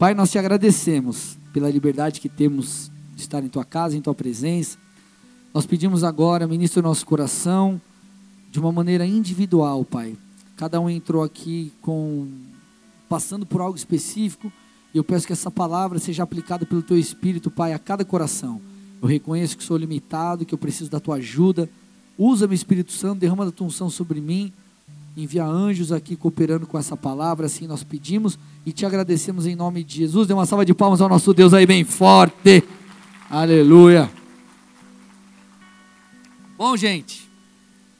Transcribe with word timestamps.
Pai, 0.00 0.14
nós 0.14 0.30
te 0.30 0.38
agradecemos 0.38 1.36
pela 1.52 1.68
liberdade 1.68 2.22
que 2.22 2.28
temos 2.30 2.90
de 3.14 3.20
estar 3.20 3.44
em 3.44 3.50
tua 3.50 3.66
casa, 3.66 3.94
em 3.94 4.00
tua 4.00 4.14
presença. 4.14 4.78
Nós 5.52 5.66
pedimos 5.66 6.02
agora, 6.02 6.48
ministra 6.48 6.80
o 6.80 6.82
nosso 6.82 7.04
coração 7.04 7.78
de 8.50 8.58
uma 8.58 8.72
maneira 8.72 9.04
individual, 9.04 9.84
Pai. 9.84 10.16
Cada 10.56 10.80
um 10.80 10.88
entrou 10.88 11.22
aqui 11.22 11.70
com 11.82 12.26
passando 13.10 13.44
por 13.44 13.60
algo 13.60 13.76
específico, 13.76 14.50
e 14.94 14.96
eu 14.96 15.04
peço 15.04 15.26
que 15.26 15.34
essa 15.34 15.50
palavra 15.50 15.98
seja 15.98 16.22
aplicada 16.22 16.64
pelo 16.64 16.82
teu 16.82 16.98
espírito, 16.98 17.50
Pai, 17.50 17.74
a 17.74 17.78
cada 17.78 18.02
coração. 18.02 18.58
Eu 19.02 19.06
reconheço 19.06 19.54
que 19.54 19.62
sou 19.62 19.76
limitado, 19.76 20.46
que 20.46 20.54
eu 20.54 20.58
preciso 20.58 20.90
da 20.90 20.98
tua 20.98 21.16
ajuda. 21.16 21.68
Usa-me, 22.16 22.54
Espírito 22.54 22.92
Santo, 22.92 23.20
derrama 23.20 23.46
a 23.46 23.52
tua 23.52 23.66
unção 23.66 23.90
sobre 23.90 24.18
mim. 24.18 24.50
Envia 25.16 25.44
anjos 25.44 25.90
aqui 25.90 26.14
cooperando 26.14 26.66
com 26.66 26.78
essa 26.78 26.96
palavra, 26.96 27.46
assim 27.46 27.66
nós 27.66 27.82
pedimos 27.82 28.38
e 28.64 28.72
te 28.72 28.86
agradecemos 28.86 29.46
em 29.46 29.56
nome 29.56 29.82
de 29.82 29.98
Jesus. 29.98 30.28
Dê 30.28 30.32
uma 30.32 30.46
salva 30.46 30.64
de 30.64 30.72
palmas 30.72 31.00
ao 31.00 31.08
nosso 31.08 31.34
Deus 31.34 31.52
aí 31.52 31.66
bem 31.66 31.84
forte. 31.84 32.62
Aleluia. 33.28 34.10
Bom, 36.56 36.76
gente, 36.76 37.28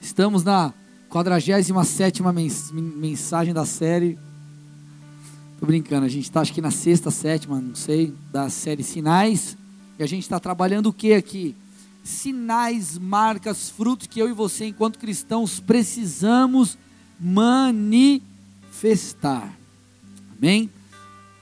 estamos 0.00 0.44
na 0.44 0.72
47 1.08 1.72
mensagem 2.96 3.52
da 3.52 3.66
série. 3.66 4.16
Tô 5.58 5.66
brincando, 5.66 6.06
a 6.06 6.08
gente 6.08 6.24
está 6.24 6.40
acho 6.40 6.52
que 6.52 6.60
na 6.60 6.70
sexta, 6.70 7.10
sétima, 7.10 7.60
não 7.60 7.74
sei, 7.74 8.14
da 8.30 8.48
série 8.48 8.82
Sinais. 8.82 9.56
E 9.98 10.02
a 10.02 10.06
gente 10.06 10.22
está 10.22 10.38
trabalhando 10.38 10.86
o 10.86 10.92
que 10.92 11.12
aqui? 11.12 11.56
Sinais, 12.04 12.96
marcas, 12.96 13.68
frutos 13.68 14.06
que 14.06 14.20
eu 14.20 14.28
e 14.28 14.32
você, 14.32 14.66
enquanto 14.66 14.98
cristãos, 14.98 15.58
precisamos 15.58 16.78
manifestar. 17.20 18.34
Amém? 20.36 20.70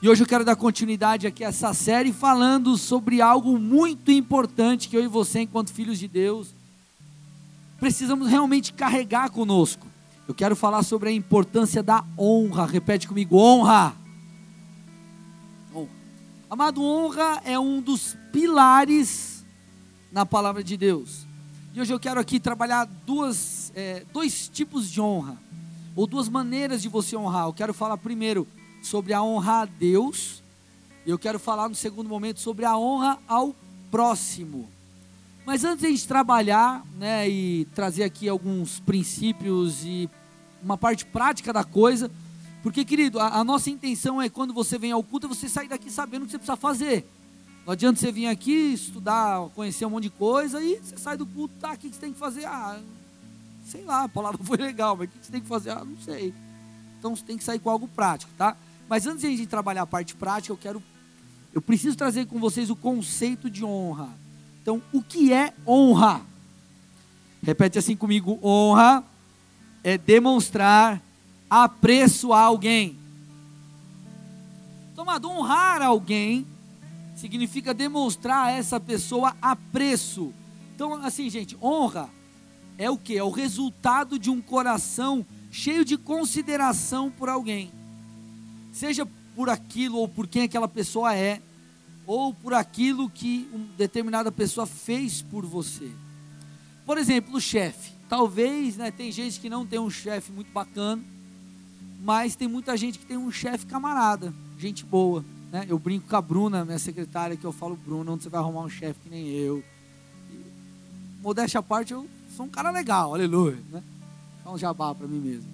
E 0.03 0.09
hoje 0.09 0.23
eu 0.23 0.27
quero 0.27 0.45
dar 0.45 0.57
continuidade 0.57 1.27
aqui 1.27 1.45
a 1.45 1.49
essa 1.49 1.73
série 1.75 2.13
falando 2.13 2.77
sobre 2.77 3.21
algo 3.21 3.59
muito 3.59 4.11
importante 4.11 4.89
que 4.89 4.97
eu 4.97 5.05
e 5.05 5.09
você, 5.09 5.41
enquanto 5.41 5.73
filhos 5.73 5.99
de 5.99 6.09
Deus, 6.09 6.55
precisamos 7.79 8.29
realmente 8.29 8.73
carregar 8.73 9.31
conosco. 9.31 9.87
Eu 10.27 10.35
quero 10.35 10.55
falar 10.55 10.83
sobre 10.83 11.09
a 11.09 11.13
importância 11.13 11.83
da 11.83 12.05
honra. 12.19 12.67
Repete 12.67 13.09
comigo: 13.09 13.37
honra. 13.37 13.97
Amado, 16.51 16.83
honra 16.83 17.43
é 17.45 17.59
um 17.59 17.81
dos 17.83 18.17
pilares 18.33 19.45
na 20.11 20.25
palavra 20.25 20.65
de 20.65 20.79
Deus. 20.79 21.27
E 21.75 21.81
hoje 21.81 21.93
eu 21.93 22.01
quero 22.01 22.19
aqui 22.19 22.41
trabalhar 22.41 22.87
duas, 23.07 23.71
é, 23.75 24.03
dois 24.13 24.49
tipos 24.49 24.91
de 24.91 24.99
honra, 24.99 25.37
ou 25.99 26.07
duas 26.07 26.29
maneiras 26.29 26.81
de 26.81 26.89
você 26.89 27.17
honrar. 27.17 27.47
Eu 27.47 27.53
quero 27.53 27.75
falar 27.75 27.99
primeiro 27.99 28.47
sobre 28.81 29.13
a 29.13 29.21
honra 29.21 29.63
a 29.63 29.65
Deus, 29.65 30.45
e 31.05 31.11
eu 31.11 31.19
quero 31.19 31.41
falar 31.41 31.69
no 31.69 31.75
segundo 31.75 32.09
momento 32.09 32.39
sobre 32.39 32.65
a 32.65 32.79
honra 32.79 33.19
ao 33.27 33.53
próximo. 33.91 34.69
Mas 35.45 35.65
antes 35.65 35.81
de 35.81 35.89
a 35.89 35.91
gente 35.91 36.07
trabalhar 36.07 36.87
né, 36.97 37.29
e 37.29 37.65
trazer 37.75 38.05
aqui 38.05 38.29
alguns 38.29 38.79
princípios 38.79 39.85
e 39.85 40.09
uma 40.63 40.79
parte 40.79 41.05
prática 41.05 41.53
da 41.53 41.65
coisa, 41.65 42.09
porque, 42.63 42.85
querido, 42.85 43.19
a, 43.19 43.41
a, 43.41 43.43
nossa 43.43 43.69
intenção 43.69 44.23
é 44.23 44.29
quando 44.29 44.55
você 44.55 44.79
vem 44.79 44.93
ao 44.93 45.03
culto, 45.03 45.27
é 45.27 45.29
você 45.29 45.49
sair 45.49 45.67
daqui 45.67 45.91
sabendo 45.91 46.23
o 46.23 46.27
que 46.27 46.31
você 46.31 46.39
precisa 46.39 46.57
fazer. 46.57 47.11
Não 47.67 47.73
adianta 47.73 47.99
você 47.99 48.13
vir 48.13 48.29
aqui, 48.29 48.73
estudar, 48.73 49.49
conhecer 49.49 49.85
um 49.85 49.91
monte 49.91 50.05
de 50.05 50.11
coisa 50.11 50.63
e 50.63 50.77
você 50.77 50.97
sai 50.97 51.17
do 51.17 51.27
culto, 51.27 51.55
tá, 51.61 51.73
o 51.73 51.77
que 51.77 51.89
você 51.89 51.99
tem 51.99 52.13
que 52.13 52.19
fazer? 52.21 52.45
Ah, 52.45 52.79
sei 53.69 53.85
lá, 53.85 54.05
a 54.05 54.09
palavra 54.09 54.43
foi 54.43 54.57
legal, 54.57 54.97
mas 54.97 55.09
o 55.09 55.11
que 55.11 55.25
você 55.25 55.33
tem 55.33 55.41
que 55.41 55.47
fazer? 55.47 55.71
Ah, 55.71 55.85
não 55.85 55.99
sei. 55.99 56.35
Então 56.99 57.15
você 57.15 57.23
tem 57.23 57.37
que 57.37 57.45
sair 57.45 57.59
com 57.59 57.71
algo 57.71 57.87
prático, 57.87 58.33
tá? 58.37 58.57
Mas 58.89 59.07
antes 59.07 59.21
de 59.21 59.27
a 59.27 59.31
gente 59.31 59.47
trabalhar 59.47 59.83
a 59.83 59.87
parte 59.87 60.17
prática, 60.17 60.53
eu 60.53 60.57
quero, 60.57 60.83
eu 61.55 61.61
preciso 61.61 61.97
trazer 61.97 62.27
com 62.27 62.41
vocês 62.41 62.71
o 62.71 62.77
conceito 62.77 63.51
de 63.51 63.65
honra. 63.65 64.09
Então, 64.63 64.83
o 64.93 65.03
que 65.03 65.33
é 65.33 65.53
honra? 65.67 66.23
Repete 67.43 67.79
assim 67.79 67.95
comigo: 67.95 68.39
honra 68.43 69.05
é 69.85 69.97
demonstrar 69.97 71.01
apreço 71.49 72.33
a 72.33 72.41
alguém. 72.41 72.99
Tomado, 74.97 75.31
honrar 75.31 75.81
alguém 75.83 76.47
significa 77.15 77.73
demonstrar 77.75 78.47
a 78.47 78.51
essa 78.51 78.81
pessoa 78.81 79.37
apreço. 79.41 80.33
Então, 80.75 80.95
assim, 81.05 81.29
gente, 81.31 81.57
honra 81.63 82.11
é 82.79 82.89
o 82.89 82.97
que? 82.97 83.19
É 83.19 83.23
o 83.23 83.31
resultado 83.31 84.19
de 84.19 84.31
um 84.31 84.41
coração 84.41 85.27
cheio 85.51 85.85
de 85.85 85.99
consideração 85.99 87.11
por 87.11 87.29
alguém. 87.29 87.73
Seja 88.73 89.07
por 89.35 89.51
aquilo 89.51 89.99
ou 89.99 90.09
por 90.09 90.29
quem 90.29 90.43
aquela 90.43 90.69
pessoa 90.69 91.15
é, 91.15 91.43
ou 92.07 92.33
por 92.33 92.55
aquilo 92.55 93.11
que 93.11 93.49
uma 93.53 93.67
determinada 93.77 94.31
pessoa 94.31 94.67
fez 94.67 95.21
por 95.21 95.45
você. 95.45 95.91
Por 96.87 96.97
exemplo, 96.97 97.37
o 97.37 97.41
chefe. 97.41 97.93
Talvez, 98.09 98.77
né, 98.77 98.91
tem 98.91 99.13
gente 99.13 99.41
que 99.41 99.51
não 99.51 99.67
tem 99.67 99.79
um 99.79 99.91
chefe 99.91 100.33
muito 100.33 100.51
bacana, 100.53 101.03
mas 102.01 102.37
tem 102.37 102.49
muita 102.49 102.77
gente 102.77 102.99
que 102.99 103.05
tem 103.05 103.17
um 103.17 103.31
chefe 103.31 103.67
camarada, 103.67 104.33
gente 104.59 104.85
boa. 104.85 105.25
Né? 105.53 105.67
Eu 105.69 105.79
brinco 105.79 106.09
com 106.09 106.17
a 106.17 106.23
Bruna, 106.23 106.65
minha 106.65 106.79
secretária, 106.79 107.37
que 107.37 107.45
eu 107.45 107.53
falo, 107.53 107.77
Bruna, 107.77 108.13
onde 108.13 108.23
você 108.23 108.29
vai 108.29 108.41
arrumar 108.41 108.63
um 108.63 108.71
chefe 108.71 109.01
que 109.01 109.11
nem 109.11 109.29
eu? 109.29 109.63
Modéstia 111.21 111.61
à 111.61 111.63
parte, 111.63 111.93
eu 111.93 112.09
sou 112.37 112.47
um 112.47 112.49
cara 112.49 112.71
legal, 112.71 113.15
aleluia. 113.15 113.59
Né? 113.71 113.83
É 114.45 114.49
um 114.49 114.59
jabá 114.59 114.95
para 114.95 115.07
mim 115.07 115.19
mesmo. 115.19 115.51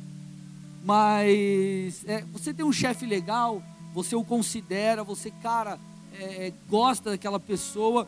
Mas 0.84 2.04
é, 2.06 2.22
você 2.32 2.52
tem 2.52 2.64
um 2.64 2.72
chefe 2.72 3.06
legal, 3.06 3.62
você 3.94 4.14
o 4.14 4.22
considera, 4.22 5.02
você, 5.02 5.30
cara, 5.30 5.78
é, 6.12 6.52
gosta 6.68 7.10
daquela 7.10 7.40
pessoa. 7.40 8.06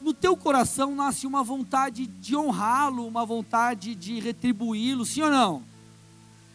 No 0.00 0.14
teu 0.14 0.36
coração 0.36 0.94
nasce 0.94 1.26
uma 1.26 1.42
vontade 1.42 2.06
de 2.06 2.36
honrá-lo, 2.36 3.06
uma 3.06 3.24
vontade 3.24 3.94
de 3.94 4.20
retribuí-lo, 4.20 5.04
sim 5.04 5.22
ou 5.22 5.30
não? 5.30 5.62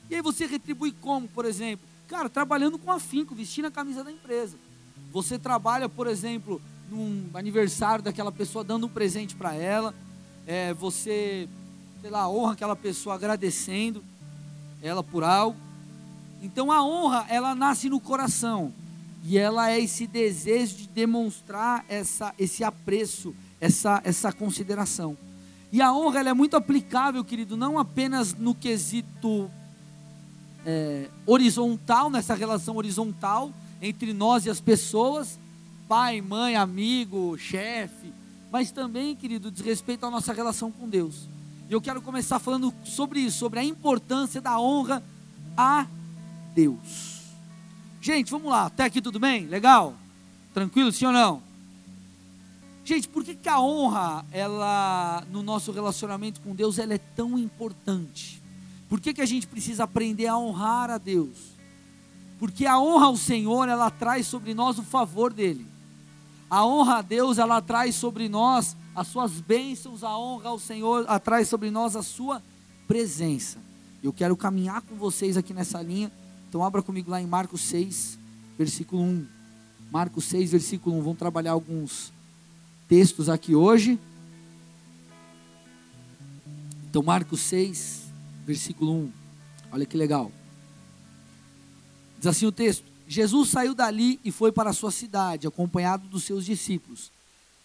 E 0.10 0.16
aí 0.16 0.22
você 0.22 0.46
retribui 0.46 0.92
como, 0.92 1.28
por 1.28 1.46
exemplo? 1.46 1.86
Cara, 2.08 2.30
trabalhando 2.30 2.78
com 2.78 2.92
afinco, 2.92 3.36
vestindo 3.36 3.66
a 3.66 3.72
camisa 3.72 4.04
da 4.04 4.12
empresa. 4.12 4.58
Você 5.12 5.38
trabalha, 5.38 5.90
por 5.90 6.08
exemplo, 6.08 6.62
num 6.90 7.30
aniversário 7.34 8.04
daquela 8.04 8.32
pessoa, 8.32 8.64
dando 8.64 8.88
um 8.88 8.90
presente 8.90 9.36
para 9.36 9.54
ela. 9.54 9.94
É, 10.48 10.74
você, 10.74 11.48
sei 12.02 12.10
lá, 12.10 12.30
honra 12.30 12.54
aquela 12.54 12.76
pessoa 12.76 13.16
agradecendo 13.16 14.02
ela 14.82 15.04
por 15.04 15.24
algo. 15.24 15.60
Então 16.42 16.72
a 16.72 16.84
honra, 16.84 17.26
ela 17.28 17.54
nasce 17.54 17.90
no 17.90 18.00
coração. 18.00 18.72
E 19.26 19.38
ela 19.38 19.70
é 19.70 19.80
esse 19.80 20.08
desejo 20.08 20.78
de 20.78 20.88
demonstrar 20.88 21.84
essa, 21.90 22.34
esse 22.40 22.64
apreço, 22.64 23.36
essa, 23.60 24.02
essa 24.06 24.32
consideração. 24.32 25.18
E 25.70 25.82
a 25.82 25.92
honra 25.94 26.22
ela 26.22 26.30
é 26.30 26.34
muito 26.34 26.56
aplicável, 26.56 27.26
querido, 27.26 27.58
não 27.58 27.78
apenas 27.78 28.34
no 28.34 28.56
quesito 28.56 29.52
é, 30.66 31.10
horizontal, 31.26 32.10
nessa 32.10 32.36
relação 32.36 32.78
horizontal 32.78 33.52
entre 33.82 34.14
nós 34.14 34.46
e 34.46 34.50
as 34.50 34.62
pessoas, 34.62 35.38
pai, 35.90 36.22
mãe, 36.22 36.56
amigo, 36.56 37.38
chefe, 37.38 38.14
mas 38.52 38.72
também, 38.72 39.16
querido, 39.16 39.52
diz 39.52 39.64
respeito 39.64 40.06
à 40.06 40.12
nossa 40.12 40.34
relação 40.34 40.72
com 40.72 40.88
Deus. 40.88 41.28
E 41.70 41.74
eu 41.74 41.82
quero 41.82 42.02
começar 42.02 42.40
falando 42.40 42.74
sobre 42.84 43.20
isso, 43.20 43.40
sobre 43.40 43.60
a 43.60 43.64
importância 43.64 44.40
da 44.40 44.60
honra 44.60 45.04
a 45.56 45.86
Deus. 46.54 47.22
Gente, 48.02 48.32
vamos 48.32 48.50
lá, 48.50 48.68
até 48.68 48.86
aqui 48.86 49.02
tudo 49.02 49.20
bem? 49.20 49.48
Legal? 49.48 49.96
Tranquilo, 50.54 50.92
sim 50.92 51.06
ou 51.06 51.12
não? 51.12 51.42
Gente, 52.86 53.10
por 53.10 53.22
que, 53.22 53.36
que 53.36 53.50
a 53.50 53.60
honra, 53.60 54.26
ela, 54.32 55.26
no 55.30 55.44
nosso 55.44 55.74
relacionamento 55.74 56.40
com 56.40 56.56
Deus, 56.56 56.80
ela 56.80 56.94
é 56.94 56.98
tão 56.98 57.38
importante? 57.38 58.42
Por 58.88 59.02
que, 59.02 59.14
que 59.14 59.22
a 59.22 59.26
gente 59.26 59.46
precisa 59.46 59.84
aprender 59.84 60.28
a 60.28 60.38
honrar 60.38 60.90
a 60.90 60.98
Deus? 60.98 61.58
Porque 62.40 62.66
a 62.66 62.80
honra 62.80 63.08
ao 63.08 63.18
Senhor, 63.18 63.68
ela 63.68 63.92
traz 63.92 64.28
sobre 64.28 64.54
nós 64.54 64.80
o 64.80 64.84
favor 64.84 65.34
dEle. 65.34 65.68
A 66.50 66.66
honra 66.66 66.98
a 66.98 67.02
Deus, 67.02 67.38
ela 67.38 67.62
traz 67.62 67.96
sobre 67.96 68.30
nós 68.30 68.76
as 68.96 69.08
suas 69.08 69.34
bênçãos, 69.34 70.04
a 70.04 70.18
honra 70.18 70.50
ao 70.50 70.60
Senhor, 70.60 71.06
ela 71.06 71.20
traz 71.20 71.48
sobre 71.48 71.70
nós 71.70 71.96
a 71.96 72.02
sua 72.02 72.42
presença. 72.88 73.60
Eu 74.02 74.14
quero 74.14 74.36
caminhar 74.38 74.82
com 74.82 74.96
vocês 74.96 75.38
aqui 75.38 75.54
nessa 75.54 75.82
linha. 75.82 76.12
Então 76.48 76.64
abra 76.64 76.82
comigo 76.82 77.12
lá 77.12 77.22
em 77.22 77.28
Marcos 77.28 77.62
6, 77.62 78.18
versículo 78.58 79.04
1. 79.04 79.28
Marcos 79.92 80.26
6, 80.26 80.52
versículo 80.52 80.98
1. 80.98 81.02
Vamos 81.02 81.20
trabalhar 81.20 81.52
alguns 81.52 82.12
textos 82.88 83.28
aqui 83.28 83.54
hoje. 83.54 84.00
Então 86.90 87.04
Marcos 87.04 87.42
6, 87.42 88.04
versículo 88.46 88.94
1. 88.94 89.12
Olha 89.74 89.86
que 89.86 89.98
legal. 89.98 90.32
Diz 92.18 92.28
assim 92.28 92.46
o 92.46 92.52
texto: 92.52 92.86
Jesus 93.08 93.50
saiu 93.50 93.74
dali 93.74 94.20
e 94.24 94.32
foi 94.32 94.52
para 94.52 94.72
a 94.72 94.74
sua 94.74 94.92
cidade, 94.92 95.48
acompanhado 95.48 96.08
dos 96.10 96.24
seus 96.26 96.46
discípulos. 96.46 97.10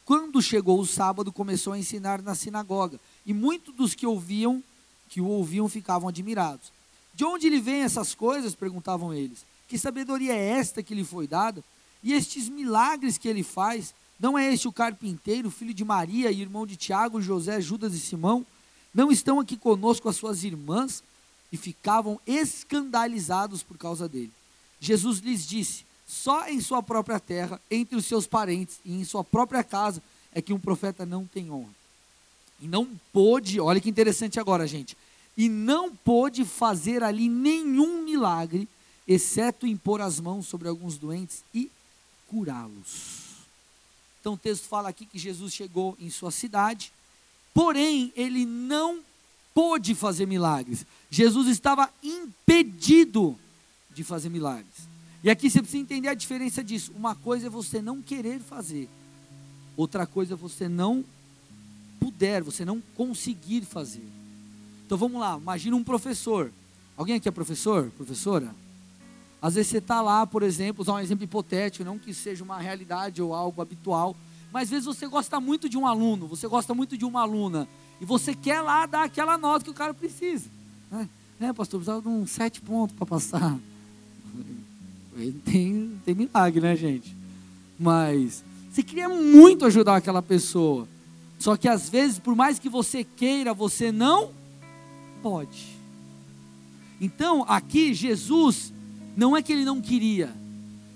Quando 0.05 0.41
chegou 0.41 0.79
o 0.79 0.87
sábado, 0.87 1.33
começou 1.33 1.73
a 1.73 1.79
ensinar 1.79 2.23
na 2.23 2.35
sinagoga, 2.35 3.01
e 3.27 3.35
muitos 3.35 3.75
dos 3.75 3.95
que 3.95 4.07
ouviam, 4.07 4.63
que 5.09 5.21
o 5.21 5.27
ouviam, 5.27 5.69
ficavam 5.69 6.09
admirados. 6.09 6.73
De 7.15 7.25
onde 7.25 7.49
lhe 7.49 7.61
vêm 7.61 7.83
essas 7.83 8.15
coisas? 8.15 8.55
perguntavam 8.55 9.13
eles. 9.13 9.45
Que 9.69 9.77
sabedoria 9.79 10.33
é 10.33 10.59
esta 10.59 10.83
que 10.83 10.95
lhe 10.95 11.05
foi 11.05 11.27
dada? 11.27 11.63
E 12.03 12.13
estes 12.13 12.49
milagres 12.49 13.19
que 13.19 13.29
ele 13.29 13.43
faz, 13.43 13.95
não 14.19 14.39
é 14.39 14.53
este 14.53 14.69
o 14.69 14.73
carpinteiro, 14.73 15.51
filho 15.51 15.75
de 15.75 15.85
Maria, 15.85 16.31
irmão 16.31 16.67
de 16.67 16.77
Tiago, 16.77 17.21
José, 17.21 17.61
Judas 17.61 17.95
e 17.95 18.01
Simão? 18.01 18.47
Não 18.95 19.11
estão 19.11 19.41
aqui 19.41 19.57
conosco 19.57 20.09
as 20.09 20.17
suas 20.17 20.45
irmãs? 20.45 21.03
E 21.51 21.57
ficavam 21.57 22.19
escandalizados 22.27 23.63
por 23.63 23.77
causa 23.77 24.09
dele. 24.09 24.33
Jesus 24.83 25.21
lhes 25.21 25.47
disse: 25.47 25.85
só 26.09 26.49
em 26.49 26.61
sua 26.61 26.83
própria 26.83 27.21
terra, 27.21 27.61
entre 27.71 27.95
os 27.95 28.05
seus 28.05 28.27
parentes 28.27 28.81
e 28.85 28.93
em 28.93 29.05
sua 29.05 29.23
própria 29.23 29.63
casa, 29.63 30.03
é 30.35 30.43
que 30.43 30.53
um 30.53 30.59
profeta 30.59 31.07
não 31.07 31.25
tem 31.25 31.53
honra. 31.53 31.71
E 32.61 32.67
não 32.67 32.89
pôde, 33.13 33.61
olha 33.61 33.81
que 33.81 33.89
interessante 33.89 34.41
agora, 34.41 34.67
gente. 34.67 34.97
E 35.37 35.49
não 35.49 35.95
pôde 35.95 36.45
fazer 36.45 37.03
ali 37.05 37.29
nenhum 37.29 38.03
milagre, 38.03 38.69
exceto 39.07 39.67
impor 39.69 40.01
as 40.01 40.19
mãos 40.19 40.49
sobre 40.49 40.69
alguns 40.69 40.99
doentes 40.99 41.45
e 41.55 41.71
curá-los. 42.29 43.23
Então 44.21 44.35
o 44.35 44.39
texto 44.39 44.65
fala 44.65 44.89
aqui 44.89 45.07
que 45.07 45.19
Jesus 45.19 45.53
chegou 45.55 45.97
em 46.01 46.11
sua 46.11 46.33
cidade, 46.33 46.93
porém 47.55 48.13
ele 48.17 48.45
não 48.45 49.01
pôde 49.55 49.95
fazer 49.95 50.27
milagres. 50.27 50.85
Jesus 51.09 51.47
estava 51.49 51.89
impedido 52.03 53.39
de 53.95 54.05
fazer 54.05 54.29
milagres. 54.29 54.89
E 55.23 55.31
aqui 55.31 55.49
você 55.49 55.61
precisa 55.61 55.83
entender 55.83 56.09
a 56.09 56.15
diferença 56.15 56.63
disso. 56.65 56.93
Uma 56.97 57.15
coisa 57.15 57.47
é 57.47 57.51
você 57.51 57.81
não 57.81 58.03
querer 58.03 58.41
fazer, 58.41 58.89
outra 59.77 60.07
coisa 60.07 60.35
é 60.35 60.37
você 60.37 60.69
não 60.69 61.05
puder, 62.01 62.43
você 62.43 62.65
não 62.65 62.81
conseguir 62.97 63.63
fazer. 63.63 64.07
Então 64.85 64.99
vamos 64.99 65.21
lá, 65.21 65.39
imagina 65.39 65.77
um 65.77 65.85
professor. 65.85 66.53
Alguém 66.97 67.17
aqui 67.17 67.29
é 67.29 67.33
professor? 67.33 67.91
Professora? 67.97 68.55
Às 69.41 69.55
vezes 69.55 69.71
você 69.71 69.79
está 69.79 70.01
lá, 70.01 70.27
por 70.27 70.43
exemplo, 70.43 70.83
usar 70.83 70.95
um 70.95 71.01
exemplo 71.01 71.25
hipotético, 71.25 71.85
não 71.85 71.99
que 71.99 72.13
seja 72.13 72.45
uma 72.45 72.59
realidade 72.59 73.23
ou 73.23 73.35
algo 73.35 73.63
habitual, 73.63 74.17
mas 74.53 74.65
às 74.65 74.71
vezes 74.71 74.87
você 74.87 75.07
gosta 75.07 75.41
muito 75.41 75.69
de 75.69 75.77
um 75.79 75.87
aluno, 75.87 76.27
você 76.27 76.47
gosta 76.47 76.75
muito 76.75 76.97
de 76.97 77.05
uma 77.05 77.23
aluna, 77.23 77.67
e 78.01 78.05
você 78.05 78.35
quer 78.35 78.61
lá 78.61 78.87
dar 78.87 79.05
aquela 79.05 79.39
nota 79.39 79.65
que 79.65 79.71
o 79.71 79.75
cara 79.75 79.95
precisa. 79.95 80.49
Né, 80.91 81.09
né 81.41 81.53
pastor, 81.53 81.81
precisava 81.81 82.03
de 82.03 82.09
uns 82.09 82.31
sete 82.31 82.61
pontos 82.61 82.95
para 82.95 83.07
passar. 83.07 83.59
Tem, 85.45 85.93
tem 86.05 86.15
milagre, 86.15 86.61
né, 86.61 86.77
gente? 86.77 87.15
Mas 87.79 88.43
você 88.71 88.83
queria 88.83 89.09
muito 89.09 89.67
ajudar 89.67 89.97
aquela 89.97 90.23
pessoa. 90.23 90.89
Só 91.39 91.57
que 91.57 91.69
às 91.69 91.89
vezes, 91.89 92.19
por 92.19 92.35
mais 92.35 92.59
que 92.59 92.69
você 92.69 93.05
queira, 93.05 93.53
você 93.53 93.93
não 93.93 94.31
pode. 95.23 95.77
Então, 97.01 97.45
aqui 97.49 97.93
Jesus 97.93 98.73
não 99.17 99.37
é 99.37 99.43
que 99.43 99.53
ele 99.53 99.65
não 99.65 99.81
queria. 99.81 100.33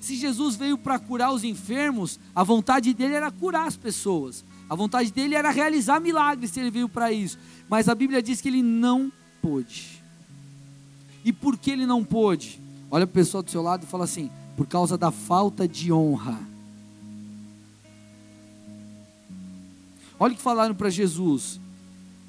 Se 0.01 0.15
Jesus 0.15 0.57
veio 0.57 0.79
para 0.79 0.99
curar 0.99 1.33
os 1.33 1.43
enfermos, 1.43 2.19
a 2.35 2.45
vontade 2.45 2.95
dele 2.95 3.15
era 3.15 3.31
curar 3.31 3.67
as 3.67 3.77
pessoas. 3.77 4.45
A 4.71 4.75
vontade 4.75 5.13
dele 5.13 5.35
era 5.35 5.51
realizar 5.51 6.01
milagres 6.01 6.51
se 6.51 6.61
ele 6.61 6.71
veio 6.71 6.89
para 6.89 7.13
isso. 7.13 7.39
Mas 7.69 7.89
a 7.89 7.95
Bíblia 7.95 8.23
diz 8.23 8.41
que 8.41 8.49
ele 8.49 8.63
não 8.63 9.11
pôde. 9.43 10.01
E 11.25 11.33
por 11.33 11.59
que 11.59 11.73
ele 11.73 11.87
não 11.87 12.05
pôde? 12.05 12.61
Olha 12.97 13.07
para 13.07 13.13
o 13.13 13.25
pessoal 13.25 13.43
do 13.43 13.51
seu 13.51 13.61
lado 13.61 13.85
e 13.85 13.87
fala 13.87 14.05
assim: 14.05 14.31
por 14.57 14.67
causa 14.67 14.97
da 14.97 15.11
falta 15.11 15.69
de 15.69 15.93
honra. 15.93 16.41
Olha 20.19 20.33
o 20.33 20.37
que 20.37 20.43
falaram 20.43 20.75
para 20.75 20.89
Jesus: 20.89 21.61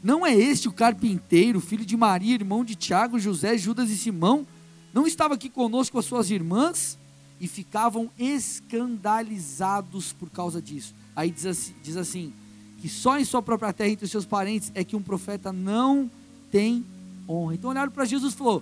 não 0.03 0.25
é 0.25 0.35
este 0.35 0.67
o 0.67 0.73
carpinteiro, 0.73 1.61
filho 1.61 1.85
de 1.85 1.95
Maria, 1.95 2.33
irmão 2.33 2.65
de 2.65 2.75
Tiago, 2.75 3.17
José, 3.17 3.57
Judas 3.57 3.89
e 3.89 3.97
Simão? 3.97 4.45
não 4.93 5.07
estava 5.07 5.35
aqui 5.35 5.49
conosco 5.49 5.97
as 5.97 6.03
suas 6.03 6.29
irmãs 6.31 6.97
e 7.39 7.47
ficavam 7.47 8.09
escandalizados 8.19 10.11
por 10.11 10.29
causa 10.29 10.61
disso. 10.61 10.93
Aí 11.15 11.31
diz 11.31 11.45
assim, 11.45 11.75
diz 11.81 11.95
assim, 11.95 12.33
que 12.81 12.89
só 12.89 13.17
em 13.17 13.23
sua 13.23 13.41
própria 13.41 13.71
terra, 13.71 13.91
entre 13.91 14.03
os 14.03 14.11
seus 14.11 14.25
parentes, 14.25 14.69
é 14.75 14.83
que 14.83 14.97
um 14.97 15.01
profeta 15.01 15.53
não 15.53 16.11
tem 16.51 16.85
honra. 17.25 17.53
Então 17.53 17.69
olharam 17.69 17.89
para 17.89 18.03
Jesus 18.03 18.33
e 18.33 18.35
falou: 18.35 18.61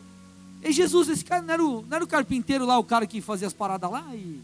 Ei 0.65 0.71
Jesus, 0.71 1.07
esse 1.09 1.23
cara 1.23 1.43
não 1.43 1.53
era, 1.53 1.63
o, 1.63 1.81
não 1.83 1.95
era 1.95 2.03
o 2.03 2.07
carpinteiro 2.07 2.65
lá, 2.65 2.75
o 2.79 2.83
cara 2.83 3.05
que 3.05 3.21
fazia 3.21 3.45
as 3.45 3.53
paradas 3.53 3.91
lá, 3.91 4.03
e 4.15 4.41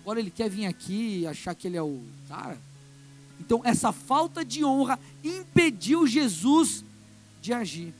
agora 0.00 0.18
ele 0.18 0.30
quer 0.30 0.48
vir 0.48 0.64
aqui 0.64 1.18
e 1.20 1.26
achar 1.26 1.54
que 1.54 1.66
ele 1.66 1.76
é 1.76 1.82
o 1.82 2.02
cara. 2.26 2.58
Então 3.38 3.60
essa 3.62 3.92
falta 3.92 4.42
de 4.42 4.64
honra 4.64 4.98
impediu 5.22 6.06
Jesus 6.06 6.82
de 7.42 7.52
agir. 7.52 7.92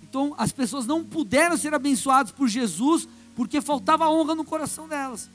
Então 0.00 0.36
as 0.38 0.52
pessoas 0.52 0.86
não 0.86 1.02
puderam 1.04 1.56
ser 1.56 1.74
abençoadas 1.74 2.30
por 2.30 2.46
Jesus 2.46 3.08
porque 3.34 3.60
faltava 3.60 4.08
honra 4.08 4.36
no 4.36 4.44
coração 4.44 4.86
delas. 4.86 5.28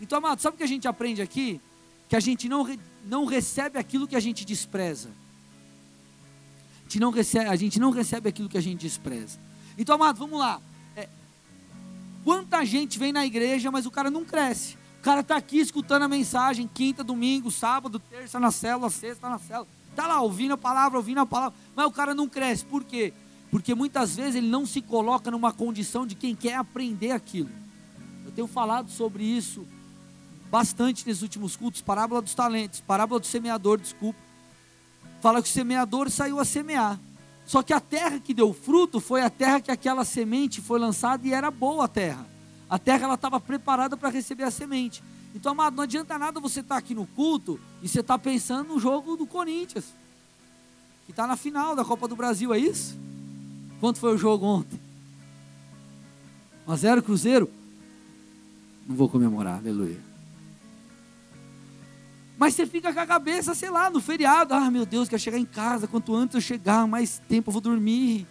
Então, 0.00 0.18
amado, 0.18 0.40
sabe 0.40 0.54
o 0.54 0.58
que 0.58 0.64
a 0.64 0.68
gente 0.68 0.86
aprende 0.86 1.20
aqui? 1.20 1.60
Que 2.08 2.14
a 2.14 2.20
gente 2.20 2.48
não, 2.48 2.64
não 3.04 3.24
recebe 3.24 3.80
aquilo 3.80 4.06
que 4.06 4.14
a 4.14 4.20
gente 4.20 4.44
despreza. 4.44 5.08
A 6.78 6.82
gente, 6.84 7.00
não 7.00 7.10
recebe, 7.10 7.46
a 7.46 7.56
gente 7.56 7.80
não 7.80 7.90
recebe 7.90 8.28
aquilo 8.28 8.48
que 8.48 8.58
a 8.58 8.60
gente 8.60 8.80
despreza. 8.80 9.38
Então, 9.78 9.94
amado, 9.94 10.18
vamos 10.18 10.38
lá. 10.38 10.60
É, 10.96 11.08
quanta 12.24 12.64
gente 12.64 12.98
vem 12.98 13.12
na 13.12 13.24
igreja, 13.24 13.70
mas 13.70 13.86
o 13.86 13.90
cara 13.90 14.10
não 14.10 14.24
cresce. 14.24 14.76
O 14.98 15.02
cara 15.02 15.20
está 15.20 15.36
aqui 15.36 15.58
escutando 15.58 16.02
a 16.02 16.08
mensagem, 16.08 16.70
quinta, 16.72 17.02
domingo, 17.02 17.50
sábado, 17.50 17.98
terça 17.98 18.38
na 18.38 18.50
célula, 18.50 18.88
sexta 18.88 19.28
na 19.28 19.38
célula. 19.38 19.66
Está 19.90 20.06
lá 20.06 20.20
ouvindo 20.20 20.54
a 20.54 20.56
palavra, 20.56 20.98
ouvindo 20.98 21.20
a 21.20 21.26
palavra, 21.26 21.58
mas 21.74 21.86
o 21.86 21.90
cara 21.90 22.14
não 22.14 22.28
cresce. 22.28 22.64
Por 22.64 22.84
quê? 22.84 23.12
Porque 23.50 23.74
muitas 23.74 24.16
vezes 24.16 24.36
ele 24.36 24.48
não 24.48 24.64
se 24.64 24.80
coloca 24.80 25.30
numa 25.30 25.52
condição 25.52 26.06
de 26.06 26.14
quem 26.14 26.34
quer 26.34 26.54
aprender 26.54 27.10
aquilo. 27.10 27.50
Eu 28.24 28.32
tenho 28.32 28.46
falado 28.46 28.90
sobre 28.90 29.24
isso 29.24 29.66
bastante 30.50 31.06
nesses 31.06 31.22
últimos 31.22 31.56
cultos, 31.56 31.80
parábola 31.80 32.22
dos 32.22 32.34
talentos, 32.34 32.80
parábola 32.80 33.18
do 33.18 33.26
semeador, 33.26 33.80
desculpa. 33.80 34.18
Fala 35.20 35.42
que 35.42 35.48
o 35.48 35.52
semeador 35.52 36.10
saiu 36.10 36.38
a 36.38 36.44
semear. 36.44 36.98
Só 37.52 37.62
que 37.62 37.74
a 37.74 37.80
terra 37.80 38.18
que 38.18 38.32
deu 38.32 38.50
fruto 38.54 38.98
foi 38.98 39.20
a 39.20 39.28
terra 39.28 39.60
que 39.60 39.70
aquela 39.70 40.06
semente 40.06 40.62
foi 40.62 40.78
lançada 40.78 41.28
e 41.28 41.34
era 41.34 41.50
boa 41.50 41.84
a 41.84 41.88
terra. 41.88 42.26
A 42.66 42.78
terra 42.78 43.04
ela 43.04 43.12
estava 43.12 43.38
preparada 43.38 43.94
para 43.94 44.08
receber 44.08 44.44
a 44.44 44.50
semente. 44.50 45.04
Então, 45.34 45.52
amado, 45.52 45.76
não 45.76 45.82
adianta 45.82 46.18
nada 46.18 46.40
você 46.40 46.60
estar 46.60 46.76
tá 46.76 46.78
aqui 46.78 46.94
no 46.94 47.06
culto 47.08 47.60
e 47.82 47.88
você 47.88 48.00
estar 48.00 48.16
tá 48.16 48.18
pensando 48.18 48.68
no 48.68 48.80
jogo 48.80 49.18
do 49.18 49.26
Corinthians, 49.26 49.84
que 51.04 51.12
está 51.12 51.26
na 51.26 51.36
final 51.36 51.76
da 51.76 51.84
Copa 51.84 52.08
do 52.08 52.16
Brasil, 52.16 52.54
é 52.54 52.58
isso? 52.58 52.98
Quanto 53.80 53.98
foi 53.98 54.14
o 54.14 54.18
jogo 54.18 54.46
ontem? 54.46 54.80
1 56.66 56.72
a 56.72 56.76
0 56.76 57.02
Cruzeiro? 57.02 57.50
Não 58.88 58.96
vou 58.96 59.10
comemorar, 59.10 59.58
aleluia. 59.58 60.00
Mas 62.38 62.54
você 62.54 62.66
fica 62.66 62.92
com 62.92 63.00
a 63.00 63.06
cabeça, 63.06 63.54
sei 63.54 63.70
lá, 63.70 63.90
no 63.90 64.00
feriado. 64.00 64.54
Ah, 64.54 64.70
meu 64.70 64.84
Deus, 64.84 65.08
quero 65.08 65.22
chegar 65.22 65.38
em 65.38 65.44
casa. 65.44 65.86
Quanto 65.86 66.14
antes 66.14 66.34
eu 66.34 66.40
chegar, 66.40 66.86
mais 66.86 67.20
tempo 67.28 67.50
eu 67.50 67.52
vou 67.52 67.60
dormir. 67.60 68.26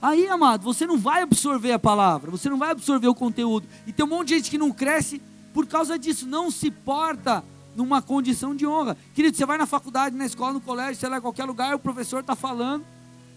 Aí, 0.00 0.28
amado, 0.28 0.62
você 0.62 0.86
não 0.86 0.98
vai 0.98 1.22
absorver 1.22 1.72
a 1.72 1.78
palavra, 1.78 2.30
você 2.30 2.50
não 2.50 2.58
vai 2.58 2.70
absorver 2.70 3.08
o 3.08 3.14
conteúdo. 3.14 3.66
E 3.86 3.92
tem 3.92 4.04
um 4.04 4.08
monte 4.08 4.28
de 4.28 4.34
gente 4.34 4.50
que 4.50 4.58
não 4.58 4.70
cresce 4.70 5.20
por 5.54 5.66
causa 5.66 5.98
disso, 5.98 6.26
não 6.26 6.50
se 6.50 6.70
porta 6.70 7.42
numa 7.74 8.02
condição 8.02 8.54
de 8.54 8.66
honra. 8.66 8.96
Querido, 9.14 9.36
você 9.36 9.46
vai 9.46 9.56
na 9.56 9.66
faculdade, 9.66 10.14
na 10.14 10.26
escola, 10.26 10.52
no 10.52 10.60
colégio, 10.60 10.96
sei 10.96 11.08
lá, 11.08 11.18
em 11.18 11.20
qualquer 11.22 11.44
lugar, 11.44 11.74
o 11.74 11.78
professor 11.78 12.20
está 12.20 12.36
falando. 12.36 12.84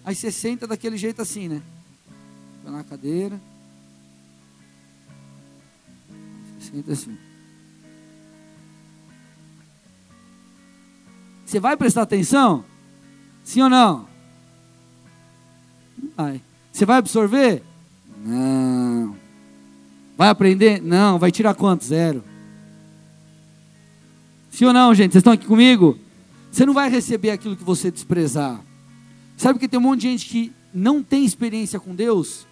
Aí 0.03 0.13
você 0.13 0.31
senta 0.31 0.67
daquele 0.67 0.97
jeito 0.97 1.21
assim, 1.21 1.47
né? 1.47 1.61
Fica 2.59 2.71
na 2.71 2.83
cadeira. 2.83 3.39
Você 6.59 6.71
senta 6.71 6.91
assim. 6.91 7.17
Você 11.47 11.61
vai 11.61 11.77
prestar 11.77 12.01
atenção? 12.01 12.65
Sim 13.41 13.61
ou 13.61 13.69
não? 13.69 14.05
Vai. 16.13 16.41
Você 16.73 16.85
vai 16.85 16.97
absorver? 16.97 17.63
Não. 18.17 19.15
Vai 20.17 20.27
aprender? 20.27 20.81
Não. 20.81 21.17
Vai 21.17 21.31
tirar 21.31 21.55
quanto? 21.55 21.85
Zero. 21.85 22.21
Sim 24.51 24.65
ou 24.65 24.73
não, 24.73 24.93
gente? 24.93 25.13
Vocês 25.13 25.21
estão 25.21 25.31
aqui 25.31 25.45
comigo? 25.45 25.97
Você 26.51 26.65
não 26.65 26.73
vai 26.73 26.89
receber 26.89 27.31
aquilo 27.31 27.55
que 27.55 27.63
você 27.63 27.89
desprezar. 27.89 28.59
Sabe 29.37 29.57
que 29.57 29.69
tem 29.69 29.79
um 29.79 29.83
monte 29.83 30.01
de 30.01 30.09
gente 30.09 30.25
que 30.25 30.51
não 30.73 31.01
tem 31.01 31.23
experiência 31.23 31.79
com 31.79 31.95
Deus? 31.95 32.45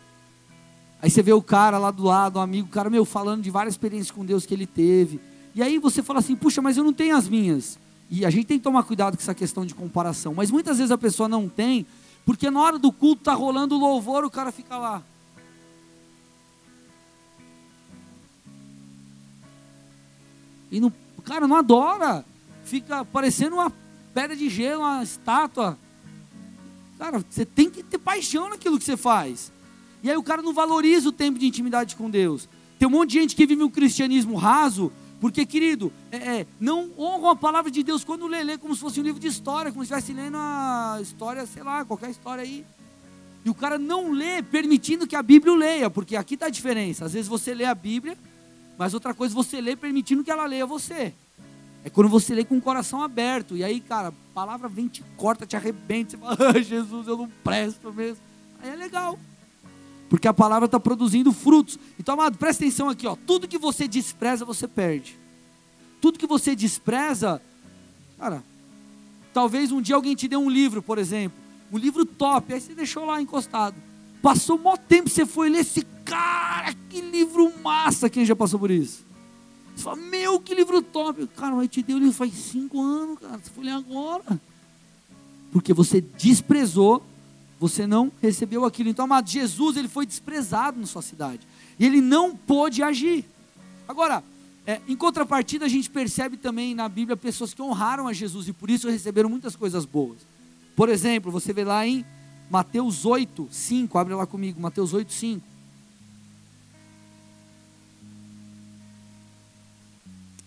Aí 1.02 1.10
você 1.10 1.22
vê 1.22 1.34
o 1.34 1.42
cara 1.42 1.78
lá 1.78 1.92
do 1.92 2.04
lado, 2.04 2.40
um 2.40 2.42
amigo, 2.42 2.70
o 2.70 2.72
cara 2.72 2.90
meu 2.90 3.04
falando 3.04 3.42
de 3.42 3.52
várias 3.52 3.74
experiências 3.74 4.12
com 4.12 4.24
Deus 4.24 4.46
que 4.46 4.54
ele 4.54 4.66
teve. 4.66 5.20
E 5.54 5.62
aí 5.62 5.80
você 5.80 6.02
fala 6.02 6.20
assim: 6.20 6.34
"Puxa, 6.34 6.62
mas 6.62 6.78
eu 6.78 6.84
não 6.86 6.94
tenho 6.94 7.18
as 7.18 7.28
minhas". 7.28 7.78
E 8.09 8.25
a 8.25 8.29
gente 8.29 8.45
tem 8.45 8.57
que 8.57 8.63
tomar 8.63 8.83
cuidado 8.83 9.17
com 9.17 9.24
essa 9.24 9.33
questão 9.33 9.65
de 9.65 9.74
comparação. 9.74 10.33
Mas 10.33 10.51
muitas 10.51 10.77
vezes 10.77 10.91
a 10.91 10.97
pessoa 10.97 11.27
não 11.27 11.50
tem, 11.50 11.85
porque 12.25 12.50
na 12.51 12.62
hora 12.62 12.77
do 12.77 12.91
culto 12.91 13.24
tá 13.24 13.33
rolando 13.33 13.75
o 13.75 13.79
louvor, 13.79 14.24
o 14.24 14.29
cara 14.29 14.51
fica 14.51 14.77
lá. 14.77 15.03
E 20.71 20.79
não, 20.79 20.91
o 21.17 21.21
cara 21.21 21.47
não 21.47 21.55
adora. 21.55 22.25
Fica 22.63 23.05
parecendo 23.05 23.55
uma 23.55 23.71
pedra 24.13 24.35
de 24.35 24.50
gelo, 24.50 24.81
uma 24.81 25.03
estátua. 25.03 25.77
Cara, 26.97 27.24
você 27.29 27.45
tem 27.45 27.69
que 27.69 27.83
ter 27.83 27.97
paixão 27.97 28.50
naquilo 28.50 28.77
que 28.77 28.85
você 28.85 28.97
faz. 28.97 29.51
E 30.01 30.09
aí 30.09 30.17
o 30.17 30.24
cara 30.24 30.41
não 30.41 30.53
valoriza 30.53 31.09
o 31.09 31.12
tempo 31.12 31.38
de 31.38 31.45
intimidade 31.45 31.95
com 31.95 32.09
Deus. 32.09 32.47
Tem 32.77 32.88
um 32.88 32.91
monte 32.91 33.12
de 33.12 33.19
gente 33.19 33.35
que 33.35 33.45
vive 33.45 33.63
um 33.63 33.69
cristianismo 33.69 34.35
raso, 34.35 34.91
porque, 35.19 35.45
querido, 35.45 35.91
é, 36.12 36.17
é, 36.17 36.48
não 36.60 36.91
honram 36.98 37.29
a 37.29 37.36
palavra 37.36 37.72
de 37.72 37.81
Deus 37.84 38.03
quando 38.03 38.27
lê, 38.27 38.43
lê 38.43 38.57
como 38.57 38.75
se 38.75 38.81
fosse 38.81 39.00
um 39.00 39.03
livro 39.03 39.19
de 39.19 39.27
história, 39.27 39.72
como 39.72 39.86
se 39.86 39.93
estivesse 39.93 40.13
lendo 40.13 40.38
a 40.38 41.00
história, 41.01 41.45
sei 41.45 41.63
lá, 41.63 41.86
qualquer 41.86 42.10
história 42.10 42.43
aí. 42.43 42.65
E 43.43 43.50
o 43.50 43.53
cara 43.53 43.77
não 43.77 44.12
lê 44.12 44.41
permitindo 44.41 45.07
que 45.07 45.15
a 45.15 45.22
Bíblia 45.22 45.53
o 45.53 45.55
leia, 45.55 45.89
porque 45.89 46.15
aqui 46.15 46.34
está 46.34 46.48
a 46.48 46.50
diferença. 46.50 47.05
Às 47.05 47.13
vezes 47.13 47.27
você 47.27 47.53
lê 47.53 47.63
a 47.63 47.75
Bíblia, 47.75 48.17
mas 48.77 48.93
outra 48.93 49.13
coisa 49.13 49.34
você 49.34 49.62
lê 49.62 49.75
permitindo 49.75 50.24
que 50.24 50.31
ela 50.31 50.45
leia 50.45 50.65
você. 50.65 51.13
É 51.84 51.89
quando 51.89 52.10
você 52.10 52.34
lê 52.34 52.43
com 52.43 52.57
o 52.57 52.62
coração 52.62 53.03
aberto. 53.03 53.55
E 53.55 53.63
aí, 53.63 53.79
cara, 53.79 54.07
a 54.07 54.13
palavra 54.34 54.67
vem, 54.67 54.88
te 54.88 55.03
corta, 55.15 55.45
te 55.45 55.55
arrebenta. 55.55 56.17
Você 56.17 56.17
fala, 56.17 56.38
ah, 56.50 56.62
Jesus, 56.62 57.07
eu 57.07 57.15
não 57.15 57.29
presto 57.43 57.93
mesmo. 57.93 58.17
Aí 58.62 58.72
é 58.72 58.75
legal. 58.75 59.19
Porque 60.09 60.27
a 60.27 60.33
palavra 60.33 60.65
está 60.65 60.79
produzindo 60.79 61.31
frutos. 61.31 61.79
Então, 62.00 62.13
amado, 62.13 62.38
presta 62.38 62.63
atenção 62.63 62.89
aqui, 62.89 63.07
ó. 63.07 63.15
Tudo 63.15 63.47
que 63.47 63.57
você 63.57 63.88
despreza, 63.88 64.45
você 64.45 64.67
perde. 64.67 65.17
Tudo 66.00 66.19
que 66.19 66.27
você 66.27 66.55
despreza, 66.55 67.41
cara, 68.19 68.43
talvez 69.33 69.71
um 69.71 69.81
dia 69.81 69.95
alguém 69.95 70.15
te 70.15 70.27
dê 70.27 70.38
um 70.38 70.50
livro, 70.50 70.81
por 70.81 70.97
exemplo. 70.97 71.38
Um 71.71 71.77
livro 71.77 72.05
top, 72.05 72.53
aí 72.53 72.62
você 72.62 72.75
deixou 72.75 73.05
lá 73.05 73.21
encostado. 73.21 73.75
Passou 74.21 74.57
maior 74.57 74.77
tempo, 74.77 75.09
você 75.09 75.25
foi 75.25 75.50
ler 75.50 75.59
esse 75.59 75.81
cara, 76.03 76.74
que 76.89 77.01
livro 77.01 77.51
massa. 77.63 78.09
Quem 78.09 78.25
já 78.25 78.35
passou 78.35 78.59
por 78.59 78.69
isso? 78.69 79.03
Você 79.75 79.83
fala, 79.83 79.97
meu, 79.97 80.39
que 80.39 80.55
livro 80.55 80.81
top. 80.81 81.27
Cara, 81.35 81.55
mas 81.55 81.69
te 81.69 81.83
deu 81.83 81.97
o 81.97 82.00
livro 82.00 82.13
faz 82.13 82.33
cinco 82.33 82.81
anos, 82.81 83.19
cara. 83.19 83.38
Você 83.38 83.50
foi 83.50 83.65
ler 83.65 83.71
agora. 83.71 84.39
Porque 85.51 85.74
você 85.74 86.01
desprezou, 86.01 87.03
você 87.59 87.88
não 87.88 88.12
recebeu 88.21 88.65
aquilo. 88.65 88.89
Então, 88.89 89.05
amado, 89.05 89.29
Jesus, 89.29 89.77
ele 89.77 89.88
foi 89.88 90.05
desprezado 90.05 90.79
na 90.79 90.85
sua 90.85 91.01
cidade. 91.01 91.41
E 91.79 91.85
ele 91.85 92.01
não 92.01 92.35
pôde 92.35 92.83
agir. 92.83 93.25
Agora, 93.88 94.24
é, 94.67 94.81
em 94.88 94.95
contrapartida, 94.95 95.65
a 95.65 95.69
gente 95.69 95.89
percebe 95.89 96.38
também 96.38 96.74
na 96.74 96.89
Bíblia 96.89 97.15
pessoas 97.15 97.53
que 97.53 97.62
honraram 97.62 98.07
a 98.07 98.13
Jesus 98.13 98.47
e 98.47 98.53
por 98.53 98.69
isso 98.69 98.89
receberam 98.89 99.29
muitas 99.29 99.55
coisas 99.55 99.85
boas. 99.85 100.17
Por 100.75 100.89
exemplo, 100.89 101.31
você 101.31 101.53
vê 101.53 101.63
lá 101.63 101.85
em 101.85 102.05
Mateus 102.50 103.05
8, 103.05 103.47
5, 103.51 103.97
abre 103.97 104.13
lá 104.13 104.25
comigo, 104.25 104.59
Mateus 104.59 104.93
8, 104.93 105.13
5. 105.13 105.55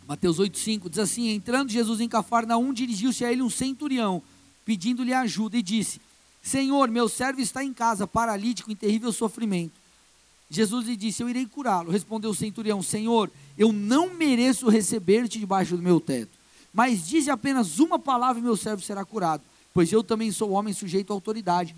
Mateus 0.09 0.39
8,5 0.39 0.89
diz 0.89 0.99
assim: 0.99 1.29
Entrando 1.29 1.71
Jesus 1.71 2.01
em 2.01 2.09
Cafarnaum, 2.09 2.73
dirigiu-se 2.73 3.27
a 3.27 3.31
ele 3.31 3.43
um 3.43 3.51
centurião, 3.51 4.23
pedindo-lhe 4.65 5.13
ajuda, 5.13 5.59
e 5.59 5.63
disse: 5.63 6.01
Senhor, 6.43 6.89
meu 6.89 7.09
servo 7.09 7.41
está 7.41 7.63
em 7.63 7.73
casa, 7.73 8.07
paralítico, 8.07 8.71
em 8.71 8.77
terrível 8.77 9.13
sofrimento. 9.13 9.73
Jesus 10.51 10.87
lhe 10.87 10.97
disse: 10.97 11.23
Eu 11.23 11.29
irei 11.29 11.47
curá-lo. 11.47 11.91
Respondeu 11.91 12.31
o 12.31 12.35
centurião: 12.35 12.83
Senhor, 12.83 13.31
eu 13.57 13.73
não 13.73 14.15
mereço 14.15 14.69
receber-te 14.69 15.39
debaixo 15.39 15.77
do 15.77 15.83
meu 15.83 16.01
teto, 16.01 16.31
mas 16.73 17.07
dize 17.07 17.31
apenas 17.31 17.79
uma 17.79 17.99
palavra 17.99 18.41
e 18.41 18.43
meu 18.43 18.57
servo 18.57 18.83
será 18.83 19.05
curado, 19.05 19.43
pois 19.75 19.93
eu 19.93 20.03
também 20.03 20.33
sou 20.33 20.53
homem 20.53 20.73
sujeito 20.73 21.13
à 21.13 21.15
autoridade, 21.15 21.75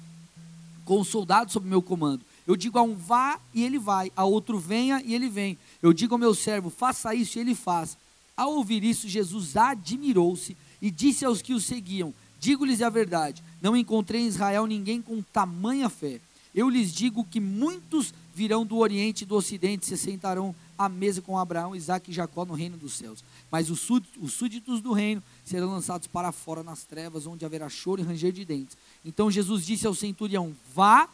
com 0.85 1.03
soldados 1.03 1.53
sob 1.53 1.69
meu 1.69 1.83
comando. 1.83 2.23
Eu 2.47 2.57
digo 2.57 2.79
a 2.79 2.83
um 2.83 2.95
vá 2.95 3.39
e 3.55 3.63
ele 3.63 3.79
vai, 3.79 4.11
a 4.17 4.25
outro 4.25 4.59
venha 4.59 5.03
e 5.05 5.15
ele 5.15 5.29
vem. 5.29 5.59
Eu 5.83 5.93
digo 5.93 6.15
ao 6.15 6.19
meu 6.19 6.35
servo, 6.35 6.71
faça 6.71 7.15
isso 7.15 7.39
e 7.39 7.41
ele 7.41 7.55
faz. 7.55 7.97
Ao 8.37 8.55
ouvir 8.55 8.83
isso, 8.83 9.09
Jesus 9.09 9.57
admirou-se 9.57 10.57
e 10.81 10.91
disse 10.91 11.25
aos 11.25 11.43
que 11.43 11.53
o 11.53 11.61
seguiam: 11.61 12.15
Digo-lhes 12.39 12.81
a 12.83 12.89
verdade, 12.89 13.43
não 13.61 13.77
encontrei 13.77 14.23
em 14.23 14.27
Israel 14.27 14.67
ninguém 14.67 15.01
com 15.01 15.23
tamanha 15.23 15.89
fé. 15.89 16.21
Eu 16.55 16.69
lhes 16.69 16.93
digo 16.93 17.25
que 17.25 17.39
muitos 17.39 18.13
virão 18.35 18.65
do 18.65 18.79
Oriente 18.79 19.23
e 19.23 19.27
do 19.27 19.37
Ocidente, 19.37 19.87
se 19.87 19.97
sentarão 19.97 20.55
à 20.77 20.89
mesa 20.89 21.21
com 21.21 21.39
Abraão, 21.39 21.77
Isaac 21.77 22.11
e 22.11 22.15
Jacó 22.15 22.45
no 22.45 22.55
reino 22.55 22.77
dos 22.77 22.95
céus. 22.95 23.23
Mas 23.51 23.71
os 23.71 23.81
súditos 23.81 24.81
do 24.81 24.93
reino 24.93 25.23
serão 25.45 25.71
lançados 25.71 26.07
para 26.07 26.33
fora 26.33 26.63
nas 26.63 26.85
trevas, 26.85 27.27
onde 27.27 27.45
haverá 27.45 27.69
choro 27.69 28.01
e 28.01 28.05
ranger 28.05 28.33
de 28.33 28.45
dentes. 28.45 28.77
Então 29.05 29.31
Jesus 29.31 29.67
disse 29.67 29.87
ao 29.87 29.95
centurião: 29.95 30.55
Vá, 30.75 31.09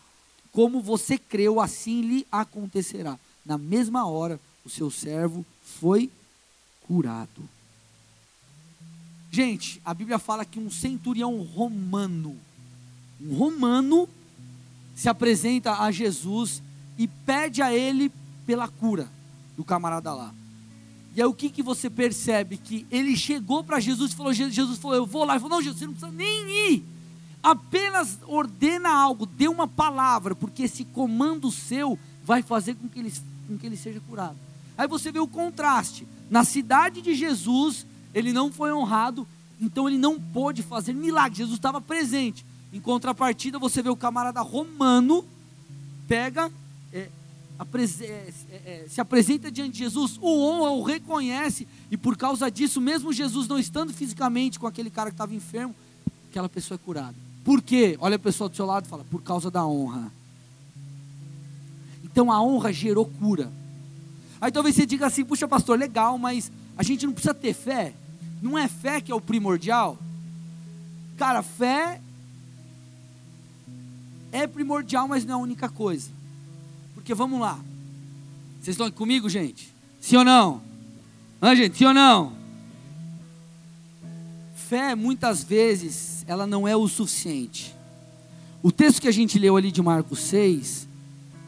como 0.52 0.80
você 0.80 1.18
creu, 1.18 1.60
assim 1.60 2.00
lhe 2.00 2.26
acontecerá. 2.30 3.18
Na 3.44 3.58
mesma 3.58 4.06
hora, 4.06 4.40
o 4.64 4.70
seu 4.70 4.90
servo 4.90 5.44
foi 5.80 6.10
curado. 6.86 7.55
Gente, 9.36 9.82
a 9.84 9.92
Bíblia 9.92 10.18
fala 10.18 10.46
que 10.46 10.58
um 10.58 10.70
centurião 10.70 11.42
romano, 11.42 12.38
um 13.20 13.36
romano, 13.36 14.08
se 14.94 15.10
apresenta 15.10 15.82
a 15.82 15.90
Jesus 15.90 16.62
e 16.96 17.06
pede 17.06 17.60
a 17.60 17.70
ele 17.70 18.10
pela 18.46 18.66
cura 18.66 19.06
do 19.54 19.62
camarada 19.62 20.14
lá. 20.14 20.32
E 21.14 21.20
aí 21.20 21.28
o 21.28 21.34
que, 21.34 21.50
que 21.50 21.62
você 21.62 21.90
percebe? 21.90 22.56
Que 22.56 22.86
ele 22.90 23.14
chegou 23.14 23.62
para 23.62 23.78
Jesus 23.78 24.12
e 24.12 24.16
falou, 24.16 24.32
Jesus 24.32 24.78
falou, 24.78 24.96
eu 24.96 25.04
vou 25.04 25.22
lá. 25.22 25.34
Ele 25.34 25.40
falou, 25.40 25.58
não, 25.58 25.62
Jesus, 25.62 25.80
você 25.80 25.86
não 25.86 25.92
precisa 25.92 26.12
nem 26.16 26.72
ir. 26.72 26.84
Apenas 27.42 28.18
ordena 28.26 28.88
algo, 28.88 29.26
dê 29.26 29.48
uma 29.48 29.68
palavra, 29.68 30.34
porque 30.34 30.62
esse 30.62 30.82
comando 30.82 31.52
seu 31.52 31.98
vai 32.24 32.40
fazer 32.40 32.74
com 32.74 32.88
que 32.88 32.98
ele, 32.98 33.12
com 33.46 33.58
que 33.58 33.66
ele 33.66 33.76
seja 33.76 34.00
curado. 34.08 34.38
Aí 34.78 34.88
você 34.88 35.12
vê 35.12 35.18
o 35.18 35.28
contraste. 35.28 36.08
Na 36.30 36.42
cidade 36.42 37.02
de 37.02 37.14
Jesus, 37.14 37.84
ele 38.16 38.32
não 38.32 38.50
foi 38.50 38.72
honrado, 38.72 39.28
então 39.60 39.86
ele 39.86 39.98
não 39.98 40.18
pôde 40.18 40.62
fazer 40.62 40.94
milagre. 40.94 41.36
Jesus 41.36 41.58
estava 41.58 41.82
presente. 41.82 42.46
Em 42.72 42.80
contrapartida, 42.80 43.58
você 43.58 43.82
vê 43.82 43.90
o 43.90 43.96
camarada 43.96 44.40
romano, 44.40 45.22
pega, 46.08 46.50
é, 46.94 47.10
é, 47.60 48.06
é, 48.06 48.32
é, 48.64 48.86
se 48.88 49.02
apresenta 49.02 49.50
diante 49.50 49.72
de 49.72 49.78
Jesus, 49.80 50.18
o 50.22 50.28
honra, 50.28 50.70
o 50.70 50.82
reconhece, 50.82 51.68
e 51.90 51.96
por 51.98 52.16
causa 52.16 52.50
disso, 52.50 52.80
mesmo 52.80 53.12
Jesus 53.12 53.46
não 53.48 53.58
estando 53.58 53.92
fisicamente 53.92 54.58
com 54.58 54.66
aquele 54.66 54.88
cara 54.88 55.10
que 55.10 55.14
estava 55.14 55.34
enfermo, 55.34 55.74
aquela 56.30 56.48
pessoa 56.48 56.76
é 56.76 56.84
curada. 56.84 57.14
Por 57.44 57.60
quê? 57.60 57.98
Olha 58.00 58.16
a 58.16 58.18
pessoa 58.18 58.48
do 58.48 58.56
seu 58.56 58.64
lado 58.64 58.86
e 58.86 58.88
fala: 58.88 59.04
por 59.10 59.22
causa 59.22 59.50
da 59.50 59.66
honra. 59.66 60.10
Então 62.02 62.32
a 62.32 62.42
honra 62.42 62.72
gerou 62.72 63.04
cura. 63.04 63.52
Aí 64.40 64.50
talvez 64.50 64.74
você 64.74 64.86
diga 64.86 65.06
assim: 65.06 65.22
puxa, 65.22 65.46
pastor, 65.46 65.78
legal, 65.78 66.16
mas 66.16 66.50
a 66.78 66.82
gente 66.82 67.04
não 67.04 67.12
precisa 67.12 67.34
ter 67.34 67.52
fé. 67.52 67.92
Não 68.40 68.56
é 68.56 68.68
fé 68.68 69.00
que 69.00 69.10
é 69.10 69.14
o 69.14 69.20
primordial? 69.20 69.98
Cara, 71.16 71.42
fé 71.42 72.00
é 74.32 74.46
primordial, 74.46 75.08
mas 75.08 75.24
não 75.24 75.32
é 75.32 75.34
a 75.34 75.42
única 75.42 75.68
coisa. 75.68 76.10
Porque 76.94 77.14
vamos 77.14 77.40
lá. 77.40 77.58
Vocês 78.60 78.74
estão 78.74 78.86
aqui 78.86 78.96
comigo, 78.96 79.28
gente? 79.28 79.72
Sim 80.00 80.16
ou 80.16 80.24
não? 80.24 80.60
Ah, 81.40 81.54
gente, 81.54 81.78
sim 81.78 81.84
ou 81.84 81.94
não? 81.94 82.32
Fé, 84.54 84.94
muitas 84.94 85.44
vezes, 85.44 86.24
ela 86.26 86.46
não 86.46 86.66
é 86.66 86.76
o 86.76 86.88
suficiente. 86.88 87.74
O 88.62 88.72
texto 88.72 89.00
que 89.00 89.08
a 89.08 89.12
gente 89.12 89.38
leu 89.38 89.56
ali 89.56 89.70
de 89.70 89.80
Marcos 89.80 90.18
6, 90.20 90.88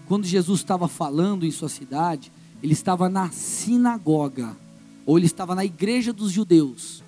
quando 0.06 0.24
Jesus 0.24 0.60
estava 0.60 0.86
falando 0.86 1.44
em 1.44 1.50
sua 1.50 1.68
cidade, 1.68 2.30
ele 2.62 2.72
estava 2.72 3.08
na 3.08 3.30
sinagoga, 3.30 4.56
ou 5.08 5.16
ele 5.16 5.24
estava 5.24 5.54
na 5.54 5.64
igreja 5.64 6.12
dos 6.12 6.30
judeus. 6.30 7.02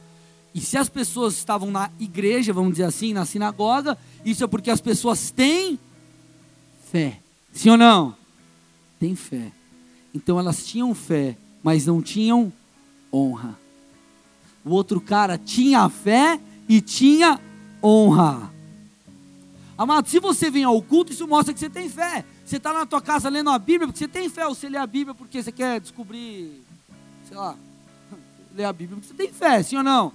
E 0.54 0.60
se 0.60 0.78
as 0.78 0.88
pessoas 0.88 1.34
estavam 1.34 1.70
na 1.70 1.90
igreja, 2.00 2.50
vamos 2.50 2.70
dizer 2.72 2.84
assim, 2.84 3.12
na 3.12 3.26
sinagoga, 3.26 3.98
isso 4.24 4.42
é 4.42 4.46
porque 4.46 4.70
as 4.70 4.80
pessoas 4.80 5.30
têm 5.30 5.78
fé. 6.90 7.20
Sim 7.52 7.68
ou 7.68 7.76
não? 7.76 8.16
Tem 8.98 9.14
fé. 9.14 9.52
Então 10.14 10.38
elas 10.38 10.64
tinham 10.64 10.94
fé, 10.94 11.36
mas 11.62 11.84
não 11.84 12.00
tinham 12.00 12.50
honra. 13.12 13.58
O 14.64 14.70
outro 14.70 14.98
cara 14.98 15.36
tinha 15.36 15.86
fé 15.90 16.40
e 16.66 16.80
tinha 16.80 17.38
honra. 17.82 18.50
Amado, 19.76 20.08
se 20.08 20.18
você 20.18 20.50
vem 20.50 20.64
ao 20.64 20.80
culto, 20.80 21.12
isso 21.12 21.28
mostra 21.28 21.52
que 21.52 21.60
você 21.60 21.68
tem 21.68 21.86
fé. 21.86 22.24
Você 22.46 22.56
está 22.56 22.72
na 22.72 22.86
tua 22.86 23.02
casa 23.02 23.28
lendo 23.28 23.50
a 23.50 23.58
Bíblia 23.58 23.88
porque 23.88 23.98
você 23.98 24.08
tem 24.08 24.26
fé, 24.30 24.46
ou 24.46 24.54
você 24.54 24.70
lê 24.70 24.78
a 24.78 24.86
Bíblia 24.86 25.14
porque 25.14 25.42
você 25.42 25.52
quer 25.52 25.78
descobrir, 25.82 26.62
sei 27.28 27.36
lá, 27.36 27.54
ler 28.54 28.64
a 28.64 28.72
Bíblia 28.72 28.98
porque 28.98 29.08
você 29.08 29.14
tem 29.14 29.32
fé, 29.32 29.62
sim 29.62 29.76
ou 29.76 29.82
não? 29.82 30.12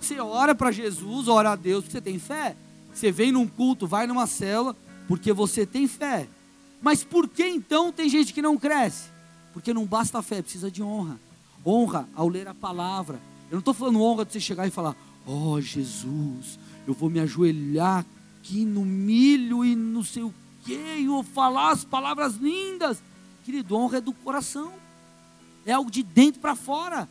Você 0.00 0.18
ora 0.20 0.54
para 0.54 0.70
Jesus, 0.70 1.28
ora 1.28 1.52
a 1.52 1.56
Deus 1.56 1.84
porque 1.84 1.98
você 1.98 2.00
tem 2.00 2.18
fé. 2.18 2.56
Você 2.94 3.10
vem 3.10 3.32
num 3.32 3.46
culto, 3.46 3.86
vai 3.86 4.06
numa 4.06 4.26
célula 4.26 4.76
porque 5.06 5.32
você 5.32 5.66
tem 5.66 5.86
fé. 5.86 6.28
Mas 6.80 7.02
por 7.02 7.28
que 7.28 7.46
então 7.46 7.92
tem 7.92 8.08
gente 8.08 8.32
que 8.32 8.42
não 8.42 8.56
cresce? 8.56 9.08
Porque 9.52 9.74
não 9.74 9.84
basta 9.84 10.18
a 10.18 10.22
fé, 10.22 10.42
precisa 10.42 10.70
de 10.70 10.82
honra. 10.82 11.18
Honra 11.66 12.08
ao 12.14 12.28
ler 12.28 12.46
a 12.46 12.54
palavra. 12.54 13.20
Eu 13.50 13.54
não 13.54 13.58
estou 13.58 13.74
falando 13.74 14.00
honra 14.02 14.24
de 14.24 14.32
você 14.32 14.40
chegar 14.40 14.66
e 14.66 14.70
falar: 14.70 14.94
Oh 15.26 15.60
Jesus, 15.60 16.58
eu 16.86 16.94
vou 16.94 17.10
me 17.10 17.18
ajoelhar 17.20 18.04
aqui 18.40 18.64
no 18.64 18.84
milho 18.84 19.64
e 19.64 19.74
não 19.74 20.04
sei 20.04 20.22
o 20.22 20.32
bloqueio, 20.68 21.14
ou 21.14 21.22
falar 21.22 21.72
as 21.72 21.84
palavras 21.84 22.36
lindas. 22.36 23.02
Querido, 23.44 23.76
honra 23.76 23.98
é 23.98 24.00
do 24.00 24.12
coração, 24.12 24.72
é 25.64 25.72
algo 25.72 25.90
de 25.90 26.02
dentro 26.02 26.40
para 26.40 26.54
fora. 26.54 27.08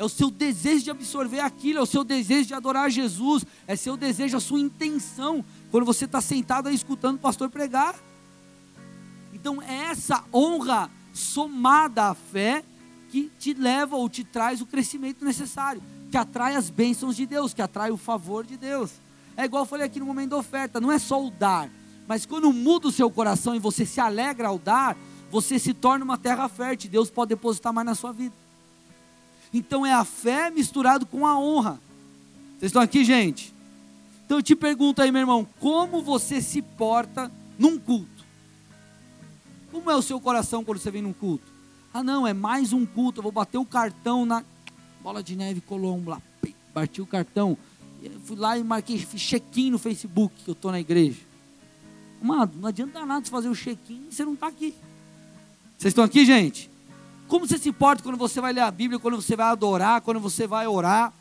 É 0.00 0.04
o 0.04 0.08
seu 0.08 0.30
desejo 0.30 0.84
de 0.84 0.90
absorver 0.90 1.40
aquilo, 1.40 1.78
é 1.78 1.82
o 1.82 1.86
seu 1.86 2.02
desejo 2.02 2.48
de 2.48 2.54
adorar 2.54 2.90
Jesus, 2.90 3.44
é 3.66 3.76
seu 3.76 3.98
desejo, 3.98 4.34
a 4.34 4.40
sua 4.40 4.58
intenção, 4.58 5.44
quando 5.70 5.84
você 5.84 6.06
está 6.06 6.22
sentado 6.22 6.68
aí 6.68 6.74
escutando 6.74 7.16
o 7.16 7.18
pastor 7.18 7.50
pregar. 7.50 7.94
Então, 9.30 9.60
essa 9.60 10.24
honra 10.32 10.90
somada 11.12 12.04
à 12.04 12.14
fé 12.14 12.64
que 13.10 13.30
te 13.38 13.52
leva 13.52 13.94
ou 13.94 14.08
te 14.08 14.24
traz 14.24 14.62
o 14.62 14.66
crescimento 14.66 15.22
necessário, 15.22 15.82
que 16.10 16.16
atrai 16.16 16.56
as 16.56 16.70
bênçãos 16.70 17.14
de 17.14 17.26
Deus, 17.26 17.52
que 17.52 17.60
atrai 17.60 17.90
o 17.90 17.98
favor 17.98 18.46
de 18.46 18.56
Deus. 18.56 18.92
É 19.36 19.44
igual 19.44 19.64
eu 19.64 19.68
falei 19.68 19.84
aqui 19.84 20.00
no 20.00 20.06
momento 20.06 20.30
da 20.30 20.38
oferta, 20.38 20.80
não 20.80 20.90
é 20.90 20.98
só 20.98 21.22
o 21.22 21.30
dar, 21.30 21.68
mas 22.08 22.24
quando 22.24 22.50
muda 22.54 22.88
o 22.88 22.92
seu 22.92 23.10
coração 23.10 23.54
e 23.54 23.58
você 23.58 23.84
se 23.84 24.00
alegra 24.00 24.48
ao 24.48 24.58
dar, 24.58 24.96
você 25.30 25.58
se 25.58 25.74
torna 25.74 26.06
uma 26.06 26.16
terra 26.16 26.48
fértil, 26.48 26.90
Deus 26.90 27.10
pode 27.10 27.28
depositar 27.28 27.70
mais 27.70 27.84
na 27.84 27.94
sua 27.94 28.12
vida. 28.12 28.39
Então 29.52 29.84
é 29.84 29.92
a 29.92 30.04
fé 30.04 30.50
misturado 30.50 31.04
com 31.04 31.26
a 31.26 31.38
honra. 31.38 31.80
Vocês 32.58 32.70
estão 32.70 32.82
aqui, 32.82 33.04
gente? 33.04 33.52
Então 34.24 34.38
eu 34.38 34.42
te 34.42 34.54
pergunto 34.54 35.02
aí, 35.02 35.10
meu 35.10 35.20
irmão, 35.20 35.46
como 35.58 36.02
você 36.02 36.40
se 36.40 36.62
porta 36.62 37.30
num 37.58 37.78
culto? 37.78 38.24
Como 39.72 39.90
é 39.90 39.96
o 39.96 40.02
seu 40.02 40.20
coração 40.20 40.62
quando 40.62 40.78
você 40.78 40.90
vem 40.90 41.02
num 41.02 41.12
culto? 41.12 41.44
Ah, 41.92 42.02
não, 42.02 42.26
é 42.26 42.32
mais 42.32 42.72
um 42.72 42.86
culto, 42.86 43.18
eu 43.18 43.22
vou 43.22 43.32
bater 43.32 43.58
o 43.58 43.64
cartão 43.64 44.24
na 44.24 44.44
bola 45.02 45.22
de 45.22 45.34
neve 45.34 45.60
Colombo 45.60 46.10
lá, 46.10 46.22
bati 46.72 47.02
o 47.02 47.06
cartão, 47.06 47.56
fui 48.24 48.36
lá 48.36 48.56
e 48.56 48.62
marquei 48.62 48.98
check-in 48.98 49.70
no 49.70 49.78
Facebook 49.78 50.32
que 50.44 50.50
eu 50.50 50.52
estou 50.52 50.70
na 50.70 50.78
igreja. 50.78 51.18
Amado, 52.22 52.56
não 52.60 52.68
adianta 52.68 53.04
nada 53.04 53.24
você 53.24 53.30
fazer 53.30 53.48
o 53.48 53.54
check-in 53.54 54.06
e 54.08 54.14
você 54.14 54.24
não 54.24 54.34
está 54.34 54.46
aqui. 54.46 54.74
Vocês 55.76 55.90
estão 55.90 56.04
aqui, 56.04 56.24
gente? 56.24 56.69
Como 57.30 57.46
você 57.46 57.58
se 57.58 57.70
porta 57.70 58.02
quando 58.02 58.18
você 58.18 58.40
vai 58.40 58.52
ler 58.52 58.62
a 58.62 58.70
Bíblia, 58.72 58.98
quando 58.98 59.14
você 59.14 59.36
vai 59.36 59.46
adorar, 59.46 60.00
quando 60.00 60.18
você 60.18 60.48
vai 60.48 60.66
orar? 60.66 61.12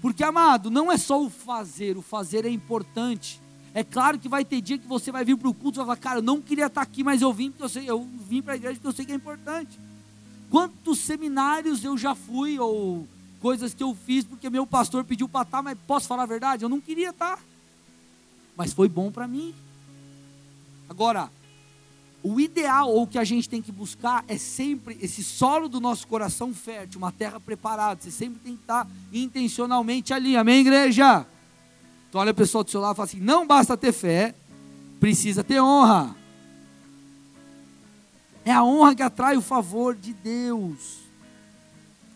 Porque, 0.00 0.22
amado, 0.22 0.70
não 0.70 0.92
é 0.92 0.96
só 0.96 1.20
o 1.20 1.28
fazer, 1.28 1.96
o 1.96 2.02
fazer 2.02 2.44
é 2.44 2.48
importante. 2.48 3.40
É 3.74 3.82
claro 3.82 4.16
que 4.16 4.28
vai 4.28 4.44
ter 4.44 4.60
dia 4.60 4.78
que 4.78 4.86
você 4.86 5.10
vai 5.10 5.24
vir 5.24 5.36
para 5.36 5.48
o 5.48 5.52
culto 5.52 5.76
e 5.76 5.78
vai 5.78 5.86
falar, 5.86 5.96
cara, 5.96 6.18
eu 6.20 6.22
não 6.22 6.40
queria 6.40 6.66
estar 6.66 6.82
aqui, 6.82 7.02
mas 7.02 7.20
eu 7.20 7.32
vim, 7.32 7.50
porque 7.50 7.64
eu, 7.64 7.68
sei, 7.68 7.90
eu 7.90 8.08
vim 8.28 8.40
para 8.40 8.52
a 8.52 8.56
igreja 8.56 8.76
porque 8.76 8.86
eu 8.86 8.92
sei 8.92 9.04
que 9.04 9.10
é 9.10 9.16
importante. 9.16 9.76
Quantos 10.50 11.00
seminários 11.00 11.82
eu 11.82 11.98
já 11.98 12.14
fui, 12.14 12.60
ou 12.60 13.04
coisas 13.40 13.74
que 13.74 13.82
eu 13.82 13.92
fiz 14.06 14.24
porque 14.24 14.48
meu 14.48 14.68
pastor 14.68 15.02
pediu 15.02 15.28
para 15.28 15.42
estar, 15.42 15.62
mas 15.62 15.76
posso 15.84 16.06
falar 16.06 16.22
a 16.22 16.26
verdade? 16.26 16.64
Eu 16.64 16.68
não 16.68 16.80
queria 16.80 17.10
estar. 17.10 17.40
Mas 18.56 18.72
foi 18.72 18.88
bom 18.88 19.10
para 19.10 19.26
mim. 19.26 19.52
Agora, 20.88 21.28
o 22.28 22.40
ideal, 22.40 22.90
ou 22.90 23.04
o 23.04 23.06
que 23.06 23.18
a 23.18 23.24
gente 23.24 23.48
tem 23.48 23.62
que 23.62 23.70
buscar, 23.70 24.24
é 24.26 24.36
sempre 24.36 24.98
esse 25.00 25.22
solo 25.22 25.68
do 25.68 25.80
nosso 25.80 26.08
coração 26.08 26.52
fértil, 26.52 26.98
uma 26.98 27.12
terra 27.12 27.38
preparada. 27.38 28.00
Você 28.02 28.10
sempre 28.10 28.40
tem 28.40 28.56
que 28.56 28.62
estar 28.62 28.88
intencionalmente 29.12 30.12
ali. 30.12 30.36
Amém, 30.36 30.60
igreja? 30.60 31.24
Então 32.08 32.20
olha 32.20 32.32
a 32.32 32.34
pessoa 32.34 32.64
do 32.64 32.70
seu 32.70 32.80
lado 32.80 32.94
e 32.94 32.96
fala 32.96 33.06
assim: 33.06 33.20
não 33.20 33.46
basta 33.46 33.76
ter 33.76 33.92
fé, 33.92 34.34
precisa 34.98 35.44
ter 35.44 35.60
honra. 35.60 36.16
É 38.44 38.50
a 38.50 38.64
honra 38.64 38.96
que 38.96 39.02
atrai 39.02 39.36
o 39.36 39.42
favor 39.42 39.94
de 39.94 40.12
Deus. 40.12 40.98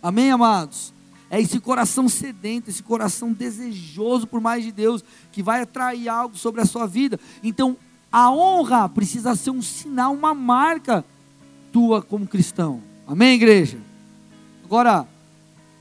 Amém, 0.02 0.32
amados? 0.32 0.92
É 1.30 1.40
esse 1.40 1.60
coração 1.60 2.08
sedento, 2.08 2.68
esse 2.68 2.82
coração 2.82 3.32
desejoso 3.32 4.26
por 4.26 4.40
mais 4.40 4.64
de 4.64 4.72
Deus, 4.72 5.04
que 5.30 5.40
vai 5.40 5.62
atrair 5.62 6.08
algo 6.08 6.36
sobre 6.36 6.60
a 6.60 6.66
sua 6.66 6.86
vida. 6.86 7.20
Então, 7.44 7.76
a 8.12 8.30
honra 8.30 8.88
precisa 8.88 9.34
ser 9.36 9.50
um 9.50 9.62
sinal, 9.62 10.12
uma 10.12 10.34
marca 10.34 11.04
tua 11.72 12.02
como 12.02 12.26
cristão. 12.26 12.82
Amém, 13.06 13.34
igreja? 13.34 13.78
Agora, 14.64 15.06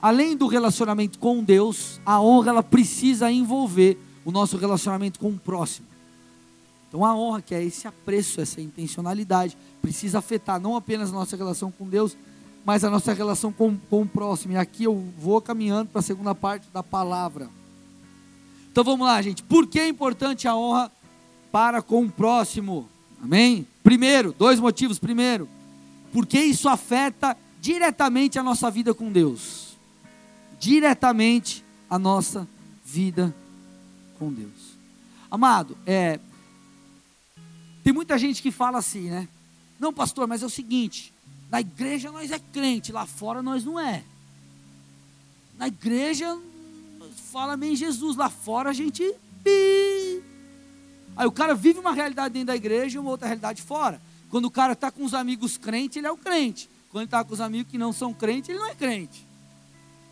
além 0.02 0.36
do 0.36 0.48
relacionamento 0.48 1.18
com 1.20 1.44
Deus, 1.44 2.00
a 2.06 2.22
honra 2.22 2.50
ela 2.50 2.64
precisa 2.64 3.32
envolver 3.32 3.98
o 4.24 4.32
nosso 4.32 4.58
relacionamento 4.58 5.20
com 5.20 5.30
o 5.30 5.40
próximo. 5.40 5.88
Então 6.88 7.06
a 7.06 7.16
honra, 7.16 7.42
que 7.42 7.54
é 7.54 7.64
esse 7.64 7.88
apreço, 7.88 8.42
essa 8.42 8.62
intencionalidade, 8.62 9.58
precisa 9.82 10.20
afetar 10.20 10.60
não 10.60 10.76
apenas 10.76 11.10
a 11.10 11.14
nossa 11.14 11.38
relação 11.38 11.72
com 11.72 11.88
Deus, 11.88 12.18
mas 12.66 12.84
a 12.84 12.90
nossa 12.90 13.14
relação 13.14 13.52
com, 13.52 13.78
com 13.78 14.02
o 14.02 14.08
próximo. 14.08 14.54
E 14.54 14.58
aqui 14.58 14.84
eu 14.84 15.04
vou 15.18 15.40
caminhando 15.42 15.90
para 15.90 16.00
a 16.00 16.04
segunda 16.04 16.34
parte 16.34 16.68
da 16.74 16.84
palavra. 16.84 17.50
Então 18.72 18.84
vamos 18.84 19.06
lá, 19.06 19.22
gente. 19.22 19.44
Por 19.44 19.68
que 19.68 19.80
é 19.80 19.88
importante 19.88 20.48
a 20.48 20.56
honra 20.56 20.92
para 21.52 21.82
com 21.82 22.04
o 22.04 22.12
próximo? 22.12 22.90
Amém? 23.22 23.68
Primeiro, 23.84 24.34
dois 24.38 24.60
motivos. 24.60 25.00
Primeiro, 25.00 25.48
porque 26.12 26.40
isso 26.40 26.70
afeta 26.70 27.36
diretamente 27.62 28.40
a 28.40 28.44
nossa 28.44 28.70
vida 28.70 28.94
com 28.94 29.12
Deus. 29.12 29.78
Diretamente 30.60 31.64
a 31.90 31.98
nossa 31.98 32.48
vida 32.86 33.34
com 34.18 34.32
Deus. 34.32 34.78
Amado, 35.32 35.78
é, 35.86 36.20
tem 37.84 37.94
muita 37.94 38.18
gente 38.18 38.42
que 38.42 38.52
fala 38.52 38.80
assim, 38.80 39.10
né? 39.10 39.28
Não, 39.80 39.94
pastor, 39.94 40.28
mas 40.28 40.44
é 40.44 40.46
o 40.46 40.50
seguinte: 40.50 41.14
na 41.50 41.62
igreja 41.62 42.12
nós 42.12 42.32
é 42.32 42.40
crente, 42.40 42.92
lá 42.92 43.06
fora 43.06 43.42
nós 43.42 43.64
não 43.64 43.80
é. 43.80 44.04
Na 45.58 45.68
igreja 45.68 46.38
fala 47.32 47.56
bem 47.56 47.76
Jesus, 47.76 48.16
lá 48.16 48.30
fora 48.30 48.70
a 48.70 48.74
gente. 48.74 49.04
Aí 51.20 51.28
o 51.28 51.34
cara 51.34 51.54
vive 51.54 51.80
uma 51.80 51.92
realidade 51.92 52.34
dentro 52.34 52.48
da 52.48 52.56
igreja 52.56 52.96
e 52.96 53.00
uma 53.00 53.10
outra 53.10 53.28
realidade 53.28 53.62
fora. 53.62 54.02
Quando 54.30 54.46
o 54.46 54.50
cara 54.50 54.72
está 54.72 54.90
com 54.90 55.04
os 55.04 55.14
amigos 55.14 55.58
crentes, 55.58 55.98
ele 55.98 56.08
é 56.08 56.12
o 56.12 56.16
crente. 56.16 56.70
Quando 56.90 57.04
está 57.04 57.22
com 57.26 57.34
os 57.34 57.42
amigos 57.42 57.70
que 57.70 57.78
não 57.78 57.92
são 57.92 58.14
crentes, 58.14 58.50
ele 58.50 58.60
não 58.60 58.68
é 58.68 58.74
crente. 58.74 59.28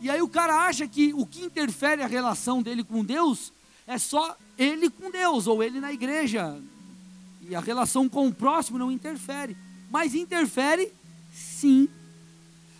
E 0.01 0.09
aí 0.09 0.21
o 0.21 0.27
cara 0.27 0.67
acha 0.67 0.85
que 0.85 1.13
o 1.13 1.25
que 1.25 1.45
interfere 1.45 2.03
a 2.03 2.07
relação 2.07 2.61
dele 2.61 2.83
com 2.83 3.05
Deus 3.05 3.53
é 3.87 3.97
só 3.97 4.35
ele 4.57 4.89
com 4.89 5.09
Deus, 5.09 5.47
ou 5.47 5.63
ele 5.63 5.79
na 5.79 5.93
igreja. 5.93 6.61
E 7.41 7.55
a 7.55 7.61
relação 7.61 8.09
com 8.09 8.27
o 8.27 8.33
próximo 8.33 8.77
não 8.77 8.91
interfere. 8.91 9.55
Mas 9.89 10.13
interfere 10.13 10.91
sim. 11.33 11.87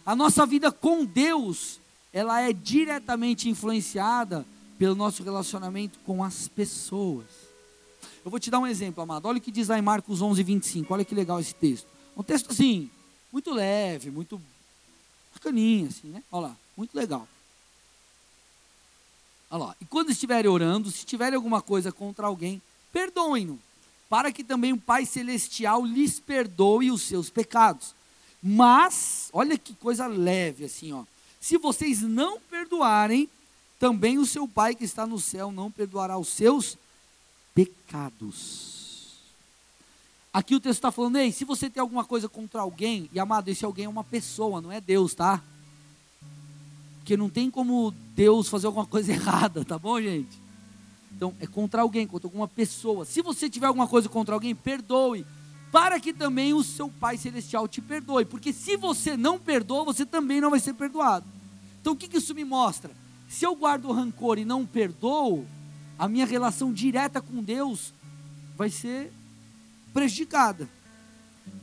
A 0.06 0.14
nossa 0.14 0.46
vida 0.46 0.70
com 0.70 1.06
Deus, 1.06 1.80
ela 2.12 2.42
é 2.42 2.52
diretamente 2.52 3.48
influenciada 3.48 4.46
pelo 4.78 4.96
nosso 4.96 5.24
relacionamento 5.24 5.98
com 6.00 6.22
as 6.22 6.50
pessoas. 6.50 7.47
Eu 8.28 8.30
vou 8.30 8.42
te 8.42 8.52
dar 8.52 8.60
um 8.60 8.68
exemplo, 8.68 9.02
amado. 9.02 9.26
Olha 9.26 9.38
o 9.38 9.42
que 9.42 9.50
diz 9.50 9.70
lá 9.70 9.80
em 9.80 9.82
Marcos 9.82 10.22
11, 10.22 10.44
25. 10.44 10.94
Olha 10.94 11.06
que 11.06 11.16
legal 11.16 11.40
esse 11.40 11.56
texto. 11.56 11.88
Um 12.14 12.22
texto 12.22 12.52
assim, 12.52 12.92
muito 13.32 13.54
leve, 13.54 14.12
muito 14.12 14.42
bacaninho, 15.34 15.88
assim, 15.88 16.10
né? 16.10 16.22
Olha 16.30 16.48
lá, 16.48 16.58
muito 16.76 16.94
legal. 16.94 17.26
Olha 19.50 19.64
lá. 19.64 19.76
E 19.80 19.86
quando 19.86 20.12
estiverem 20.12 20.52
orando, 20.52 20.92
se 20.92 21.06
tiverem 21.06 21.38
alguma 21.38 21.62
coisa 21.62 21.90
contra 21.90 22.28
alguém, 22.28 22.62
perdoem-no, 22.92 23.58
para 24.10 24.30
que 24.30 24.44
também 24.44 24.74
o 24.74 24.78
Pai 24.78 25.06
Celestial 25.06 25.86
lhes 25.86 26.20
perdoe 26.20 26.92
os 26.92 27.04
seus 27.04 27.30
pecados. 27.30 27.96
Mas, 28.44 29.30
olha 29.32 29.58
que 29.58 29.74
coisa 29.74 30.06
leve 30.06 30.66
assim, 30.66 30.92
ó. 30.92 31.06
Se 31.40 31.58
vocês 31.58 32.02
não 32.02 32.42
perdoarem, 32.42 33.30
também 33.80 34.18
o 34.18 34.26
seu 34.26 34.50
Pai 34.50 34.76
que 34.76 34.84
está 34.84 35.08
no 35.08 35.18
céu 35.18 35.50
não 35.50 35.72
perdoará 35.72 36.18
os 36.18 36.28
seus 36.28 36.78
pecados. 37.58 39.18
Aqui 40.32 40.54
o 40.54 40.60
texto 40.60 40.78
está 40.78 40.92
falando, 40.92 41.16
ei, 41.18 41.32
se 41.32 41.44
você 41.44 41.68
tem 41.72 41.82
alguma 41.82 42.06
coisa 42.06 42.30
contra 42.30 42.62
alguém, 42.62 43.10
e 43.12 43.20
amado, 43.20 43.48
esse 43.48 43.66
alguém 43.66 43.86
é 43.86 43.90
uma 43.90 44.04
pessoa, 44.04 44.62
não 44.62 44.72
é 44.72 44.80
Deus, 44.80 45.16
tá? 45.16 45.42
Porque 47.00 47.18
não 47.18 47.30
tem 47.30 47.50
como 47.50 47.92
Deus 48.16 48.48
fazer 48.48 48.68
alguma 48.68 48.86
coisa 48.86 49.10
errada, 49.12 49.66
tá 49.66 49.80
bom, 49.80 50.00
gente? 50.00 50.40
Então, 51.12 51.34
é 51.40 51.48
contra 51.48 51.82
alguém, 51.82 52.06
contra 52.06 52.28
alguma 52.28 52.48
pessoa. 52.48 53.06
Se 53.06 53.24
você 53.24 53.50
tiver 53.50 53.66
alguma 53.66 53.88
coisa 53.88 54.08
contra 54.08 54.36
alguém, 54.36 54.54
perdoe, 54.54 55.26
para 55.72 56.00
que 56.00 56.14
também 56.14 56.54
o 56.54 56.64
seu 56.64 56.90
Pai 56.90 57.18
Celestial 57.18 57.68
te 57.68 57.82
perdoe. 57.82 58.24
Porque 58.24 58.54
se 58.54 58.78
você 58.78 59.18
não 59.18 59.40
perdoa, 59.40 59.84
você 59.84 60.06
também 60.06 60.40
não 60.40 60.52
vai 60.52 60.60
ser 60.60 60.76
perdoado. 60.76 61.26
Então, 61.82 61.94
o 61.94 61.96
que, 61.96 62.08
que 62.08 62.18
isso 62.18 62.36
me 62.36 62.46
mostra? 62.46 62.92
Se 63.28 63.44
eu 63.44 63.56
guardo 63.56 63.92
rancor 63.92 64.38
e 64.38 64.46
não 64.46 64.64
perdoo, 64.64 65.48
a 65.98 66.08
minha 66.08 66.26
relação 66.26 66.72
direta 66.72 67.22
com 67.22 67.42
Deus 67.44 67.94
vai 68.56 68.70
ser 68.70 69.12
prejudicada. 69.94 70.68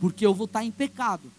Porque 0.01 0.25
eu 0.25 0.35
vou 0.35 0.47
estar 0.47 0.64
em 0.64 0.70
pecado. 0.70 1.31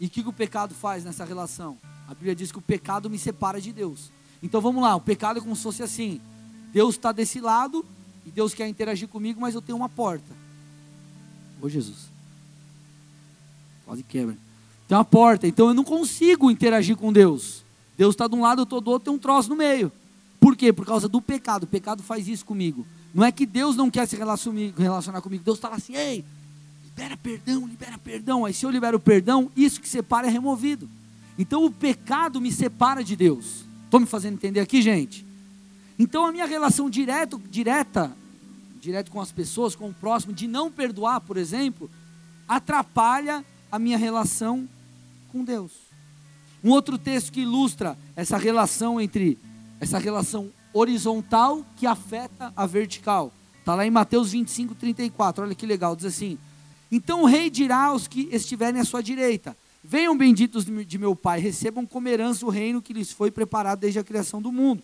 E 0.00 0.06
o 0.06 0.10
que, 0.10 0.22
que 0.22 0.28
o 0.28 0.32
pecado 0.32 0.74
faz 0.74 1.04
nessa 1.04 1.24
relação? 1.24 1.78
A 2.08 2.14
Bíblia 2.14 2.34
diz 2.34 2.50
que 2.50 2.58
o 2.58 2.62
pecado 2.62 3.10
me 3.10 3.18
separa 3.18 3.60
de 3.60 3.72
Deus. 3.72 4.10
Então 4.42 4.60
vamos 4.60 4.82
lá, 4.82 4.94
o 4.94 5.00
pecado 5.00 5.38
é 5.38 5.42
como 5.42 5.54
se 5.54 5.62
fosse 5.62 5.82
assim: 5.82 6.20
Deus 6.72 6.94
está 6.94 7.12
desse 7.12 7.40
lado 7.40 7.84
e 8.24 8.30
Deus 8.30 8.54
quer 8.54 8.68
interagir 8.68 9.08
comigo, 9.08 9.40
mas 9.40 9.54
eu 9.54 9.62
tenho 9.62 9.76
uma 9.76 9.88
porta. 9.88 10.36
Ô 11.60 11.68
Jesus, 11.68 12.08
quase 13.84 14.02
quebra. 14.02 14.36
Tem 14.86 14.96
uma 14.96 15.04
porta, 15.04 15.46
então 15.46 15.68
eu 15.68 15.74
não 15.74 15.84
consigo 15.84 16.50
interagir 16.50 16.96
com 16.96 17.12
Deus. 17.12 17.62
Deus 17.96 18.14
está 18.14 18.28
de 18.28 18.34
um 18.36 18.40
lado, 18.40 18.60
eu 18.60 18.64
estou 18.64 18.80
do 18.80 18.90
outro, 18.90 19.06
tem 19.06 19.14
um 19.14 19.18
troço 19.18 19.48
no 19.48 19.56
meio. 19.56 19.90
Por 20.40 20.56
quê? 20.56 20.72
Por 20.72 20.86
causa 20.86 21.08
do 21.08 21.20
pecado. 21.20 21.64
O 21.64 21.66
pecado 21.66 22.02
faz 22.02 22.28
isso 22.28 22.44
comigo. 22.44 22.86
Não 23.14 23.24
é 23.24 23.32
que 23.32 23.46
Deus 23.46 23.76
não 23.76 23.90
quer 23.90 24.06
se 24.06 24.16
relacionar 24.16 25.20
comigo. 25.20 25.44
Deus 25.44 25.58
está 25.58 25.68
assim, 25.68 25.96
ei, 25.96 26.24
libera 26.84 27.16
perdão, 27.16 27.66
libera 27.66 27.98
perdão. 27.98 28.44
Aí 28.44 28.52
se 28.52 28.64
eu 28.64 28.70
libero 28.70 29.00
perdão, 29.00 29.50
isso 29.56 29.80
que 29.80 29.88
separa 29.88 30.26
é 30.26 30.30
removido. 30.30 30.88
Então 31.38 31.64
o 31.64 31.70
pecado 31.70 32.40
me 32.40 32.52
separa 32.52 33.02
de 33.02 33.16
Deus. 33.16 33.64
Estou 33.84 34.00
me 34.00 34.06
fazendo 34.06 34.34
entender 34.34 34.60
aqui, 34.60 34.82
gente? 34.82 35.24
Então 35.98 36.26
a 36.26 36.32
minha 36.32 36.46
relação 36.46 36.90
direto, 36.90 37.40
direta, 37.50 38.14
direto 38.80 39.10
com 39.10 39.20
as 39.20 39.32
pessoas, 39.32 39.74
com 39.74 39.88
o 39.88 39.94
próximo, 39.94 40.32
de 40.32 40.46
não 40.46 40.70
perdoar, 40.70 41.20
por 41.20 41.36
exemplo, 41.36 41.90
atrapalha 42.46 43.44
a 43.70 43.78
minha 43.78 43.98
relação 43.98 44.68
com 45.32 45.44
Deus. 45.44 45.72
Um 46.62 46.70
outro 46.70 46.98
texto 46.98 47.32
que 47.32 47.40
ilustra 47.40 47.96
essa 48.16 48.36
relação 48.36 49.00
entre 49.00 49.38
essa 49.80 49.98
relação 49.98 50.50
horizontal 50.72 51.64
que 51.76 51.86
afeta 51.86 52.52
a 52.56 52.66
vertical. 52.66 53.32
Está 53.60 53.74
lá 53.74 53.86
em 53.86 53.90
Mateus 53.90 54.32
25, 54.32 54.74
34. 54.74 55.44
Olha 55.44 55.54
que 55.54 55.66
legal, 55.66 55.94
diz 55.94 56.06
assim: 56.06 56.38
Então 56.90 57.22
o 57.22 57.26
rei 57.26 57.50
dirá 57.50 57.84
aos 57.84 58.08
que 58.08 58.28
estiverem 58.32 58.80
à 58.80 58.84
sua 58.84 59.02
direita: 59.02 59.56
Venham 59.82 60.16
benditos 60.16 60.64
de 60.64 60.98
meu 60.98 61.14
Pai, 61.14 61.40
recebam 61.40 61.86
como 61.86 62.08
herança 62.08 62.44
o 62.44 62.50
reino 62.50 62.82
que 62.82 62.92
lhes 62.92 63.12
foi 63.12 63.30
preparado 63.30 63.80
desde 63.80 63.98
a 63.98 64.04
criação 64.04 64.40
do 64.40 64.50
mundo. 64.50 64.82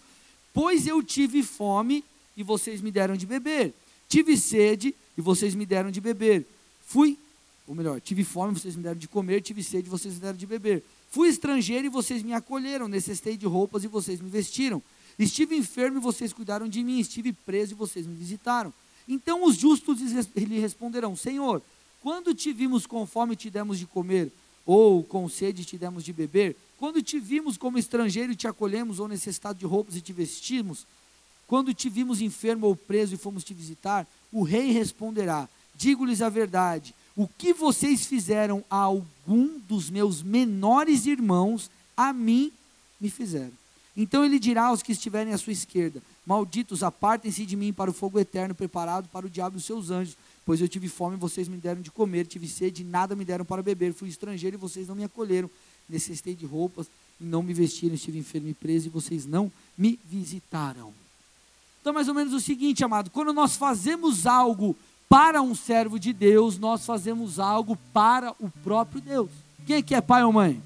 Pois 0.53 0.87
eu 0.87 1.03
tive 1.03 1.43
fome 1.43 2.05
e 2.37 2.43
vocês 2.43 2.81
me 2.81 2.91
deram 2.91 3.17
de 3.17 3.27
beber. 3.27 3.75
Tive 4.09 4.37
sede 4.37 4.95
e 5.17 5.21
vocês 5.21 5.55
me 5.55 5.67
deram 5.67 5.91
de 5.91 6.01
beber. 6.01 6.47
Fui, 6.87 7.19
ou 7.67 7.75
melhor, 7.75 8.01
tive 8.01 8.23
fome 8.23 8.55
vocês 8.55 8.77
me 8.77 8.83
deram 8.83 8.99
de 8.99 9.09
comer, 9.09 9.41
tive 9.41 9.63
sede 9.63 9.89
vocês 9.89 10.15
me 10.15 10.21
deram 10.21 10.37
de 10.37 10.47
beber. 10.47 10.85
Fui 11.15 11.29
estrangeiro 11.29 11.87
e 11.87 11.89
vocês 11.89 12.25
me 12.25 12.33
acolheram, 12.33 12.89
necessitei 12.89 13.37
de 13.37 13.47
roupas 13.47 13.85
e 13.85 13.87
vocês 13.87 14.21
me 14.21 14.29
vestiram. 14.29 14.83
Estive 15.17 15.57
enfermo 15.57 15.99
e 15.99 16.01
vocês 16.01 16.33
cuidaram 16.33 16.69
de 16.69 16.83
mim, 16.83 16.99
estive 16.99 17.33
preso 17.33 17.71
e 17.71 17.77
vocês 17.77 18.05
me 18.05 18.17
visitaram. 18.17 18.75
Então 19.07 19.45
os 19.45 19.55
justos 19.55 20.01
lhe 20.35 20.59
responderão: 20.59 21.15
Senhor, 21.15 21.63
quando 22.03 22.35
te 22.35 22.53
vimos 22.53 22.85
com 22.85 23.07
fome 23.07 23.37
te 23.37 23.49
demos 23.49 23.79
de 23.79 23.87
comer, 23.87 24.33
ou 24.67 25.05
com 25.05 25.29
sede 25.29 25.65
te 25.65 25.79
demos 25.79 26.03
de 26.03 26.13
beber? 26.13 26.57
Quando 26.81 27.01
te 27.01 27.21
vimos 27.21 27.57
como 27.57 27.79
estrangeiro 27.79 28.33
e 28.33 28.37
te 28.37 28.49
acolhemos, 28.49 28.99
ou 28.99 29.07
necessitado 29.07 29.57
de 29.57 29.67
roupas 29.67 29.95
e 29.95 30.01
te 30.01 30.13
vestimos? 30.13 30.85
Quando 31.47 31.73
te 31.73 31.89
vimos 31.89 32.21
enfermo 32.21 32.67
ou 32.67 32.75
preso 32.75 33.15
e 33.15 33.19
fomos 33.19 33.45
te 33.45 33.55
visitar? 33.55 34.05
O 34.33 34.43
rei 34.43 34.73
responderá: 34.73 35.49
Digo-lhes 35.77 36.21
a 36.21 36.29
verdade, 36.29 36.93
o 37.15 37.29
que 37.29 37.53
vocês 37.53 38.05
fizeram 38.05 38.65
a 38.69 38.89
algum 39.25 39.59
dos 39.61 39.89
meus 39.89 40.23
menores 40.23 41.07
irmãos, 41.07 41.71
a 41.97 42.13
mim 42.13 42.53
me 43.01 43.09
fizeram. 43.09 43.53
Então 43.97 44.25
ele 44.25 44.39
dirá 44.39 44.67
aos 44.67 44.83
que 44.83 44.93
estiverem 44.93 45.33
à 45.33 45.39
sua 45.39 45.53
esquerda: 45.53 46.03
Malditos, 46.27 46.83
apartem-se 46.83 47.47
de 47.47 47.57
mim 47.57 47.73
para 47.73 47.91
o 47.91 47.95
fogo 47.95 48.19
eterno 48.19 48.55
preparado 48.55 49.09
para 49.09 49.27
o 49.27 49.31
diabo 49.31 49.57
e 49.57 49.59
os 49.59 49.65
seus 49.65 49.91
anjos. 49.91 50.17
Pois 50.45 50.61
eu 50.61 50.69
tive 50.69 50.89
fome, 50.89 51.17
vocês 51.17 51.49
me 51.49 51.57
deram 51.57 51.81
de 51.81 51.91
comer, 51.91 52.27
tive 52.27 52.47
sede, 52.47 52.85
nada 52.85 53.17
me 53.17 53.25
deram 53.25 53.45
para 53.45 53.63
beber. 53.63 53.95
Fui 53.95 54.09
estrangeiro 54.09 54.57
e 54.57 54.59
vocês 54.59 54.89
não 54.89 54.95
me 54.95 55.05
acolheram. 55.05 55.49
Necessitei 55.89 56.35
de 56.35 56.45
roupas 56.45 56.87
e 57.21 57.25
não 57.25 57.43
me 57.43 57.55
vestiram. 57.55 57.95
Estive 57.95 58.19
enfermo 58.19 58.49
e 58.49 58.55
preso 58.55 58.89
e 58.89 58.91
vocês 58.91 59.25
não 59.25 59.51
me 59.79 59.99
visitaram. 60.05 60.93
Então, 61.81 61.93
mais 61.93 62.09
ou 62.09 62.15
menos 62.15 62.35
o 62.35 62.41
seguinte, 62.41 62.85
amado: 62.85 63.11
quando 63.11 63.33
nós 63.33 63.57
fazemos 63.57 64.27
algo 64.27 64.77
para 65.09 65.41
um 65.43 65.55
servo 65.55 65.99
de 65.99 66.13
Deus, 66.13 66.59
nós 66.59 66.85
fazemos 66.85 67.39
algo 67.39 67.77
para 67.93 68.33
o 68.41 68.51
próprio 68.63 69.01
Deus. 69.01 69.31
Quem 69.67 69.85
é 69.91 70.01
pai 70.01 70.25
ou 70.25 70.33
mãe? 70.33 70.63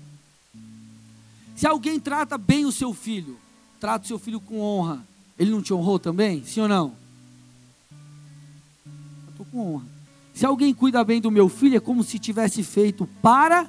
Se 1.55 1.67
alguém 1.67 1.99
trata 1.99 2.39
bem 2.39 2.65
o 2.65 2.73
seu 2.73 2.95
filho, 2.95 3.37
trata 3.81 4.05
o 4.05 4.09
seu 4.09 4.19
filho 4.19 4.41
com 4.41 4.61
honra, 4.61 5.05
ele 5.39 5.51
não 5.51 5.63
te 5.63 5.75
honrou 5.75 5.99
também? 5.99 6.45
Sim 6.45 6.63
ou 6.63 6.69
não? 6.69 6.95
Estou 9.31 9.47
com 9.47 9.75
honra. 9.75 9.87
Se 10.35 10.47
alguém 10.47 10.73
cuida 10.73 11.03
bem 11.03 11.21
do 11.21 11.31
meu 11.31 11.49
filho, 11.49 11.77
é 11.77 11.81
como 11.81 12.05
se 12.05 12.19
tivesse 12.19 12.63
feito 12.63 13.09
para 13.21 13.69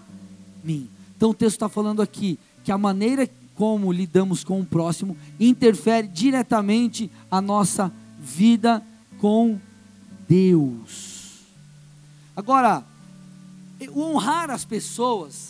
mim. 0.64 0.90
Então 1.18 1.32
o 1.32 1.34
texto 1.34 1.56
está 1.56 1.68
falando 1.68 2.02
aqui 2.02 2.40
que 2.64 2.72
a 2.72 2.78
maneira 2.78 3.30
como 3.56 3.92
lidamos 3.92 4.44
com 4.44 4.62
o 4.62 4.66
próximo 4.66 5.18
interfere 5.40 6.08
diretamente 6.08 7.12
a 7.30 7.42
nossa 7.42 7.92
vida 8.20 8.82
com 9.18 9.60
Deus. 10.30 11.40
Agora, 12.36 12.86
honrar 13.96 14.52
as 14.52 14.64
pessoas 14.64 15.50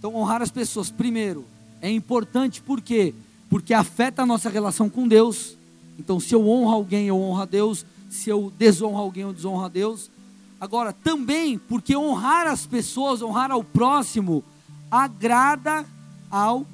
então, 0.00 0.16
honrar 0.16 0.40
as 0.40 0.50
pessoas, 0.50 0.90
primeiro, 0.90 1.44
é 1.82 1.90
importante 1.90 2.62
por 2.62 2.80
quê? 2.80 3.14
Porque 3.50 3.74
afeta 3.74 4.22
a 4.22 4.26
nossa 4.26 4.48
relação 4.48 4.88
com 4.88 5.06
Deus. 5.06 5.58
Então, 5.98 6.18
se 6.18 6.34
eu 6.34 6.48
honro 6.48 6.72
alguém, 6.72 7.08
eu 7.08 7.20
honro 7.20 7.42
a 7.42 7.44
Deus. 7.44 7.84
Se 8.08 8.30
eu 8.30 8.50
desonro 8.56 8.96
alguém, 8.96 9.24
eu 9.24 9.32
desonro 9.34 9.62
a 9.62 9.68
Deus. 9.68 10.10
Agora, 10.58 10.94
também 10.94 11.58
porque 11.58 11.94
honrar 11.94 12.46
as 12.46 12.64
pessoas, 12.64 13.20
honrar 13.20 13.50
ao 13.50 13.62
próximo, 13.62 14.42
agrada 14.90 15.84
ao 16.30 16.66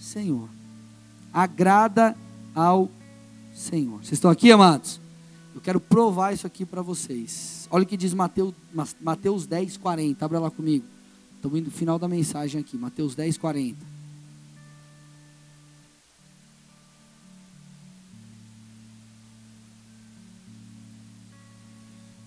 Senhor. 0.00 0.48
Agrada 1.30 2.16
ao 2.54 2.90
Senhor. 3.54 3.98
Vocês 3.98 4.12
estão 4.12 4.30
aqui, 4.30 4.50
amados? 4.50 5.01
Quero 5.62 5.80
provar 5.80 6.32
isso 6.32 6.46
aqui 6.46 6.66
para 6.66 6.82
vocês. 6.82 7.68
Olha 7.70 7.84
o 7.84 7.86
que 7.86 7.96
diz 7.96 8.12
Mateus, 8.12 8.52
Mateus 9.00 9.46
10, 9.46 9.76
40. 9.76 10.24
Abra 10.24 10.40
lá 10.40 10.50
comigo. 10.50 10.84
Estamos 11.36 11.58
indo 11.58 11.66
no 11.66 11.70
final 11.70 11.98
da 11.98 12.08
mensagem 12.08 12.60
aqui, 12.60 12.76
Mateus 12.76 13.14
10, 13.14 13.38
40. 13.38 13.92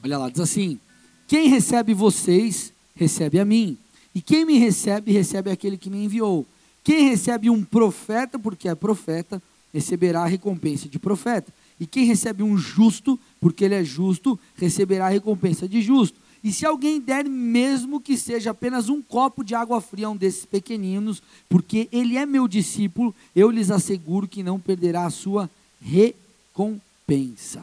Olha 0.03 0.17
lá, 0.17 0.29
diz 0.29 0.39
assim: 0.39 0.79
Quem 1.27 1.49
recebe 1.49 1.93
vocês, 1.93 2.71
recebe 2.95 3.39
a 3.39 3.45
mim. 3.45 3.77
E 4.13 4.21
quem 4.21 4.45
me 4.45 4.57
recebe, 4.57 5.11
recebe 5.11 5.51
aquele 5.51 5.77
que 5.77 5.89
me 5.89 6.05
enviou. 6.05 6.45
Quem 6.83 7.09
recebe 7.09 7.49
um 7.49 7.63
profeta, 7.63 8.39
porque 8.39 8.69
é 8.69 8.75
profeta, 8.75 9.41
receberá 9.75 10.23
a 10.23 10.25
recompensa 10.25 10.87
de 10.87 10.97
profeta. 10.97 11.53
E 11.77 11.85
quem 11.85 12.05
recebe 12.05 12.41
um 12.41 12.57
justo, 12.57 13.19
porque 13.41 13.65
ele 13.65 13.75
é 13.75 13.83
justo, 13.83 14.39
receberá 14.55 15.07
a 15.07 15.09
recompensa 15.09 15.67
de 15.67 15.81
justo. 15.81 16.17
E 16.41 16.53
se 16.53 16.65
alguém 16.65 17.01
der, 17.01 17.25
mesmo 17.25 17.99
que 17.99 18.15
seja 18.15 18.51
apenas 18.51 18.87
um 18.87 19.01
copo 19.01 19.43
de 19.43 19.53
água 19.53 19.81
fria 19.81 20.07
a 20.07 20.11
um 20.11 20.15
desses 20.15 20.45
pequeninos, 20.45 21.21
porque 21.49 21.89
ele 21.91 22.15
é 22.15 22.25
meu 22.25 22.47
discípulo, 22.47 23.13
eu 23.35 23.51
lhes 23.51 23.69
asseguro 23.69 24.29
que 24.29 24.41
não 24.41 24.57
perderá 24.59 25.05
a 25.05 25.09
sua 25.09 25.49
recompensa. 25.81 27.61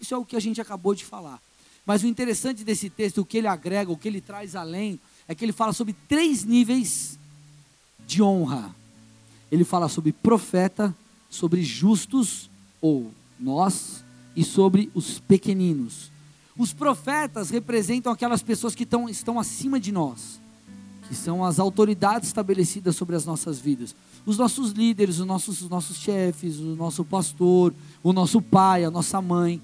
Isso 0.00 0.14
é 0.14 0.18
o 0.18 0.24
que 0.24 0.34
a 0.34 0.40
gente 0.40 0.60
acabou 0.60 0.96
de 0.96 1.04
falar. 1.04 1.40
Mas 1.86 2.02
o 2.02 2.08
interessante 2.08 2.64
desse 2.64 2.90
texto, 2.90 3.20
o 3.20 3.24
que 3.24 3.38
ele 3.38 3.46
agrega, 3.46 3.92
o 3.92 3.96
que 3.96 4.08
ele 4.08 4.20
traz 4.20 4.56
além, 4.56 4.98
é 5.28 5.34
que 5.34 5.44
ele 5.44 5.52
fala 5.52 5.72
sobre 5.72 5.94
três 6.08 6.42
níveis 6.42 7.16
de 8.04 8.20
honra. 8.20 8.74
Ele 9.50 9.64
fala 9.64 9.88
sobre 9.88 10.12
profeta, 10.12 10.94
sobre 11.30 11.62
justos, 11.62 12.50
ou 12.80 13.10
nós, 13.38 14.04
e 14.36 14.44
sobre 14.44 14.90
os 14.94 15.18
pequeninos. 15.18 16.10
Os 16.56 16.72
profetas 16.72 17.50
representam 17.50 18.12
aquelas 18.12 18.42
pessoas 18.42 18.74
que 18.74 18.84
estão, 18.84 19.38
acima 19.38 19.78
de 19.78 19.92
nós, 19.92 20.40
que 21.08 21.14
são 21.14 21.44
as 21.44 21.58
autoridades 21.58 22.28
estabelecidas 22.28 22.96
sobre 22.96 23.16
as 23.16 23.24
nossas 23.24 23.58
vidas. 23.58 23.94
Os 24.26 24.36
nossos 24.36 24.72
líderes, 24.72 25.18
os 25.18 25.26
nossos, 25.26 25.62
os 25.62 25.68
nossos 25.68 25.96
chefes, 25.96 26.58
o 26.58 26.76
nosso 26.76 27.04
pastor, 27.04 27.72
o 28.02 28.12
nosso 28.12 28.42
pai, 28.42 28.84
a 28.84 28.90
nossa 28.90 29.22
mãe. 29.22 29.62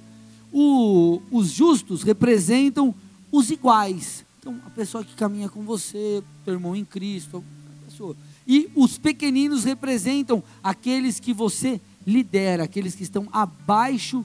O, 0.53 1.21
os 1.31 1.51
justos 1.51 2.03
representam 2.03 2.95
os 3.31 3.51
iguais. 3.51 4.25
Então, 4.39 4.61
a 4.65 4.71
pessoa 4.71 5.05
que 5.05 5.15
caminha 5.15 5.49
com 5.49 5.63
você, 5.63 6.23
teu 6.45 6.55
irmão 6.55 6.77
em 6.77 6.85
Cristo, 6.85 7.45
a 7.83 7.91
pessoa. 7.91 8.17
E 8.47 8.71
os 8.75 8.99
pequeninos 8.99 9.65
representam 9.65 10.43
aqueles 10.63 11.19
que 11.19 11.33
você 11.33 11.81
lidera, 12.07 12.65
aqueles 12.65 12.95
que 12.95 13.03
estão 13.03 13.29
abaixo, 13.33 14.25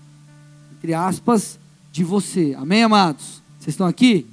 entre 0.78 0.94
aspas, 0.94 1.60
de 1.92 2.04
você. 2.04 2.56
Amém, 2.58 2.84
amados? 2.84 3.42
Vocês 3.60 3.74
estão 3.74 3.88
aqui? 3.88 4.26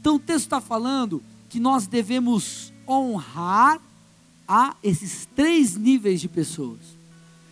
Então 0.00 0.16
o 0.16 0.18
texto 0.18 0.44
está 0.44 0.60
falando 0.60 1.22
que 1.48 1.58
nós 1.58 1.86
devemos 1.86 2.72
honrar 2.86 3.80
a 4.46 4.76
esses 4.82 5.26
três 5.34 5.76
níveis 5.76 6.20
de 6.20 6.28
pessoas. 6.28 6.80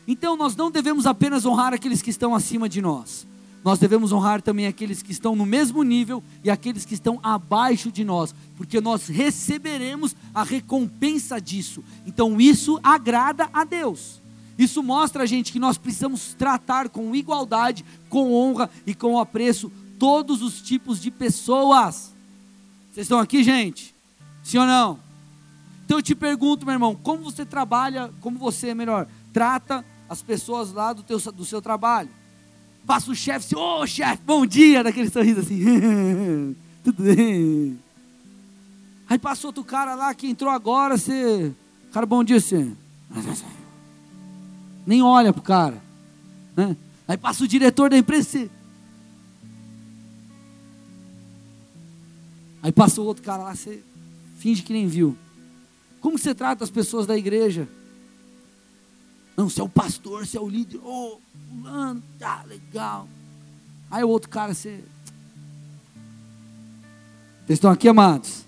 Então 0.07 0.37
nós 0.37 0.55
não 0.55 0.71
devemos 0.71 1.07
apenas 1.07 1.47
honrar 1.47 1.73
aqueles 1.73 2.03
que 2.03 2.11
estão 2.11 2.35
acima 2.35 2.69
de 2.69 2.83
nós. 2.83 3.27
Nós 3.65 3.79
devemos 3.79 4.13
honrar 4.13 4.43
também 4.43 4.67
aqueles 4.67 5.03
que 5.03 5.13
estão 5.13 5.37
no 5.37 5.47
mesmo 5.47 5.83
nível 5.85 6.23
e 6.43 6.51
aqueles 6.51 6.85
que 6.85 6.95
estão 6.95 7.21
abaixo 7.23 7.93
de 7.93 8.05
nós, 8.05 8.35
porque 8.57 8.81
nós 8.81 9.07
receberemos 9.07 10.17
a 10.35 10.43
recompensa 10.43 11.41
disso. 11.41 11.85
Então 12.05 12.41
isso 12.41 12.81
agrada 12.83 13.49
a 13.53 13.65
Deus. 13.65 14.21
Isso 14.59 14.83
mostra 14.83 15.23
a 15.23 15.27
gente 15.27 15.53
que 15.53 15.61
nós 15.61 15.79
precisamos 15.79 16.35
tratar 16.35 16.89
com 16.89 17.15
igualdade, 17.15 17.85
com 18.09 18.35
honra 18.35 18.69
e 18.85 18.95
com 18.95 19.19
apreço 19.19 19.71
todos 19.99 20.43
os 20.43 20.61
tipos 20.61 21.01
de 21.01 21.11
pessoas. 21.11 22.13
Vocês 22.93 23.05
estão 23.05 23.21
aqui, 23.21 23.45
gente? 23.45 23.95
Sim 24.43 24.59
ou 24.59 24.67
não? 24.67 24.99
Então 25.85 25.99
eu 25.99 26.03
te 26.03 26.15
pergunto, 26.15 26.67
meu 26.67 26.75
irmão, 26.75 26.97
como 26.97 27.23
você 27.23 27.45
trabalha, 27.45 28.11
como 28.21 28.39
você, 28.39 28.75
melhor, 28.75 29.07
trata 29.33 29.85
as 30.09 30.21
pessoas 30.21 30.73
lá 30.73 30.93
do, 30.93 31.03
teu, 31.03 31.19
do 31.33 31.45
seu 31.45 31.63
trabalho? 31.63 32.11
Passa 32.87 33.11
o 33.11 33.15
chefe, 33.15 33.55
ô 33.55 33.81
oh, 33.81 33.87
chefe, 33.87 34.23
bom 34.25 34.45
dia, 34.45 34.83
daquele 34.83 35.09
sorriso 35.09 35.41
assim, 35.41 36.55
tudo 36.83 37.03
bem. 37.03 37.79
Aí 39.09 39.19
passa 39.19 39.47
outro 39.47 39.63
cara 39.63 39.95
lá 39.95 40.13
que 40.15 40.27
entrou 40.27 40.51
agora, 40.51 40.99
você, 40.99 41.53
cara, 41.93 42.07
bom 42.07 42.25
dia, 42.25 42.41
senhor 42.41 42.73
nem 44.87 45.03
olha 45.03 45.33
para 45.33 45.41
o 45.41 45.45
cara. 45.45 45.83
Né? 46.57 46.77
Aí 47.07 47.17
passa 47.17 47.45
o 47.45 47.49
diretor 47.49 47.91
da 47.91 47.97
empresa. 47.97 48.29
Você... 48.29 48.51
Aí 52.63 52.73
passou 52.73 53.07
outro 53.07 53.23
cara 53.23 53.43
lá, 53.43 53.55
você 53.55 53.83
finge 54.39 54.63
que 54.63 54.73
nem 54.73 54.87
viu. 54.87 55.17
Como 56.01 56.19
você 56.19 56.35
trata 56.35 56.65
as 56.65 56.71
pessoas 56.71 57.07
da 57.07 57.17
igreja? 57.17 57.69
Não, 59.37 59.49
você 59.49 59.61
é 59.61 59.65
o 59.65 59.69
pastor, 59.69 60.27
você 60.27 60.37
é 60.37 60.41
o 60.41 60.49
líder. 60.49 60.79
Ô, 60.79 61.19
oh, 61.19 61.21
fulano, 61.49 62.03
tá 62.19 62.43
legal. 62.47 63.09
Aí 63.91 64.05
o 64.05 64.09
outro 64.09 64.29
cara, 64.29 64.55
você. 64.55 64.85
Vocês 67.47 67.59
estão 67.59 67.71
aqui, 67.71 67.89
amados? 67.89 68.45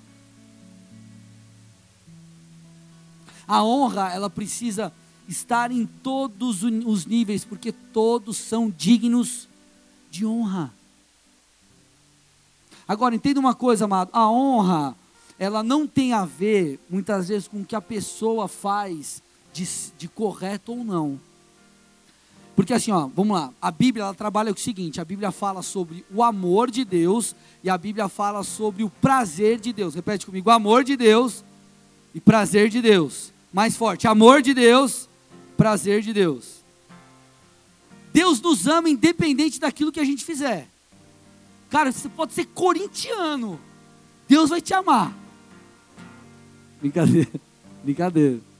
A 3.46 3.62
honra, 3.62 4.12
ela 4.12 4.30
precisa 4.30 4.92
estar 5.28 5.70
em 5.70 5.86
todos 5.86 6.62
os 6.62 7.06
níveis, 7.06 7.44
porque 7.44 7.72
todos 7.72 8.36
são 8.36 8.70
dignos 8.70 9.48
de 10.10 10.24
honra. 10.24 10.72
Agora, 12.86 13.14
entenda 13.14 13.40
uma 13.40 13.54
coisa, 13.54 13.86
amado: 13.86 14.10
a 14.12 14.28
honra, 14.30 14.94
ela 15.38 15.62
não 15.62 15.86
tem 15.86 16.12
a 16.12 16.24
ver, 16.24 16.78
muitas 16.88 17.28
vezes, 17.28 17.48
com 17.48 17.60
o 17.60 17.64
que 17.64 17.74
a 17.74 17.80
pessoa 17.80 18.48
faz 18.48 19.22
de, 19.54 19.66
de 19.96 20.08
correto 20.08 20.72
ou 20.72 20.84
não. 20.84 21.18
Porque 22.56 22.72
assim, 22.72 22.90
ó, 22.90 23.08
vamos 23.08 23.36
lá, 23.36 23.52
a 23.62 23.70
Bíblia 23.70 24.04
ela 24.04 24.14
trabalha 24.14 24.52
o 24.52 24.58
seguinte: 24.58 25.00
a 25.00 25.04
Bíblia 25.04 25.30
fala 25.30 25.62
sobre 25.62 26.04
o 26.12 26.22
amor 26.22 26.70
de 26.70 26.84
Deus 26.84 27.34
e 27.62 27.70
a 27.70 27.78
Bíblia 27.78 28.08
fala 28.08 28.42
sobre 28.42 28.82
o 28.84 28.90
prazer 28.90 29.58
de 29.58 29.72
Deus. 29.72 29.94
Repete 29.94 30.26
comigo: 30.26 30.50
amor 30.50 30.84
de 30.84 30.96
Deus 30.96 31.44
e 32.14 32.20
prazer 32.20 32.68
de 32.68 32.82
Deus. 32.82 33.32
Mais 33.52 33.76
forte: 33.76 34.06
amor 34.06 34.42
de 34.42 34.52
Deus, 34.52 35.08
prazer 35.56 36.02
de 36.02 36.12
Deus. 36.12 36.62
Deus 38.12 38.40
nos 38.40 38.66
ama 38.66 38.88
independente 38.88 39.58
daquilo 39.58 39.90
que 39.90 39.98
a 39.98 40.04
gente 40.04 40.24
fizer. 40.24 40.68
Cara, 41.70 41.90
você 41.90 42.08
pode 42.08 42.32
ser 42.32 42.44
corintiano. 42.46 43.58
Deus 44.28 44.50
vai 44.50 44.60
te 44.60 44.72
amar. 44.72 45.12
Brincadeira. 46.80 47.30
Brincadeira. 47.82 48.53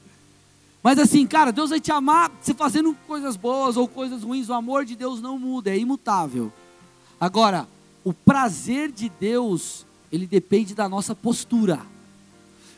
Mas 0.85 0.99
assim, 0.99 1.27
cara, 1.27 1.51
Deus 1.51 1.71
vai 1.71 1.81
te 1.81 1.91
amar 1.91 2.31
você 2.43 2.53
fazendo 2.53 2.95
coisas 3.07 3.37
boas 3.37 3.75
ou 3.75 3.89
coisas 3.89 4.23
ruins. 4.23 4.51
O 4.51 4.53
amor 4.53 4.85
de 4.85 4.95
Deus 4.95 5.19
não 5.19 5.39
muda, 5.39 5.71
é 5.71 5.79
imutável. 5.79 6.53
Agora, 7.19 7.67
o 8.05 8.13
prazer 8.13 8.93
de 8.93 9.09
Deus, 9.09 9.87
ele 10.13 10.27
depende 10.27 10.75
da 10.75 10.87
nossa 10.87 11.15
postura. 11.15 11.81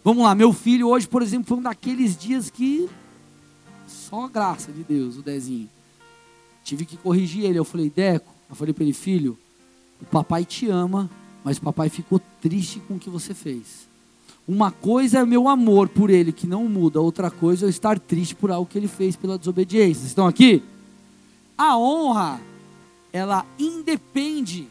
Vamos 0.04 0.22
lá, 0.22 0.36
meu 0.36 0.52
filho 0.52 0.86
hoje, 0.86 1.08
por 1.08 1.20
exemplo, 1.20 1.48
foi 1.48 1.56
um 1.56 1.62
daqueles 1.62 2.16
dias 2.16 2.48
que 2.48 2.88
só 3.88 4.26
a 4.26 4.28
graça 4.28 4.70
de 4.70 4.84
Deus, 4.84 5.16
o 5.16 5.22
Dezinho. 5.22 5.68
Tive 6.62 6.86
que 6.86 6.96
corrigir 6.96 7.44
ele. 7.44 7.58
Eu 7.58 7.64
falei, 7.64 7.90
Deco, 7.90 8.32
eu 8.48 8.54
falei 8.54 8.72
para 8.72 8.84
ele, 8.84 8.92
filho, 8.92 9.36
o 10.00 10.04
papai 10.04 10.44
te 10.44 10.68
ama, 10.68 11.10
mas 11.42 11.58
o 11.58 11.60
papai 11.60 11.88
ficou 11.88 12.20
triste 12.40 12.78
com 12.86 12.94
o 12.94 13.00
que 13.00 13.10
você 13.10 13.34
fez. 13.34 13.88
Uma 14.48 14.70
coisa 14.70 15.18
é 15.18 15.24
meu 15.24 15.48
amor 15.48 15.88
por 15.88 16.08
ele, 16.08 16.30
que 16.30 16.46
não 16.46 16.68
muda, 16.68 17.00
outra 17.00 17.30
coisa 17.30 17.64
é 17.64 17.66
eu 17.66 17.70
estar 17.70 17.98
triste 17.98 18.34
por 18.34 18.50
algo 18.50 18.68
que 18.70 18.78
ele 18.78 18.86
fez 18.86 19.16
pela 19.16 19.36
desobediência. 19.36 19.94
Vocês 19.94 20.06
estão 20.06 20.26
aqui? 20.26 20.62
A 21.58 21.76
honra, 21.76 22.40
ela 23.12 23.44
independe 23.58 24.68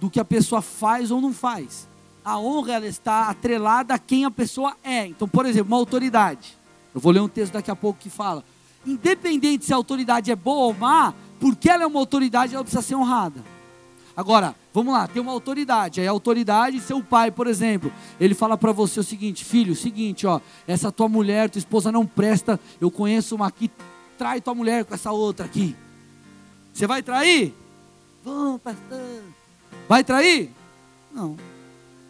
do 0.00 0.10
que 0.10 0.18
a 0.18 0.24
pessoa 0.24 0.60
faz 0.60 1.12
ou 1.12 1.20
não 1.20 1.32
faz. 1.32 1.88
A 2.24 2.38
honra 2.38 2.72
ela 2.72 2.86
está 2.86 3.28
atrelada 3.28 3.94
a 3.94 3.98
quem 3.98 4.24
a 4.24 4.30
pessoa 4.30 4.74
é. 4.82 5.06
Então, 5.06 5.28
por 5.28 5.46
exemplo, 5.46 5.68
uma 5.68 5.76
autoridade. 5.76 6.56
Eu 6.92 7.00
vou 7.00 7.12
ler 7.12 7.20
um 7.20 7.28
texto 7.28 7.52
daqui 7.52 7.70
a 7.70 7.76
pouco 7.76 8.00
que 8.00 8.10
fala: 8.10 8.44
independente 8.84 9.64
se 9.64 9.72
a 9.72 9.76
autoridade 9.76 10.32
é 10.32 10.36
boa 10.36 10.66
ou 10.66 10.74
má, 10.74 11.14
porque 11.38 11.70
ela 11.70 11.84
é 11.84 11.86
uma 11.86 12.00
autoridade, 12.00 12.54
ela 12.54 12.64
precisa 12.64 12.82
ser 12.82 12.96
honrada. 12.96 13.44
Agora, 14.16 14.56
vamos 14.74 14.92
lá, 14.92 15.06
tem 15.06 15.22
uma 15.22 15.30
autoridade. 15.30 16.00
Aí 16.00 16.08
a 16.08 16.10
autoridade, 16.10 16.80
seu 16.80 17.00
pai, 17.00 17.30
por 17.30 17.46
exemplo, 17.46 17.92
ele 18.20 18.34
fala 18.34 18.58
para 18.58 18.72
você 18.72 18.98
o 18.98 19.04
seguinte: 19.04 19.44
filho, 19.44 19.72
o 19.72 19.76
seguinte, 19.76 20.26
ó, 20.26 20.40
essa 20.66 20.90
tua 20.90 21.08
mulher, 21.08 21.48
tua 21.48 21.60
esposa 21.60 21.92
não 21.92 22.04
presta. 22.04 22.58
Eu 22.80 22.90
conheço 22.90 23.36
uma 23.36 23.46
aqui, 23.46 23.70
trai 24.18 24.40
tua 24.40 24.54
mulher 24.54 24.84
com 24.84 24.92
essa 24.92 25.12
outra 25.12 25.46
aqui. 25.46 25.76
Você 26.72 26.88
vai 26.88 27.02
trair? 27.02 27.54
Vamos, 28.24 28.60
pastor. 28.60 29.22
Vai 29.88 30.02
trair? 30.02 30.50
Não. 31.12 31.36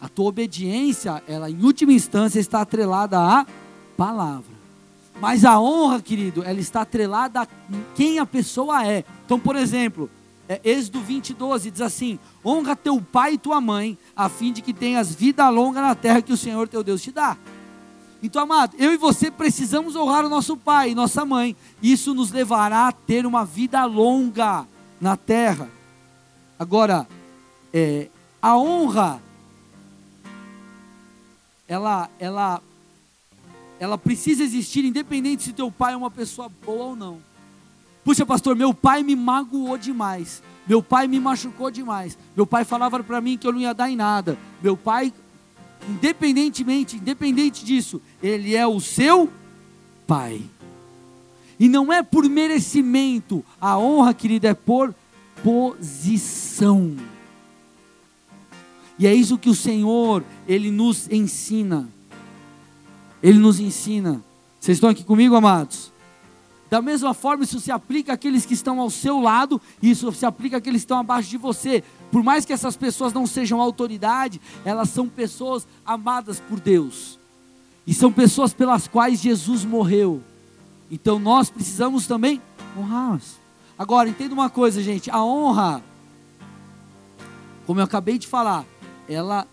A 0.01 0.09
tua 0.09 0.25
obediência, 0.25 1.21
ela 1.27 1.49
em 1.49 1.63
última 1.63 1.93
instância 1.93 2.39
está 2.39 2.61
atrelada 2.61 3.19
à 3.19 3.45
palavra. 3.95 4.55
Mas 5.21 5.45
a 5.45 5.59
honra, 5.59 6.01
querido, 6.01 6.43
ela 6.43 6.59
está 6.59 6.81
atrelada 6.81 7.41
a 7.41 7.47
quem 7.95 8.19
a 8.19 8.25
pessoa 8.25 8.85
é. 8.85 9.05
Então, 9.25 9.39
por 9.39 9.55
exemplo, 9.55 10.09
é, 10.47 10.61
Êxodo 10.63 11.01
20, 11.01 11.33
12 11.33 11.71
diz 11.71 11.81
assim: 11.81 12.19
Honra 12.45 12.75
teu 12.75 13.01
pai 13.01 13.33
e 13.33 13.37
tua 13.37 13.59
mãe, 13.59 13.97
a 14.15 14.29
fim 14.29 14.53
de 14.53 14.61
que 14.61 14.73
tenhas 14.73 15.13
vida 15.13 15.49
longa 15.49 15.81
na 15.81 15.95
terra 15.95 16.21
que 16.21 16.33
o 16.33 16.37
Senhor 16.37 16.67
teu 16.67 16.83
Deus 16.83 17.01
te 17.01 17.11
dá. 17.11 17.35
Então, 18.21 18.41
amado, 18.41 18.75
eu 18.79 18.93
e 18.93 18.97
você 18.97 19.29
precisamos 19.29 19.95
honrar 19.95 20.25
o 20.25 20.29
nosso 20.29 20.55
pai 20.55 20.91
e 20.91 20.95
nossa 20.95 21.25
mãe. 21.25 21.55
Isso 21.81 22.13
nos 22.13 22.31
levará 22.31 22.87
a 22.87 22.91
ter 22.91 23.25
uma 23.25 23.45
vida 23.45 23.83
longa 23.85 24.65
na 24.99 25.17
terra. 25.17 25.69
Agora, 26.57 27.07
é, 27.73 28.09
a 28.41 28.57
honra, 28.57 29.21
ela, 31.67 32.09
ela, 32.19 32.61
ela 33.79 33.97
precisa 33.97 34.43
existir 34.43 34.85
independente 34.85 35.43
se 35.43 35.53
teu 35.53 35.71
pai 35.71 35.93
é 35.93 35.97
uma 35.97 36.11
pessoa 36.11 36.49
boa 36.49 36.85
ou 36.85 36.95
não. 36.95 37.34
Puxa, 38.05 38.23
pastor, 38.23 38.55
meu 38.55 38.71
pai 38.71 39.01
me 39.01 39.15
magoou 39.15 39.79
demais. 39.79 40.43
Meu 40.67 40.81
pai 40.81 41.07
me 41.07 41.19
machucou 41.19 41.71
demais. 41.71 42.15
Meu 42.35 42.45
pai 42.45 42.63
falava 42.63 43.03
para 43.03 43.19
mim 43.19 43.35
que 43.35 43.47
eu 43.47 43.51
não 43.51 43.59
ia 43.59 43.73
dar 43.73 43.89
em 43.89 43.95
nada. 43.95 44.37
Meu 44.61 44.77
pai, 44.77 45.11
independentemente, 45.89 46.97
independente 46.97 47.65
disso, 47.65 47.99
ele 48.21 48.55
é 48.55 48.65
o 48.65 48.79
seu 48.79 49.27
pai. 50.05 50.39
E 51.59 51.67
não 51.67 51.91
é 51.91 52.03
por 52.03 52.29
merecimento. 52.29 53.43
A 53.59 53.75
honra, 53.75 54.13
querida, 54.13 54.49
é 54.49 54.53
por 54.53 54.93
posição. 55.43 56.95
E 58.99 59.07
é 59.07 59.13
isso 59.15 59.37
que 59.37 59.49
o 59.49 59.55
Senhor, 59.55 60.23
Ele 60.47 60.69
nos 60.69 61.09
ensina. 61.09 61.89
Ele 63.23 63.39
nos 63.39 63.59
ensina. 63.59 64.23
Vocês 64.59 64.77
estão 64.77 64.89
aqui 64.89 65.03
comigo, 65.03 65.35
amados? 65.35 65.94
Da 66.69 66.81
mesma 66.81 67.13
forma, 67.13 67.43
isso 67.43 67.59
se 67.59 67.71
aplica 67.71 68.13
àqueles 68.13 68.45
que 68.45 68.53
estão 68.53 68.79
ao 68.79 68.89
seu 68.89 69.19
lado, 69.19 69.61
e 69.81 69.91
isso 69.91 70.11
se 70.11 70.25
aplica 70.25 70.57
àqueles 70.57 70.81
que 70.81 70.85
estão 70.85 70.99
abaixo 70.99 71.29
de 71.29 71.37
você. 71.37 71.83
Por 72.11 72.23
mais 72.23 72.43
que 72.43 72.53
essas 72.53 72.75
pessoas 72.75 73.13
não 73.13 73.27
sejam 73.27 73.61
autoridade, 73.61 74.41
elas 74.63 74.89
são 74.89 75.07
pessoas 75.07 75.67
amadas 75.85 76.39
por 76.39 76.59
Deus. 76.59 77.19
E 77.85 77.93
são 77.93 78.11
pessoas 78.11 78.53
pelas 78.53 78.87
quais 78.87 79.21
Jesus 79.21 79.63
morreu. 79.63 80.23
Então 80.89 81.19
nós 81.19 81.49
precisamos 81.49 82.07
também 82.07 82.41
honrá-las. 82.77 83.39
Agora, 83.77 84.09
entenda 84.09 84.33
uma 84.33 84.49
coisa, 84.49 84.81
gente: 84.81 85.11
a 85.11 85.23
honra, 85.23 85.83
como 87.65 87.79
eu 87.79 87.83
acabei 87.83 88.17
de 88.17 88.27
falar, 88.27 88.65
ela 89.07 89.47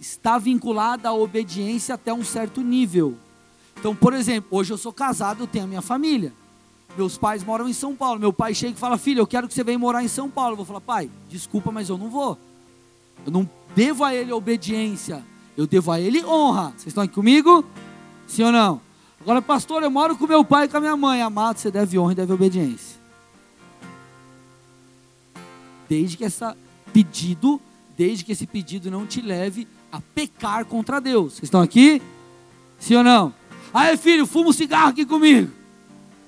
está 0.00 0.38
vinculada 0.38 1.08
à 1.08 1.12
obediência 1.12 1.94
até 1.94 2.12
um 2.12 2.24
certo 2.24 2.60
nível. 2.60 3.16
Então, 3.82 3.96
por 3.96 4.12
exemplo, 4.12 4.56
hoje 4.56 4.72
eu 4.72 4.78
sou 4.78 4.92
casado, 4.92 5.42
eu 5.42 5.46
tenho 5.48 5.64
a 5.64 5.66
minha 5.66 5.82
família. 5.82 6.32
Meus 6.96 7.18
pais 7.18 7.42
moram 7.42 7.68
em 7.68 7.72
São 7.72 7.96
Paulo. 7.96 8.20
Meu 8.20 8.32
pai 8.32 8.54
chega 8.54 8.76
e 8.76 8.78
fala: 8.78 8.96
Filho, 8.96 9.18
eu 9.18 9.26
quero 9.26 9.48
que 9.48 9.54
você 9.54 9.64
venha 9.64 9.76
morar 9.76 10.04
em 10.04 10.08
São 10.08 10.30
Paulo. 10.30 10.52
Eu 10.52 10.56
vou 10.58 10.64
falar: 10.64 10.80
Pai, 10.80 11.10
desculpa, 11.28 11.72
mas 11.72 11.88
eu 11.88 11.98
não 11.98 12.08
vou. 12.08 12.38
Eu 13.26 13.32
não 13.32 13.50
devo 13.74 14.04
a 14.04 14.14
ele 14.14 14.30
obediência. 14.30 15.24
Eu 15.56 15.66
devo 15.66 15.90
a 15.90 16.00
ele 16.00 16.24
honra. 16.24 16.68
Vocês 16.76 16.86
estão 16.86 17.02
aqui 17.02 17.12
comigo? 17.12 17.64
Sim 18.24 18.44
ou 18.44 18.52
não? 18.52 18.80
Agora, 19.20 19.42
pastor, 19.42 19.82
eu 19.82 19.90
moro 19.90 20.16
com 20.16 20.28
meu 20.28 20.44
pai 20.44 20.66
e 20.66 20.68
com 20.68 20.76
a 20.76 20.80
minha 20.80 20.96
mãe. 20.96 21.20
Amado, 21.20 21.58
você 21.58 21.68
deve 21.68 21.98
honra 21.98 22.12
e 22.12 22.14
deve 22.14 22.32
obediência. 22.32 23.00
Desde 25.88 26.16
que 26.16 26.22
esse 26.22 26.44
pedido, 26.92 27.60
desde 27.98 28.24
que 28.24 28.30
esse 28.30 28.46
pedido 28.46 28.92
não 28.92 29.04
te 29.06 29.20
leve 29.20 29.66
a 29.90 30.00
pecar 30.00 30.64
contra 30.66 31.00
Deus. 31.00 31.32
Vocês 31.32 31.44
estão 31.44 31.60
aqui? 31.60 32.00
Sim 32.78 32.94
ou 32.94 33.02
não? 33.02 33.41
Aí, 33.72 33.96
filho, 33.96 34.26
fuma 34.26 34.50
um 34.50 34.52
cigarro 34.52 34.90
aqui 34.90 35.06
comigo. 35.06 35.50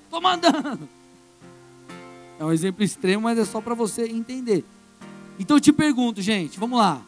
Estou 0.05 0.21
mandando. 0.21 0.89
É 2.39 2.45
um 2.45 2.53
exemplo 2.53 2.83
extremo, 2.83 3.25
mas 3.25 3.39
é 3.39 3.45
só 3.45 3.61
para 3.61 3.75
você 3.75 4.07
entender. 4.07 4.65
Então 5.39 5.57
eu 5.57 5.61
te 5.61 5.73
pergunto, 5.73 6.23
gente, 6.23 6.59
vamos 6.59 6.79
lá. 6.79 7.03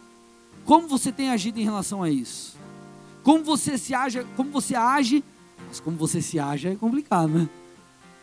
Como 0.64 0.88
você 0.88 1.12
tem 1.12 1.31
agido 1.31 1.59
em 1.59 1.64
relação 1.64 2.03
a 2.03 2.11
isso? 2.11 2.57
Como 3.22 3.42
você 3.42 3.79
se 3.79 3.94
age, 3.94 4.27
como 4.37 4.51
você 4.51 4.75
age, 4.75 5.25
mas 5.68 5.81
como 5.81 5.96
você 5.96 6.20
se 6.20 6.38
age 6.38 6.68
é 6.68 6.75
complicado, 6.75 7.29
né? 7.29 7.49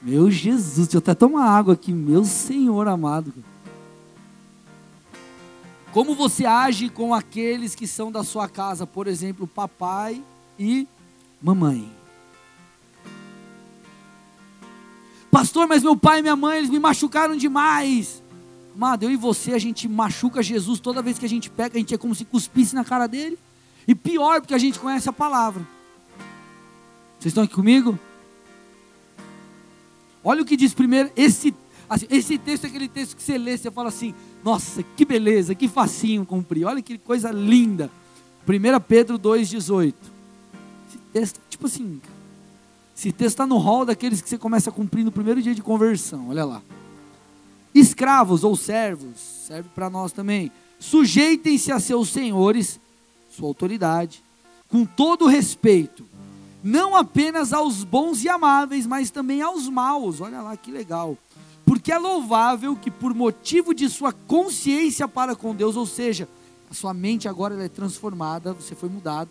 Meu 0.02 0.30
Jesus, 0.30 0.88
deixa 0.88 0.98
eu 0.98 1.00
até 1.00 1.14
tomar 1.14 1.46
água 1.46 1.74
aqui, 1.74 1.94
meu 1.94 2.26
Senhor 2.26 2.88
amado. 2.88 3.34
Como 5.94 6.16
você 6.16 6.46
age 6.46 6.90
com 6.90 7.14
aqueles 7.14 7.76
que 7.76 7.88
são 7.88 8.12
da 8.12 8.24
sua 8.24 8.50
casa, 8.50 8.86
por 8.86 9.08
exemplo, 9.08 9.48
papai 9.48 10.22
e 10.60 10.88
mamãe? 11.42 12.03
Pastor, 15.34 15.68
mas 15.68 15.82
meu 15.82 15.98
pai 15.98 16.20
e 16.20 16.22
minha 16.22 16.36
mãe, 16.36 16.60
eles 16.60 16.70
me 16.70 16.78
machucaram 16.78 17.36
demais. 17.36 18.22
Amado, 18.76 19.02
eu 19.02 19.10
e 19.10 19.16
você, 19.16 19.54
a 19.54 19.58
gente 19.58 19.90
machuca 19.90 20.44
Jesus 20.44 20.80
toda 20.80 21.02
vez 21.02 21.18
que 21.18 21.26
a 21.26 21.30
gente 21.30 21.50
pega, 21.50 21.76
a 21.76 21.80
gente 21.80 21.92
é 21.92 21.98
como 21.98 22.14
se 22.14 22.24
cuspisse 22.24 22.76
na 22.76 22.84
cara 22.84 23.08
dele. 23.08 23.40
E 23.88 23.96
pior, 23.96 24.42
porque 24.42 24.54
a 24.54 24.60
gente 24.60 24.78
conhece 24.78 25.10
a 25.10 25.12
palavra. 25.12 25.68
Vocês 27.18 27.32
estão 27.32 27.46
aqui 27.46 27.56
comigo? 27.56 27.98
Olha 30.24 30.44
o 30.44 30.46
que 30.46 30.56
diz 30.56 30.72
primeiro, 30.72 31.10
esse, 31.16 31.52
assim, 31.90 32.06
esse 32.12 32.38
texto 32.38 32.66
é 32.66 32.68
aquele 32.68 32.88
texto 32.88 33.16
que 33.16 33.24
você 33.24 33.36
lê, 33.36 33.58
você 33.58 33.72
fala 33.72 33.90
assim, 33.90 34.14
nossa, 34.44 34.84
que 34.84 35.04
beleza, 35.04 35.56
que 35.56 35.68
facinho 35.68 36.28
cumprir, 36.28 36.66
olha 36.66 36.80
que 36.80 36.96
coisa 37.00 37.32
linda. 37.32 37.90
1 38.48 38.80
Pedro 38.88 39.18
2,18. 39.18 39.96
Esse 40.88 40.98
texto, 41.12 41.40
tipo 41.50 41.66
assim, 41.66 42.00
esse 42.96 43.12
texto 43.12 43.34
está 43.34 43.48
no 43.48 43.58
hall 43.58 43.86
daqueles 43.86 44.22
que 44.22 44.30
você 44.30 44.38
começa 44.38 44.70
a 44.70 44.74
cumprir 44.74 45.04
no 45.04 45.12
primeiro 45.12 45.42
dia 45.42 45.56
de 45.56 45.62
conversão, 45.62 46.30
olha 46.30 46.46
lá. 46.46 46.62
Escravos 47.74 48.44
ou 48.44 48.56
servos, 48.56 49.20
serve 49.48 49.70
para 49.74 49.90
nós 49.90 50.12
também. 50.12 50.52
Sujeitem-se 50.80 51.72
a 51.72 51.80
seus 51.80 52.10
senhores, 52.10 52.80
sua 53.30 53.48
autoridade, 53.48 54.24
com 54.68 54.86
todo 54.86 55.28
respeito, 55.28 56.06
não 56.64 56.96
apenas 56.96 57.52
aos 57.52 57.84
bons 57.84 58.24
e 58.24 58.30
amáveis, 58.30 58.88
mas 58.88 59.10
também 59.10 59.42
aos 59.42 59.68
maus. 59.68 60.22
Olha 60.22 60.42
lá 60.42 60.56
que 60.56 60.72
legal. 60.72 61.18
Porque 61.66 61.92
é 61.92 61.98
louvável 61.98 62.76
que, 62.76 62.92
por 62.92 63.14
motivo 63.14 63.74
de 63.74 63.90
sua 63.90 64.14
consciência 64.14 65.08
para 65.08 65.36
com 65.36 65.56
Deus, 65.56 65.76
ou 65.76 65.86
seja, 65.86 66.28
a 66.70 66.74
sua 66.74 66.94
mente 66.94 67.28
agora 67.28 67.62
é 67.64 67.68
transformada, 67.68 68.54
você 68.54 68.76
foi 68.76 68.90
mudado, 68.90 69.30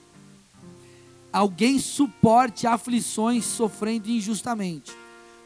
alguém 1.33 1.79
suporte 1.79 2.67
aflições 2.67 3.45
sofrendo 3.45 4.11
injustamente. 4.11 4.93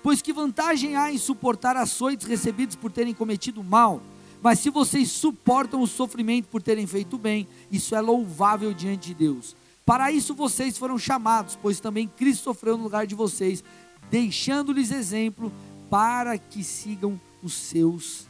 Pois 0.02 0.20
que 0.22 0.32
vantagem 0.32 0.96
há 0.96 1.12
em 1.12 1.18
suportar 1.18 1.76
açoites 1.76 2.26
recebidos 2.26 2.76
por 2.76 2.90
terem 2.90 3.14
cometido 3.14 3.62
mal? 3.62 4.00
Mas 4.42 4.60
se 4.60 4.70
vocês 4.70 5.10
suportam 5.10 5.80
o 5.80 5.86
sofrimento 5.86 6.46
por 6.46 6.62
terem 6.62 6.86
feito 6.86 7.18
bem, 7.18 7.48
isso 7.70 7.94
é 7.94 8.00
louvável 8.00 8.72
diante 8.72 9.08
de 9.08 9.14
Deus. 9.14 9.56
Para 9.84 10.10
isso 10.10 10.34
vocês 10.34 10.76
foram 10.76 10.98
chamados, 10.98 11.58
pois 11.60 11.80
também 11.80 12.08
Cristo 12.08 12.44
sofreu 12.44 12.76
no 12.76 12.84
lugar 12.84 13.06
de 13.06 13.14
vocês, 13.14 13.62
deixando-lhes 14.10 14.90
exemplo 14.90 15.52
para 15.88 16.36
que 16.38 16.62
sigam 16.62 17.20
os 17.42 17.54
seus 17.54 18.26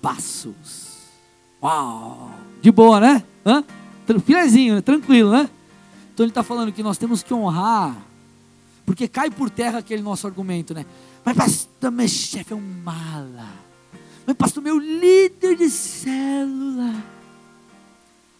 passos. 0.00 0.98
Uau! 1.62 2.30
De 2.62 2.70
boa, 2.70 3.00
né? 3.00 3.24
Hã? 3.44 3.64
Filezinho, 4.24 4.76
né? 4.76 4.80
tranquilo, 4.80 5.30
né? 5.30 5.48
Então 6.12 6.24
ele 6.24 6.30
está 6.30 6.42
falando 6.42 6.72
que 6.72 6.82
nós 6.82 6.98
temos 6.98 7.22
que 7.22 7.32
honrar, 7.32 7.96
porque 8.84 9.08
cai 9.08 9.30
por 9.30 9.48
terra 9.50 9.78
aquele 9.78 10.02
nosso 10.02 10.26
argumento, 10.26 10.74
né? 10.74 10.84
Mas 11.24 11.36
pastor, 11.36 11.90
meu 11.90 12.08
chefe 12.08 12.52
é 12.52 12.56
um 12.56 12.82
mala. 12.82 13.48
Mas 14.26 14.36
pastor, 14.36 14.62
meu 14.62 14.78
líder 14.78 15.56
de 15.56 15.70
célula. 15.70 16.94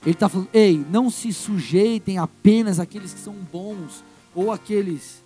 Ele 0.03 0.13
está 0.13 0.29
falando, 0.29 0.49
ei, 0.53 0.85
não 0.91 1.11
se 1.11 1.33
sujeitem 1.33 2.19
apenas 2.19 2.81
àqueles 2.81 3.13
que 3.13 3.21
são 3.21 3.35
bons 3.53 4.03
ou 4.35 4.51
aqueles 4.51 5.23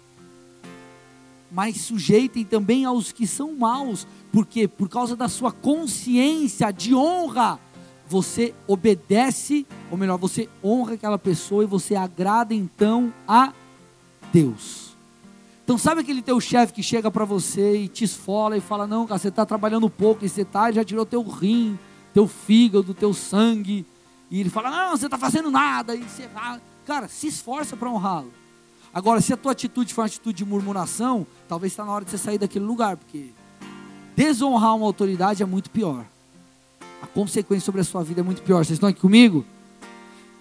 mas 1.55 1.83
sujeitem 1.83 2.45
também 2.45 2.85
aos 2.85 3.13
que 3.13 3.29
são 3.29 3.55
maus, 3.55 4.09
porque 4.33 4.67
por 4.67 4.89
causa 4.89 5.15
da 5.15 5.29
sua 5.29 5.53
consciência 5.53 6.73
de 6.73 6.93
honra, 6.93 7.61
você 8.09 8.55
obedece, 8.67 9.67
ou 9.91 9.97
melhor, 9.97 10.19
você 10.19 10.49
honra 10.63 10.95
aquela 10.95 11.19
pessoa 11.19 11.65
e 11.65 11.67
você 11.67 11.95
agrada 11.95 12.55
então 12.55 13.13
a 13.27 13.53
Deus. 14.33 14.95
Então 15.65 15.79
sabe 15.79 16.03
aquele 16.03 16.21
teu 16.21 16.39
chefe 16.41 16.75
que 16.75 16.83
chega 16.83 17.11
para 17.11 17.25
você 17.25 17.79
e 17.79 17.89
te 17.89 18.05
esfola 18.05 18.57
e 18.57 18.61
fala, 18.61 18.87
não, 18.87 19.07
cara, 19.07 19.19
você 19.19 19.29
está 19.29 19.47
trabalhando 19.47 19.89
pouco, 19.89 20.25
e 20.25 20.29
você 20.29 20.45
tá, 20.45 20.71
já 20.71 20.85
tirou 20.85 21.07
teu 21.07 21.23
rim, 21.23 21.79
teu 22.13 22.29
fígado, 22.29 22.93
teu 22.93 23.15
sangue, 23.15 23.87
e 24.31 24.41
ele 24.41 24.51
fala, 24.51 24.71
não, 24.71 24.97
você 24.97 25.07
está 25.07 25.17
fazendo 25.17 25.51
nada, 25.51 25.95
e 25.95 26.03
você, 26.03 26.29
cara, 26.85 27.09
se 27.09 27.29
esforça 27.29 27.77
para 27.77 27.91
honrá-lo. 27.91 28.31
Agora, 28.93 29.21
se 29.21 29.33
a 29.33 29.37
tua 29.37 29.53
atitude 29.53 29.95
for 29.95 30.03
uma 30.03 30.07
atitude 30.07 30.37
de 30.37 30.45
murmuração, 30.45 31.27
talvez 31.49 31.73
está 31.73 31.85
na 31.85 31.93
hora 31.93 32.05
de 32.05 32.11
você 32.11 32.19
sair 32.19 32.39
daquele 32.39 32.65
lugar, 32.65 32.97
porque 32.97 33.31
desonrar 34.15 34.77
uma 34.77 34.87
autoridade 34.87 35.43
é 35.43 35.47
muito 35.47 35.71
pior. 35.71 36.05
A 37.05 37.07
consequência 37.07 37.67
sobre 37.67 37.83
a 37.83 37.85
sua 37.85 38.03
vida 38.03 38.23
é 38.23 38.25
muito 38.25 38.41
pior. 38.41 38.65
Vocês 38.65 38.77
estão 38.77 38.89
aqui 38.89 38.99
comigo? 38.99 39.45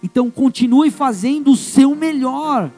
Então 0.02 0.32
continue 0.32 0.90
fazendo 0.90 1.52
o 1.52 1.58
seu 1.58 1.94
melhor. 1.94 2.72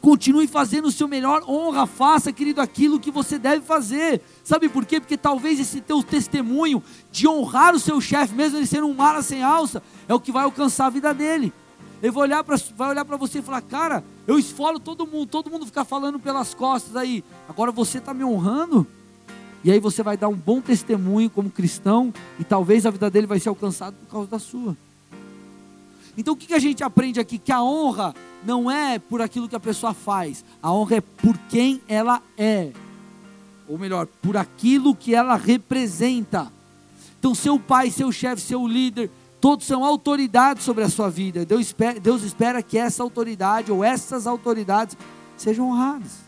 Continue 0.00 0.46
fazendo 0.46 0.86
o 0.86 0.90
seu 0.90 1.06
melhor, 1.06 1.44
honra, 1.46 1.86
faça, 1.86 2.32
querido, 2.32 2.58
aquilo 2.58 2.98
que 2.98 3.10
você 3.10 3.38
deve 3.38 3.60
fazer. 3.66 4.22
Sabe 4.42 4.66
por 4.66 4.86
quê? 4.86 4.98
Porque 4.98 5.18
talvez 5.18 5.60
esse 5.60 5.82
teu 5.82 6.02
testemunho 6.02 6.82
de 7.12 7.28
honrar 7.28 7.74
o 7.74 7.78
seu 7.78 8.00
chefe, 8.00 8.34
mesmo 8.34 8.56
ele 8.56 8.66
sendo 8.66 8.86
um 8.86 8.94
mara 8.94 9.20
sem 9.20 9.42
alça, 9.42 9.82
é 10.08 10.14
o 10.14 10.20
que 10.20 10.32
vai 10.32 10.44
alcançar 10.44 10.86
a 10.86 10.90
vida 10.90 11.12
dele. 11.12 11.52
Ele 12.02 12.10
vai 12.10 12.22
olhar 12.22 12.42
para 12.42 12.56
vai 12.74 12.88
olhar 12.88 13.04
para 13.04 13.18
você 13.18 13.40
e 13.40 13.42
falar: 13.42 13.60
"Cara, 13.60 14.02
eu 14.26 14.38
esfolo 14.38 14.80
todo 14.80 15.06
mundo, 15.06 15.26
todo 15.26 15.50
mundo 15.50 15.66
fica 15.66 15.84
falando 15.84 16.18
pelas 16.18 16.54
costas 16.54 16.96
aí. 16.96 17.22
Agora 17.46 17.70
você 17.70 17.98
está 17.98 18.14
me 18.14 18.24
honrando?" 18.24 18.86
E 19.62 19.70
aí 19.70 19.78
você 19.78 20.02
vai 20.02 20.16
dar 20.16 20.28
um 20.28 20.36
bom 20.36 20.60
testemunho 20.60 21.28
como 21.28 21.50
cristão 21.50 22.12
e 22.38 22.44
talvez 22.44 22.86
a 22.86 22.90
vida 22.90 23.10
dele 23.10 23.26
vai 23.26 23.38
ser 23.38 23.50
alcançada 23.50 23.96
por 23.96 24.10
causa 24.10 24.30
da 24.30 24.38
sua. 24.38 24.76
Então 26.16 26.34
o 26.34 26.36
que 26.36 26.54
a 26.54 26.58
gente 26.58 26.82
aprende 26.82 27.20
aqui? 27.20 27.38
Que 27.38 27.52
a 27.52 27.62
honra 27.62 28.14
não 28.44 28.70
é 28.70 28.98
por 28.98 29.20
aquilo 29.20 29.48
que 29.48 29.56
a 29.56 29.60
pessoa 29.60 29.92
faz, 29.92 30.44
a 30.62 30.72
honra 30.72 30.96
é 30.96 31.00
por 31.00 31.36
quem 31.48 31.80
ela 31.86 32.22
é, 32.38 32.72
ou 33.68 33.78
melhor, 33.78 34.06
por 34.06 34.36
aquilo 34.36 34.94
que 34.94 35.14
ela 35.14 35.36
representa. 35.36 36.50
Então, 37.18 37.34
seu 37.34 37.58
pai, 37.58 37.90
seu 37.90 38.10
chefe, 38.10 38.40
seu 38.40 38.66
líder, 38.66 39.10
Todos 39.40 39.66
são 39.66 39.82
autoridades 39.84 40.62
sobre 40.62 40.84
a 40.84 40.88
sua 40.88 41.08
vida. 41.08 41.46
Deus 41.46 41.62
espera, 41.62 41.98
Deus 41.98 42.22
espera 42.22 42.62
que 42.62 42.76
essa 42.76 43.02
autoridade 43.02 43.72
ou 43.72 43.82
essas 43.82 44.26
autoridades 44.26 44.96
sejam 45.36 45.70
honradas. 45.70 46.19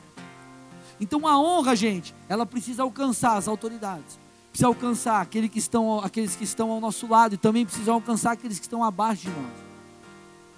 Então 1.03 1.27
a 1.27 1.37
honra, 1.37 1.75
gente, 1.75 2.15
ela 2.29 2.47
precisa 2.47 2.85
alcançar 2.85 3.37
as 3.37 3.49
autoridades. 3.49 4.17
Precisa 4.51 4.69
alcançar 4.69 5.21
aqueles 5.21 5.51
que 5.51 5.59
estão, 5.59 5.99
aqueles 5.99 6.37
que 6.37 6.45
estão 6.45 6.71
ao 6.71 6.81
nosso 6.81 7.09
lado 7.09 7.35
e 7.35 7.37
também 7.37 7.67
precisa 7.67 7.91
alcançar 7.91 8.31
aqueles 8.31 8.61
que 8.61 8.67
estão 8.67 8.85
abaixo 8.85 9.23
de 9.23 9.31
nós. 9.31 9.53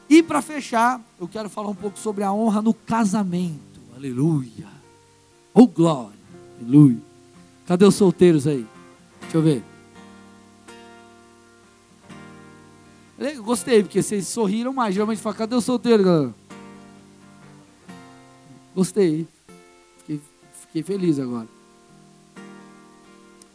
E 0.06 0.22
para 0.22 0.42
fechar, 0.42 1.00
eu 1.18 1.26
quero 1.26 1.48
falar 1.48 1.70
um 1.70 1.74
pouco 1.74 1.98
sobre 1.98 2.22
a 2.22 2.30
honra 2.30 2.60
no 2.60 2.74
casamento. 2.74 3.80
Aleluia. 3.96 4.68
Oh 5.54 5.66
glória. 5.66 6.12
Aleluia. 6.60 7.00
Cadê 7.66 7.86
os 7.86 7.94
solteiros 7.94 8.46
aí? 8.46 8.66
Deixa 9.22 9.38
eu 9.38 9.42
ver. 9.42 9.64
Eu 13.18 13.42
gostei, 13.42 13.82
porque 13.82 14.02
vocês 14.02 14.28
sorriram 14.28 14.74
mais. 14.74 14.94
Geralmente 14.94 15.22
fala, 15.22 15.36
cadê 15.36 15.54
o 15.54 15.60
solteiro, 15.62 16.04
galera? 16.04 16.34
Gostei. 18.74 19.26
Fiquei, 20.74 20.82
feliz 20.82 21.20
agora. 21.20 21.46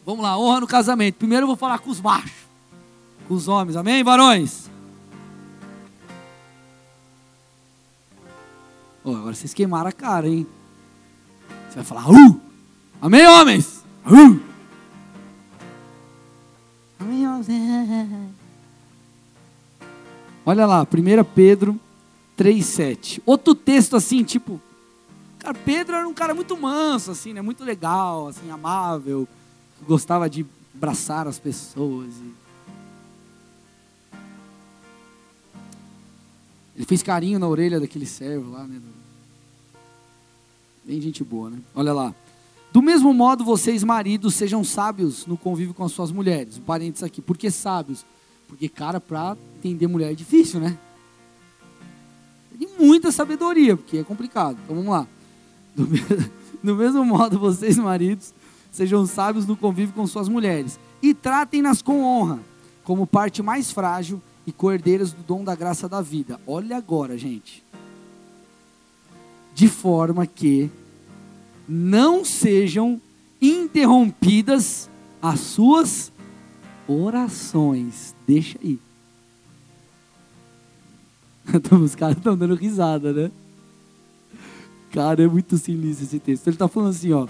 Vamos 0.05 0.23
lá, 0.23 0.39
honra 0.39 0.62
no 0.62 0.67
casamento. 0.67 1.15
Primeiro 1.15 1.43
eu 1.43 1.47
vou 1.47 1.58
falar 1.58 1.79
com 1.79 1.89
os 1.89 1.99
machos, 1.99 2.32
com 3.27 3.34
os 3.34 3.49
homens, 3.49 3.75
amém, 3.75 4.01
varões? 4.05 4.69
Oh, 9.03 9.12
agora 9.12 9.36
vocês 9.36 9.53
queimaram 9.53 9.89
a 9.89 9.91
cara, 9.91 10.29
hein? 10.29 10.47
Você 11.67 11.75
vai 11.75 11.84
falar, 11.84 12.10
uh! 12.10 12.41
Amém, 13.01 13.27
homens? 13.27 13.84
Uh! 14.05 14.39
Amém, 16.99 17.27
homens? 17.27 17.47
Olha 20.45 20.65
lá, 20.65 20.84
1 20.84 21.23
Pedro 21.36 21.77
3,7. 22.38 23.21
Outro 23.25 23.53
texto 23.53 23.97
assim, 23.97 24.23
tipo. 24.23 24.62
Cara, 25.39 25.54
Pedro 25.54 25.95
era 25.95 26.08
um 26.08 26.13
cara 26.13 26.36
muito 26.36 26.56
manso, 26.58 27.12
assim, 27.12 27.34
né? 27.34 27.41
Muito 27.41 27.63
legal, 27.63 28.28
assim, 28.28 28.52
amável, 28.52 29.28
gostava 29.88 30.30
de 30.30 30.45
abraçar 30.75 31.28
as 31.28 31.39
pessoas. 31.39 32.13
Ele 36.76 36.86
fez 36.86 37.01
carinho 37.01 37.39
na 37.39 37.47
orelha 37.47 37.80
daquele 37.80 38.05
servo 38.05 38.51
lá, 38.51 38.68
né? 38.68 38.82
Bem 40.86 41.01
gente 41.01 41.24
boa, 41.24 41.49
né? 41.49 41.59
Olha 41.74 41.93
lá. 41.93 42.14
Do 42.72 42.82
mesmo 42.82 43.14
modo, 43.14 43.43
vocês, 43.43 43.84
maridos, 43.84 44.36
sejam 44.36 44.64
sábios 44.64 45.26
no 45.26 45.38
convívio 45.38 45.74
com 45.74 45.84
as 45.84 45.91
suas 45.91 46.11
mulheres. 46.11 46.57
Um 46.57 46.61
parênteses 46.61 47.03
aqui. 47.03 47.22
Por 47.22 47.38
que 47.38 47.49
sábios? 47.49 48.05
Porque, 48.47 48.70
cara, 48.70 48.99
para 48.99 49.38
entender 49.57 49.88
mulher 49.88 50.11
é 50.11 50.16
difícil, 50.16 50.59
né? 50.59 50.78
Tem 52.57 52.68
muita 52.78 53.11
sabedoria, 53.11 53.76
porque 53.78 53.97
é 53.97 54.03
complicado. 54.03 54.57
Então 54.64 54.76
vamos 54.76 54.91
lá. 54.91 55.07
Do, 55.76 55.88
do 56.63 56.76
mesmo 56.76 57.03
modo, 57.05 57.39
vocês, 57.39 57.78
maridos, 57.78 58.34
sejam 58.72 59.05
sábios 59.05 59.45
no 59.45 59.55
convívio 59.55 59.93
com 59.93 60.05
suas 60.05 60.28
mulheres 60.28 60.80
e 61.01 61.13
tratem-nas 61.13 61.82
com 61.82 62.03
honra, 62.03 62.39
como 62.84 63.07
parte 63.07 63.41
mais 63.41 63.72
frágil 63.72 64.22
e 64.45 64.51
coerdeiras 64.51 65.13
do 65.13 65.24
dom 65.24 65.43
da 65.43 65.55
graça 65.55 65.88
da 65.88 66.01
vida. 66.01 66.39
Olha 66.45 66.78
agora, 66.78 67.17
gente. 67.17 67.63
De 69.53 69.67
forma 69.67 70.26
que 70.26 70.70
não 71.67 72.26
sejam 72.26 72.99
interrompidas 73.41 74.89
as 75.22 75.39
suas 75.39 76.11
orações. 76.88 78.15
Deixa 78.28 78.57
aí. 78.63 78.80
Os 81.84 81.95
caras 81.95 82.17
estão 82.17 82.38
dando 82.38 82.55
risada, 82.55 83.13
né? 83.13 83.32
Cara, 84.92 85.24
é 85.24 85.28
muito 85.28 85.58
sinistro 85.58 86.06
esse 86.06 86.20
texto. 86.20 86.48
Ele 86.48 86.56
está 86.56 86.68
falando 86.68 86.90
assim, 86.90 87.12
ó. 87.12 87.28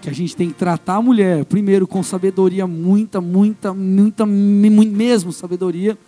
Que 0.00 0.08
a 0.08 0.12
gente 0.12 0.36
tem 0.36 0.48
que 0.48 0.54
tratar 0.54 0.96
a 0.96 1.02
mulher, 1.02 1.44
primeiro, 1.44 1.86
com 1.86 2.02
sabedoria, 2.02 2.66
muita, 2.66 3.20
muita, 3.20 3.74
muita, 3.74 4.24
mesmo 4.24 5.32
sabedoria. 5.32 5.98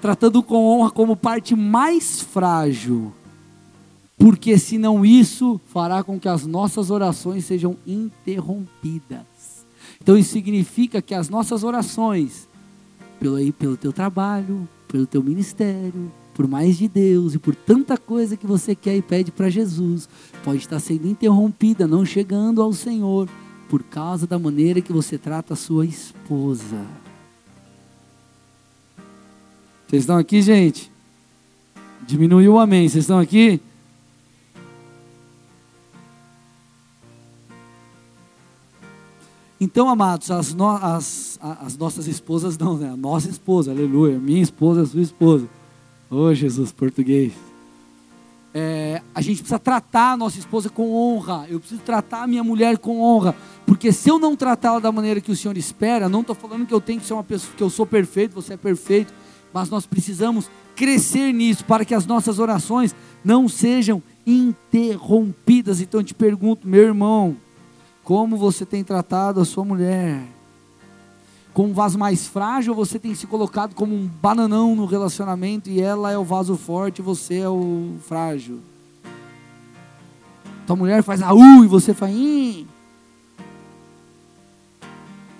Tratando 0.00 0.42
com 0.42 0.64
honra 0.64 0.90
como 0.90 1.16
parte 1.16 1.54
mais 1.54 2.20
frágil. 2.22 3.12
Porque 4.16 4.56
senão 4.58 5.04
isso 5.04 5.60
fará 5.66 6.02
com 6.02 6.18
que 6.18 6.28
as 6.28 6.46
nossas 6.46 6.90
orações 6.90 7.44
sejam 7.44 7.76
interrompidas. 7.86 9.66
Então 10.00 10.16
isso 10.16 10.32
significa 10.32 11.02
que 11.02 11.14
as 11.14 11.28
nossas 11.28 11.62
orações, 11.62 12.48
pelo, 13.20 13.52
pelo 13.52 13.76
teu 13.76 13.92
trabalho, 13.92 14.68
pelo 14.88 15.06
teu 15.06 15.22
ministério, 15.22 16.10
por 16.34 16.46
mais 16.48 16.78
de 16.78 16.88
Deus 16.88 17.34
e 17.34 17.38
por 17.38 17.54
tanta 17.54 17.96
coisa 17.98 18.36
que 18.36 18.46
você 18.46 18.74
quer 18.74 18.96
e 18.96 19.02
pede 19.02 19.30
para 19.30 19.50
Jesus, 19.50 20.08
pode 20.42 20.58
estar 20.58 20.80
sendo 20.80 21.06
interrompida, 21.06 21.86
não 21.86 22.04
chegando 22.04 22.62
ao 22.62 22.72
Senhor, 22.72 23.28
por 23.68 23.82
causa 23.82 24.26
da 24.26 24.38
maneira 24.38 24.80
que 24.80 24.92
você 24.92 25.18
trata 25.18 25.54
a 25.54 25.56
sua 25.56 25.84
esposa. 25.84 26.86
Vocês 29.86 30.02
estão 30.04 30.16
aqui, 30.16 30.40
gente? 30.40 30.90
Diminuiu 32.06 32.54
o 32.54 32.58
amém. 32.58 32.88
Vocês 32.88 33.04
estão 33.04 33.18
aqui? 33.18 33.60
Então, 39.60 39.88
amados, 39.88 40.30
as, 40.30 40.52
no, 40.54 40.68
as, 40.68 41.38
as 41.40 41.76
nossas 41.76 42.06
esposas 42.06 42.58
não, 42.58 42.76
né? 42.76 42.88
A 42.88 42.96
nossa 42.96 43.28
esposa, 43.28 43.70
aleluia. 43.70 44.18
Minha 44.18 44.42
esposa, 44.42 44.82
a 44.82 44.86
sua 44.86 45.02
esposa 45.02 45.46
Oh, 46.14 46.34
Jesus, 46.34 46.70
português. 46.70 47.32
É, 48.52 49.00
a 49.14 49.22
gente 49.22 49.38
precisa 49.38 49.58
tratar 49.58 50.12
a 50.12 50.16
nossa 50.18 50.38
esposa 50.38 50.68
com 50.68 50.92
honra. 50.92 51.46
Eu 51.48 51.58
preciso 51.58 51.80
tratar 51.80 52.24
a 52.24 52.26
minha 52.26 52.44
mulher 52.44 52.76
com 52.76 53.00
honra. 53.00 53.34
Porque 53.64 53.90
se 53.90 54.10
eu 54.10 54.18
não 54.18 54.36
tratá-la 54.36 54.78
da 54.78 54.92
maneira 54.92 55.22
que 55.22 55.32
o 55.32 55.36
Senhor 55.36 55.56
espera, 55.56 56.10
não 56.10 56.20
estou 56.20 56.36
falando 56.36 56.66
que 56.66 56.74
eu 56.74 56.82
tenho 56.82 57.00
que 57.00 57.06
ser 57.06 57.14
uma 57.14 57.24
pessoa, 57.24 57.54
que 57.56 57.62
eu 57.62 57.70
sou 57.70 57.86
perfeito, 57.86 58.34
você 58.34 58.52
é 58.52 58.56
perfeito, 58.58 59.10
mas 59.54 59.70
nós 59.70 59.86
precisamos 59.86 60.50
crescer 60.76 61.32
nisso 61.32 61.64
para 61.64 61.82
que 61.82 61.94
as 61.94 62.04
nossas 62.04 62.38
orações 62.38 62.94
não 63.24 63.48
sejam 63.48 64.02
interrompidas. 64.26 65.80
Então 65.80 66.00
eu 66.00 66.04
te 66.04 66.12
pergunto, 66.12 66.68
meu 66.68 66.82
irmão, 66.82 67.38
como 68.04 68.36
você 68.36 68.66
tem 68.66 68.84
tratado 68.84 69.40
a 69.40 69.46
sua 69.46 69.64
mulher? 69.64 70.20
Com 71.52 71.66
um 71.66 71.72
vaso 71.72 71.98
mais 71.98 72.26
frágil, 72.26 72.74
você 72.74 72.98
tem 72.98 73.14
se 73.14 73.26
colocado 73.26 73.74
como 73.74 73.94
um 73.94 74.06
bananão 74.06 74.74
no 74.74 74.86
relacionamento 74.86 75.68
e 75.68 75.80
ela 75.80 76.10
é 76.10 76.16
o 76.16 76.24
vaso 76.24 76.56
forte 76.56 77.00
e 77.00 77.02
você 77.02 77.38
é 77.38 77.48
o 77.48 77.96
frágil. 78.06 78.60
Tua 80.66 80.76
mulher 80.76 81.02
faz 81.02 81.20
a 81.20 81.34
U 81.34 81.64
e 81.64 81.66
você 81.66 81.92
faz 81.92 82.14
I. 82.14 82.66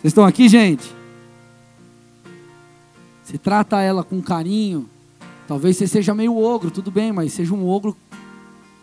Vocês 0.00 0.10
estão 0.10 0.24
aqui, 0.24 0.48
gente? 0.48 0.92
Você 3.22 3.38
trata 3.38 3.80
ela 3.80 4.04
com 4.04 4.20
carinho. 4.20 4.88
Talvez 5.46 5.76
você 5.76 5.86
seja 5.86 6.14
meio 6.14 6.36
ogro, 6.36 6.70
tudo 6.70 6.90
bem, 6.90 7.12
mas 7.12 7.32
seja 7.32 7.54
um 7.54 7.66
ogro 7.66 7.96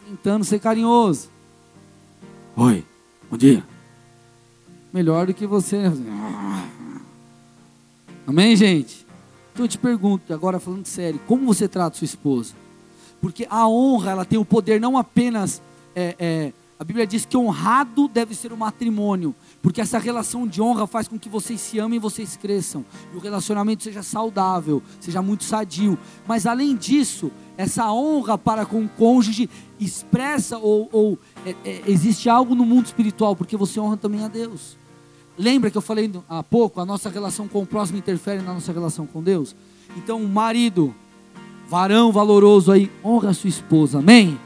tentando 0.08 0.44
ser 0.44 0.60
carinhoso. 0.60 1.30
Oi, 2.56 2.84
bom 3.30 3.38
dia. 3.38 3.64
Melhor 4.92 5.28
do 5.28 5.34
que 5.34 5.46
você. 5.46 5.78
Amém, 8.30 8.56
gente? 8.56 9.08
Então 9.52 9.66
eu 9.66 9.68
te 9.68 9.80
pergunto, 9.80 10.32
agora 10.32 10.60
falando 10.60 10.86
sério, 10.86 11.20
como 11.26 11.48
você 11.48 11.68
trata 11.68 11.98
sua 11.98 12.06
esposa? 12.06 12.54
Porque 13.20 13.48
a 13.50 13.68
honra, 13.68 14.12
ela 14.12 14.24
tem 14.24 14.38
o 14.38 14.46
poder 14.46 14.80
não 14.80 15.00
apenas. 15.00 15.60
É, 15.96 16.16
é, 16.20 16.54
a 16.78 16.84
Bíblia 16.84 17.08
diz 17.08 17.26
que 17.26 17.36
honrado 17.36 18.08
deve 18.08 18.36
ser 18.36 18.54
o 18.54 18.58
matrimônio, 18.58 19.34
porque 19.64 19.82
essa 19.82 19.98
relação 19.98 20.46
de 20.46 20.62
honra 20.62 20.86
faz 20.86 21.08
com 21.08 21.18
que 21.18 21.28
vocês 21.28 21.60
se 21.60 21.80
amem 21.80 21.98
e 21.98 22.00
vocês 22.00 22.38
cresçam, 22.38 22.86
e 23.12 23.18
o 23.18 23.20
relacionamento 23.20 23.82
seja 23.82 24.04
saudável, 24.04 24.84
seja 25.00 25.24
muito 25.24 25.44
sadio. 25.44 25.98
Mas 26.28 26.46
além 26.46 26.76
disso, 26.76 27.32
essa 27.58 27.92
honra 27.92 28.38
para 28.38 28.64
com 28.64 28.84
o 28.84 28.90
cônjuge 28.90 29.50
expressa 29.80 30.60
ou, 30.60 30.88
ou 30.92 31.18
é, 31.44 31.56
é 31.66 31.82
existe 31.88 32.30
algo 32.30 32.54
no 32.54 32.64
mundo 32.64 32.86
espiritual, 32.86 33.36
porque 33.36 33.58
você 33.58 33.80
honra 33.80 33.98
também 33.98 34.24
a 34.24 34.28
Deus. 34.28 34.79
Lembra 35.40 35.72
que 35.72 35.78
eu 35.78 35.82
falei 35.82 36.12
há 36.28 36.44
pouco, 36.44 36.82
a 36.82 36.86
nossa 36.86 37.10
relação 37.10 37.48
com 37.48 37.62
o 37.62 37.66
próximo 37.66 37.98
interfere 37.98 38.42
na 38.42 38.54
nossa 38.54 38.74
relação 38.74 39.08
com 39.08 39.24
Deus? 39.24 39.56
Então, 39.96 40.22
marido, 40.26 40.94
varão 41.70 42.12
valoroso 42.12 42.74
aí, 42.74 42.92
honra 43.02 43.30
a 43.30 43.34
sua 43.34 43.48
esposa, 43.48 44.00
amém? 44.00 44.38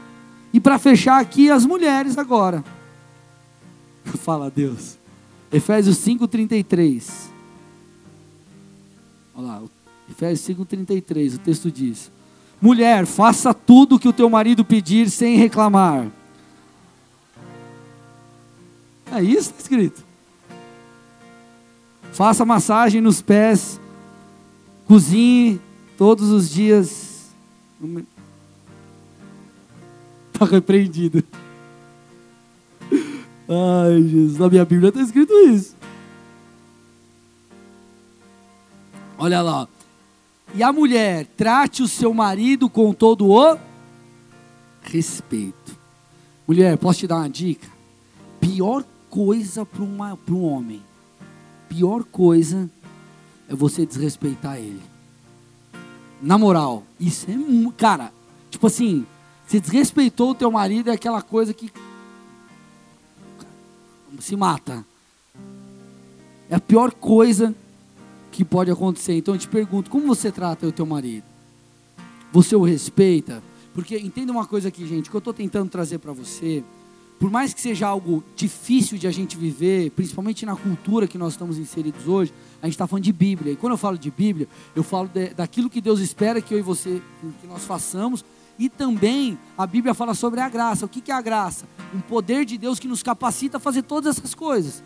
E 0.52 0.60
para 0.60 0.78
fechar 0.78 1.20
aqui, 1.20 1.50
as 1.50 1.66
mulheres 1.66 2.16
agora. 2.16 2.64
Fala 4.22 4.48
Deus. 4.48 4.96
Efésios 5.52 5.98
5,33. 5.98 7.10
Olha 9.34 9.46
lá, 9.48 9.62
Efésios 10.08 10.56
5,33, 10.56 11.34
o 11.34 11.38
texto 11.40 11.72
diz: 11.72 12.08
Mulher, 12.62 13.04
faça 13.04 13.52
tudo 13.52 13.96
o 13.96 13.98
que 13.98 14.06
o 14.06 14.12
teu 14.12 14.30
marido 14.30 14.64
pedir 14.64 15.10
sem 15.10 15.36
reclamar. 15.36 16.06
É 19.10 19.20
isso 19.20 19.52
que 19.52 19.60
está 19.60 19.62
escrito. 19.62 20.13
Faça 22.14 22.44
massagem 22.44 23.00
nos 23.00 23.20
pés. 23.20 23.80
Cozinhe 24.86 25.60
todos 25.98 26.30
os 26.30 26.48
dias. 26.48 27.34
Está 30.32 30.44
repreendido. 30.44 31.24
Ai, 33.48 34.00
Jesus. 34.00 34.38
Na 34.38 34.48
minha 34.48 34.64
Bíblia 34.64 34.90
está 34.90 35.00
escrito 35.00 35.32
isso. 35.48 35.74
Olha 39.18 39.42
lá. 39.42 39.66
E 40.54 40.62
a 40.62 40.72
mulher, 40.72 41.26
trate 41.36 41.82
o 41.82 41.88
seu 41.88 42.14
marido 42.14 42.70
com 42.70 42.92
todo 42.92 43.26
o 43.26 43.58
respeito. 44.82 45.76
Mulher, 46.46 46.78
posso 46.78 47.00
te 47.00 47.06
dar 47.08 47.16
uma 47.16 47.28
dica? 47.28 47.66
Pior 48.38 48.84
coisa 49.10 49.66
para 49.66 49.82
um 49.82 50.44
homem 50.44 50.93
pior 51.74 52.04
coisa 52.04 52.70
é 53.48 53.54
você 53.54 53.84
desrespeitar 53.84 54.58
ele. 54.58 54.80
Na 56.22 56.38
moral, 56.38 56.84
isso 57.00 57.26
é, 57.28 57.34
cara, 57.76 58.12
tipo 58.48 58.68
assim, 58.68 59.04
se 59.48 59.58
desrespeitou 59.58 60.30
o 60.30 60.34
teu 60.34 60.50
marido 60.52 60.88
é 60.88 60.92
aquela 60.92 61.20
coisa 61.20 61.52
que 61.52 61.72
se 64.20 64.36
mata. 64.36 64.86
É 66.48 66.54
a 66.54 66.60
pior 66.60 66.92
coisa 66.92 67.52
que 68.30 68.44
pode 68.44 68.70
acontecer. 68.70 69.14
Então 69.14 69.34
eu 69.34 69.38
te 69.38 69.48
pergunto, 69.48 69.90
como 69.90 70.06
você 70.06 70.30
trata 70.30 70.68
o 70.68 70.72
teu 70.72 70.86
marido? 70.86 71.24
Você 72.32 72.54
o 72.54 72.62
respeita? 72.62 73.42
Porque 73.74 73.98
entenda 73.98 74.30
uma 74.30 74.46
coisa 74.46 74.68
aqui, 74.68 74.86
gente, 74.86 75.10
que 75.10 75.16
eu 75.16 75.18
estou 75.18 75.34
tentando 75.34 75.68
trazer 75.68 75.98
para 75.98 76.12
você 76.12 76.62
por 77.24 77.30
mais 77.30 77.54
que 77.54 77.60
seja 77.62 77.86
algo 77.86 78.22
difícil 78.36 78.98
de 78.98 79.06
a 79.06 79.10
gente 79.10 79.34
viver, 79.34 79.90
principalmente 79.92 80.44
na 80.44 80.54
cultura 80.54 81.08
que 81.08 81.16
nós 81.16 81.32
estamos 81.32 81.56
inseridos 81.56 82.06
hoje, 82.06 82.34
a 82.60 82.66
gente 82.66 82.74
está 82.74 82.86
falando 82.86 83.04
de 83.04 83.14
Bíblia. 83.14 83.54
E 83.54 83.56
quando 83.56 83.72
eu 83.72 83.78
falo 83.78 83.96
de 83.96 84.10
Bíblia, 84.10 84.46
eu 84.76 84.82
falo 84.82 85.08
de, 85.08 85.30
daquilo 85.30 85.70
que 85.70 85.80
Deus 85.80 86.00
espera 86.00 86.42
que 86.42 86.52
eu 86.52 86.58
e 86.58 86.60
você, 86.60 87.00
que 87.40 87.46
nós 87.46 87.64
façamos. 87.64 88.22
E 88.58 88.68
também 88.68 89.38
a 89.56 89.66
Bíblia 89.66 89.94
fala 89.94 90.12
sobre 90.12 90.38
a 90.38 90.50
graça. 90.50 90.84
O 90.84 90.88
que, 90.88 91.00
que 91.00 91.10
é 91.10 91.14
a 91.14 91.22
graça? 91.22 91.66
Um 91.94 92.00
poder 92.02 92.44
de 92.44 92.58
Deus 92.58 92.78
que 92.78 92.86
nos 92.86 93.02
capacita 93.02 93.56
a 93.56 93.60
fazer 93.60 93.84
todas 93.84 94.18
essas 94.18 94.34
coisas. 94.34 94.84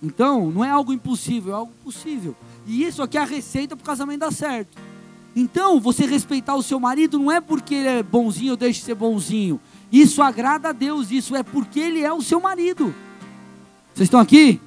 Então, 0.00 0.52
não 0.52 0.64
é 0.64 0.70
algo 0.70 0.92
impossível, 0.92 1.52
é 1.52 1.56
algo 1.56 1.72
possível. 1.82 2.36
E 2.64 2.84
isso 2.84 3.02
aqui 3.02 3.18
é 3.18 3.22
a 3.22 3.24
receita 3.24 3.74
para 3.74 3.82
o 3.82 3.86
casamento 3.86 4.20
dar 4.20 4.32
certo. 4.32 4.78
Então, 5.34 5.80
você 5.80 6.06
respeitar 6.06 6.54
o 6.54 6.62
seu 6.62 6.78
marido 6.78 7.18
não 7.18 7.30
é 7.30 7.40
porque 7.40 7.74
ele 7.74 7.88
é 7.88 8.02
bonzinho 8.04 8.52
ou 8.52 8.56
deixe 8.56 8.78
de 8.78 8.86
ser 8.86 8.94
bonzinho. 8.94 9.60
Isso 9.90 10.22
agrada 10.22 10.70
a 10.70 10.72
Deus, 10.72 11.10
isso 11.10 11.34
é 11.36 11.42
porque 11.42 11.80
Ele 11.80 12.02
é 12.02 12.12
o 12.12 12.22
seu 12.22 12.40
marido. 12.40 12.94
Vocês 13.94 14.06
estão 14.06 14.20
aqui? 14.20 14.60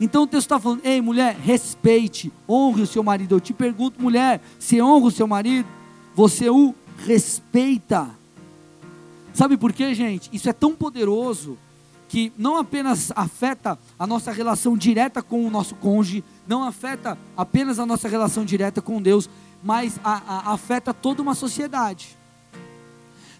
Então 0.00 0.22
o 0.22 0.26
texto 0.26 0.46
está 0.46 0.58
falando: 0.58 0.80
ei, 0.84 1.00
mulher, 1.00 1.36
respeite, 1.36 2.32
honre 2.48 2.82
o 2.82 2.86
seu 2.86 3.02
marido. 3.02 3.34
Eu 3.34 3.40
te 3.40 3.52
pergunto, 3.52 4.00
mulher, 4.00 4.40
se 4.58 4.80
honra 4.80 5.06
o 5.06 5.10
seu 5.10 5.26
marido, 5.26 5.68
você 6.14 6.48
o 6.48 6.74
respeita. 6.98 8.08
Sabe 9.34 9.56
por 9.56 9.72
quê, 9.72 9.94
gente? 9.94 10.28
Isso 10.32 10.48
é 10.48 10.52
tão 10.52 10.74
poderoso 10.74 11.56
que 12.08 12.32
não 12.36 12.56
apenas 12.56 13.12
afeta 13.14 13.78
a 13.98 14.06
nossa 14.06 14.32
relação 14.32 14.76
direta 14.76 15.22
com 15.22 15.46
o 15.46 15.50
nosso 15.50 15.74
cônjuge, 15.74 16.24
não 16.46 16.64
afeta 16.64 17.18
apenas 17.36 17.78
a 17.78 17.86
nossa 17.86 18.08
relação 18.08 18.44
direta 18.44 18.80
com 18.80 19.00
Deus, 19.00 19.28
mas 19.62 20.00
a, 20.02 20.22
a, 20.26 20.52
afeta 20.54 20.94
toda 20.94 21.22
uma 21.22 21.34
sociedade. 21.34 22.17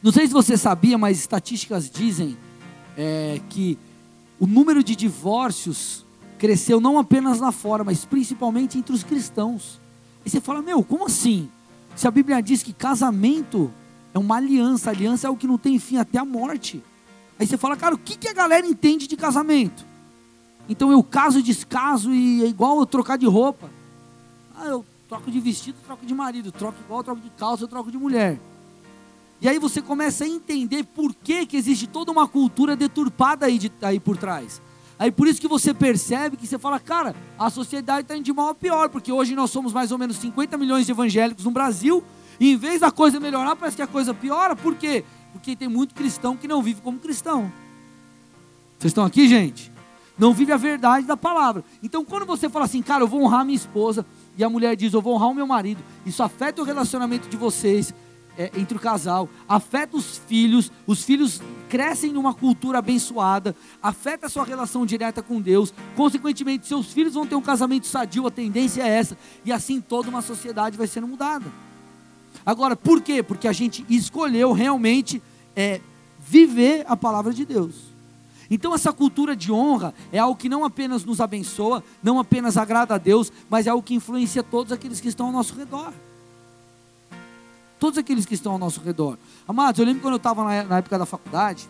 Não 0.03 0.13
sei 0.13 0.27
se 0.27 0.33
você 0.33 0.57
sabia, 0.57 0.97
mas 0.97 1.19
estatísticas 1.19 1.91
dizem 1.91 2.37
é, 2.97 3.41
que 3.49 3.79
o 4.39 4.47
número 4.47 4.83
de 4.83 4.95
divórcios 4.95 6.05
cresceu 6.39 6.81
não 6.81 6.99
apenas 6.99 7.41
lá 7.41 7.51
fora, 7.51 7.83
mas 7.83 8.05
principalmente 8.05 8.79
entre 8.79 8.95
os 8.95 9.03
cristãos. 9.03 9.81
E 10.25 10.31
você 10.31 10.41
fala, 10.41 10.63
meu, 10.63 10.85
como 10.85 11.07
assim? 11.07 11.49
Se 11.97 12.07
a 12.07 12.11
Bíblia 12.11 12.41
diz 12.41 12.63
que 12.63 12.73
casamento 12.73 13.73
é 14.15 14.19
uma 14.19 14.37
aliança, 14.37 14.91
aliança 14.91 15.27
é 15.27 15.31
o 15.31 15.37
que 15.37 15.47
não 15.47 15.59
tem 15.59 15.79
fim 15.79 15.97
até 15.97 16.19
a 16.19 16.25
morte. 16.25 16.83
Aí 17.39 17.47
você 17.47 17.57
fala, 17.57 17.77
cara, 17.77 17.95
o 17.95 17.99
que, 17.99 18.17
que 18.17 18.29
a 18.29 18.33
galera 18.33 18.67
entende 18.67 19.07
de 19.09 19.17
casamento? 19.17 19.85
Então 20.69 20.93
eu 20.93 21.03
caso 21.03 21.39
e 21.41 21.43
descaso 21.43 22.13
e 22.13 22.45
é 22.45 22.47
igual 22.47 22.79
eu 22.79 22.87
trocar 22.87 23.17
de 23.17 23.27
roupa. 23.27 23.71
Ah, 24.57 24.67
eu 24.67 24.85
troco 25.09 25.31
de 25.31 25.41
vestido, 25.41 25.77
troco 25.85 26.05
de 26.05 26.15
marido, 26.15 26.53
troco 26.53 26.79
igual, 26.85 27.03
troco 27.03 27.21
de 27.21 27.31
calça, 27.31 27.67
troco 27.67 27.91
de 27.91 27.97
mulher. 27.97 28.39
E 29.41 29.49
aí 29.49 29.59
você 29.59 29.81
começa 29.81 30.25
a 30.25 30.29
entender 30.29 30.85
por 30.85 31.15
que, 31.15 31.47
que 31.47 31.57
existe 31.57 31.87
toda 31.87 32.11
uma 32.11 32.27
cultura 32.27 32.75
deturpada 32.75 33.47
aí, 33.47 33.59
de, 33.59 33.73
aí 33.83 34.01
por 34.01 34.17
trás. 34.17 34.61
Aí 34.99 35.13
por 35.13 35.29
isso 35.29 35.41
que 35.41 35.47
você 35.47 35.73
percebe 35.73 36.37
que 36.37 36.47
você 36.47 36.59
fala, 36.59 36.81
cara, 36.81 37.15
a 37.39 37.49
sociedade 37.49 38.03
está 38.03 38.17
indo 38.17 38.25
de 38.25 38.33
mal 38.33 38.49
a 38.49 38.55
pior, 38.55 38.89
porque 38.89 39.13
hoje 39.13 39.37
nós 39.37 39.51
somos 39.51 39.73
mais 39.73 39.93
ou 39.93 39.99
menos 39.99 40.17
50 40.17 40.59
milhões 40.59 40.87
de 40.87 40.93
evangélicos 40.93 41.45
no 41.45 41.53
Brasil, 41.53 42.03
e 42.41 42.53
em 42.53 42.57
vez 42.57 42.81
da 42.81 42.91
coisa 42.91 43.21
melhorar, 43.21 43.55
parece 43.55 43.77
que 43.77 43.83
a 43.83 43.87
coisa 43.87 44.13
piora. 44.13 44.57
Por 44.57 44.75
quê? 44.75 45.05
Porque 45.33 45.55
tem 45.55 45.69
muito 45.69 45.95
cristão 45.95 46.37
que 46.37 46.49
não 46.49 46.63
vive 46.63 46.81
como 46.81 46.99
cristão. 46.99 47.53
Vocês 48.79 48.91
estão 48.91 49.05
aqui, 49.05 49.29
gente? 49.29 49.73
Não 50.19 50.33
vive 50.33 50.53
a 50.53 50.57
verdade 50.57 51.07
da 51.07 51.17
palavra. 51.17 51.65
Então, 51.81 52.05
quando 52.05 52.27
você 52.27 52.49
fala 52.49 52.65
assim, 52.65 52.83
cara, 52.83 53.05
eu 53.05 53.09
vou 53.09 53.23
honrar 53.23 53.45
minha 53.45 53.57
esposa, 53.57 54.05
e 54.37 54.43
a 54.43 54.51
mulher 54.51 54.75
diz, 54.75 54.93
eu 54.93 55.01
vou 55.01 55.15
honrar 55.15 55.29
o 55.29 55.35
meu 55.35 55.47
marido, 55.47 55.83
isso 56.05 56.25
afeta 56.25 56.61
o 56.61 56.65
relacionamento 56.65 57.29
de 57.29 57.37
vocês, 57.37 57.95
é, 58.39 58.53
entre 58.57 58.77
o 58.77 58.81
casal, 58.81 59.29
afeta 59.49 59.97
os 59.97 60.17
filhos, 60.17 60.71
os 60.87 61.03
filhos 61.03 61.43
crescem 61.69 62.13
numa 62.13 62.33
cultura 62.33 62.79
abençoada, 62.79 63.55
afeta 63.83 64.27
a 64.27 64.29
sua 64.29 64.45
relação 64.45 64.87
direta 64.87 65.21
com 65.21 65.41
Deus, 65.41 65.75
consequentemente, 65.97 66.69
seus 66.69 66.93
filhos 66.93 67.15
vão 67.15 67.27
ter 67.27 67.35
um 67.35 67.43
casamento 67.43 67.89
sadio, 67.89 68.29
a 68.29 68.31
tendência 68.31 68.83
é 68.83 68.89
essa, 68.89 69.19
e 69.45 69.51
assim 69.51 69.81
toda 69.81 70.09
uma 70.09 70.23
sociedade 70.23 70.79
vai 70.79 70.87
sendo 70.87 71.09
mudada. 71.09 71.47
Agora, 72.47 72.77
por 72.77 73.03
quê? 73.03 73.23
Porque 73.23 73.49
a 73.49 73.53
gente 73.53 73.85
escolheu 73.91 74.53
realmente 74.53 75.21
é, 75.57 75.81
viver 76.21 76.85
a 76.89 76.97
palavra 76.97 77.33
de 77.33 77.45
Deus. 77.45 77.75
Então, 78.51 78.75
essa 78.75 78.93
cultura 78.93 79.37
de 79.37 79.53
honra 79.53 79.93
é 80.13 80.19
algo 80.19 80.39
que 80.39 80.49
não 80.49 80.65
apenas 80.65 81.05
nos 81.05 81.21
abençoa, 81.21 81.83
não 82.03 82.19
apenas 82.19 82.57
agrada 82.57 82.95
a 82.95 82.99
Deus, 82.99 83.31
mas 83.51 83.67
é 83.67 83.71
algo 83.71 83.83
que 83.83 83.95
influencia 83.95 84.43
todos 84.43 84.73
aqueles 84.73 85.01
que 85.01 85.09
estão 85.09 85.27
ao 85.27 85.33
nosso 85.33 85.55
redor. 85.55 85.93
Todos 87.79 87.99
aqueles 87.99 88.27
que 88.27 88.35
estão 88.35 88.53
ao 88.53 88.59
nosso 88.59 88.81
redor. 88.81 89.17
Amados, 89.47 89.79
eu 89.79 89.87
lembro 89.87 90.03
quando 90.03 90.15
eu 90.15 90.19
estava 90.19 90.43
na, 90.45 90.79
época 90.79 90.99
da 90.99 91.07
faculdade, 91.07 91.69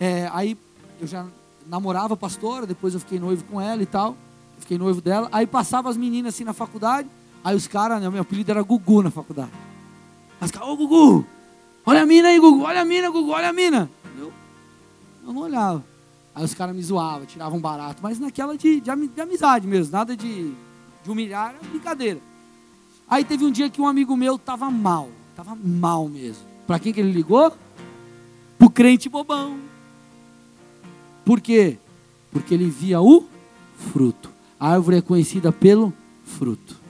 é, 0.00 0.28
aí 0.32 0.58
eu 1.00 1.06
já 1.06 1.26
namorava 1.66 2.14
a 2.14 2.16
pastora, 2.16 2.66
depois 2.66 2.94
eu 2.94 3.00
fiquei 3.00 3.20
noivo 3.20 3.44
com 3.44 3.60
ela 3.60 3.82
e 3.82 3.86
tal, 3.86 4.16
fiquei 4.58 4.76
noivo 4.76 5.00
dela, 5.00 5.28
aí 5.30 5.46
passava 5.46 5.88
as 5.88 5.96
meninas 5.96 6.34
assim 6.34 6.44
na 6.44 6.52
faculdade, 6.52 7.08
aí 7.44 7.54
os 7.54 7.68
caras, 7.68 8.02
né, 8.02 8.10
meu 8.10 8.22
apelido 8.22 8.50
era 8.50 8.62
Gugu 8.62 9.02
na 9.02 9.10
faculdade. 9.10 9.52
As 10.40 10.50
caras, 10.50 10.68
ô 10.68 10.76
Gugu, 10.76 11.24
olha 11.86 12.02
a 12.02 12.06
mina 12.06 12.28
aí, 12.28 12.40
Gugu, 12.40 12.62
olha 12.62 12.80
a 12.80 12.84
mina, 12.84 13.10
Gugu, 13.10 13.30
olha 13.30 13.50
a 13.50 13.52
mina. 13.52 13.88
Eu, 14.18 14.32
eu 15.24 15.32
não 15.32 15.42
olhava. 15.42 15.84
Aí 16.34 16.44
os 16.44 16.54
caras 16.54 16.74
me 16.74 16.82
zoavam, 16.82 17.26
tiravam 17.26 17.60
barato, 17.60 18.00
mas 18.02 18.18
naquela 18.18 18.56
de, 18.56 18.80
de, 18.80 19.08
de 19.08 19.20
amizade 19.20 19.68
mesmo, 19.68 19.92
nada 19.92 20.16
de, 20.16 20.52
de 21.04 21.10
humilhar, 21.10 21.50
era 21.50 21.68
brincadeira. 21.68 22.20
Aí 23.08 23.24
teve 23.24 23.44
um 23.44 23.50
dia 23.50 23.68
que 23.68 23.80
um 23.80 23.86
amigo 23.86 24.16
meu 24.16 24.36
estava 24.36 24.70
mal, 24.70 25.08
estava 25.30 25.54
mal 25.54 26.08
mesmo. 26.08 26.44
Para 26.66 26.78
quem 26.78 26.92
que 26.92 27.00
ele 27.00 27.12
ligou? 27.12 27.52
O 28.58 28.70
crente 28.70 29.08
bobão. 29.08 29.58
Por 31.24 31.40
quê? 31.40 31.78
Porque 32.30 32.54
ele 32.54 32.70
via 32.70 33.00
o 33.00 33.24
fruto. 33.76 34.30
A 34.58 34.70
árvore 34.70 34.98
é 34.98 35.02
conhecida 35.02 35.52
pelo 35.52 35.92
fruto. 36.24 36.80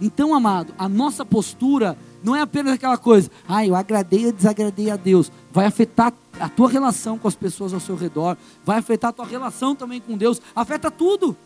Então, 0.00 0.34
amado, 0.34 0.74
a 0.76 0.88
nossa 0.88 1.24
postura 1.24 1.96
não 2.22 2.34
é 2.34 2.40
apenas 2.40 2.72
aquela 2.72 2.96
coisa, 2.96 3.30
ah, 3.46 3.64
eu 3.66 3.76
agradei 3.76 4.26
ou 4.26 4.32
desagradei 4.32 4.90
a 4.90 4.96
Deus. 4.96 5.30
Vai 5.52 5.66
afetar 5.66 6.12
a 6.40 6.48
tua 6.48 6.68
relação 6.68 7.18
com 7.18 7.28
as 7.28 7.36
pessoas 7.36 7.72
ao 7.72 7.80
seu 7.80 7.94
redor, 7.94 8.36
vai 8.64 8.78
afetar 8.78 9.10
a 9.10 9.12
tua 9.12 9.26
relação 9.26 9.74
também 9.74 10.00
com 10.00 10.16
Deus, 10.16 10.40
afeta 10.54 10.90
tudo. 10.90 11.36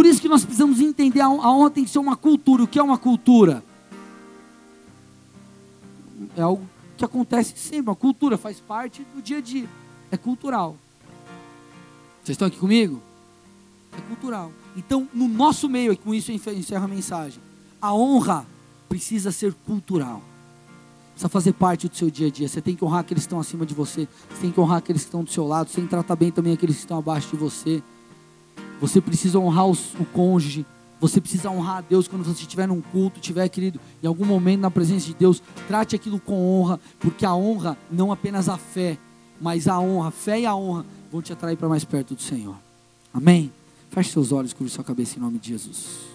Por 0.00 0.06
isso 0.06 0.22
que 0.22 0.30
nós 0.30 0.46
precisamos 0.46 0.80
entender 0.80 1.20
a 1.20 1.28
honra 1.28 1.68
tem 1.68 1.84
que 1.84 1.90
ser 1.90 1.98
uma 1.98 2.16
cultura. 2.16 2.62
O 2.62 2.66
que 2.66 2.78
é 2.78 2.82
uma 2.82 2.96
cultura? 2.96 3.62
É 6.34 6.40
algo 6.40 6.66
que 6.96 7.04
acontece 7.04 7.52
sempre. 7.54 7.92
A 7.92 7.94
cultura 7.94 8.38
faz 8.38 8.60
parte 8.60 9.06
do 9.14 9.20
dia 9.20 9.36
a 9.36 9.40
dia. 9.42 9.68
É 10.10 10.16
cultural. 10.16 10.74
Vocês 12.24 12.30
estão 12.30 12.48
aqui 12.48 12.56
comigo? 12.56 13.02
É 13.92 14.00
cultural. 14.00 14.50
Então, 14.74 15.06
no 15.12 15.28
nosso 15.28 15.68
meio, 15.68 15.92
e 15.92 15.96
com 15.98 16.14
isso 16.14 16.32
eu 16.32 16.54
encerro 16.54 16.84
a 16.86 16.88
mensagem, 16.88 17.38
a 17.78 17.92
honra 17.92 18.46
precisa 18.88 19.30
ser 19.30 19.52
cultural. 19.66 20.22
Precisa 21.10 21.28
fazer 21.28 21.52
parte 21.52 21.90
do 21.90 21.94
seu 21.94 22.10
dia 22.10 22.28
a 22.28 22.30
dia. 22.30 22.48
Você 22.48 22.62
tem 22.62 22.74
que 22.74 22.82
honrar 22.82 23.00
aqueles 23.00 23.24
que 23.24 23.26
estão 23.26 23.38
acima 23.38 23.66
de 23.66 23.74
você. 23.74 24.08
Você 24.30 24.40
tem 24.40 24.50
que 24.50 24.58
honrar 24.58 24.78
aqueles 24.78 25.02
que 25.02 25.08
estão 25.08 25.22
do 25.22 25.30
seu 25.30 25.46
lado. 25.46 25.68
Você 25.68 25.74
tem 25.74 25.84
que 25.84 25.90
tratar 25.90 26.16
bem 26.16 26.30
também 26.30 26.54
aqueles 26.54 26.76
que 26.76 26.82
estão 26.84 26.96
abaixo 26.96 27.28
de 27.28 27.36
você. 27.36 27.82
Você 28.80 29.00
precisa 29.00 29.38
honrar 29.38 29.66
os, 29.66 29.94
o 29.94 30.04
cônjuge. 30.04 30.66
Você 31.00 31.20
precisa 31.20 31.50
honrar 31.50 31.78
a 31.78 31.80
Deus 31.80 32.06
quando 32.08 32.24
você 32.24 32.42
estiver 32.42 32.68
num 32.68 32.80
culto, 32.80 33.18
estiver, 33.18 33.48
querido, 33.48 33.80
em 34.02 34.06
algum 34.06 34.24
momento 34.24 34.60
na 34.60 34.70
presença 34.70 35.06
de 35.06 35.14
Deus. 35.14 35.42
Trate 35.66 35.96
aquilo 35.96 36.20
com 36.20 36.34
honra, 36.34 36.78
porque 36.98 37.24
a 37.24 37.34
honra, 37.34 37.76
não 37.90 38.12
apenas 38.12 38.48
a 38.48 38.58
fé, 38.58 38.98
mas 39.40 39.66
a 39.66 39.78
honra, 39.80 40.08
a 40.08 40.10
fé 40.10 40.40
e 40.40 40.46
a 40.46 40.54
honra 40.54 40.84
vão 41.10 41.22
te 41.22 41.32
atrair 41.32 41.56
para 41.56 41.68
mais 41.68 41.84
perto 41.84 42.14
do 42.14 42.20
Senhor. 42.20 42.56
Amém? 43.14 43.50
Feche 43.90 44.10
seus 44.10 44.30
olhos, 44.30 44.52
cubra 44.52 44.70
sua 44.70 44.84
cabeça 44.84 45.16
em 45.16 45.22
nome 45.22 45.38
de 45.38 45.48
Jesus. 45.48 46.10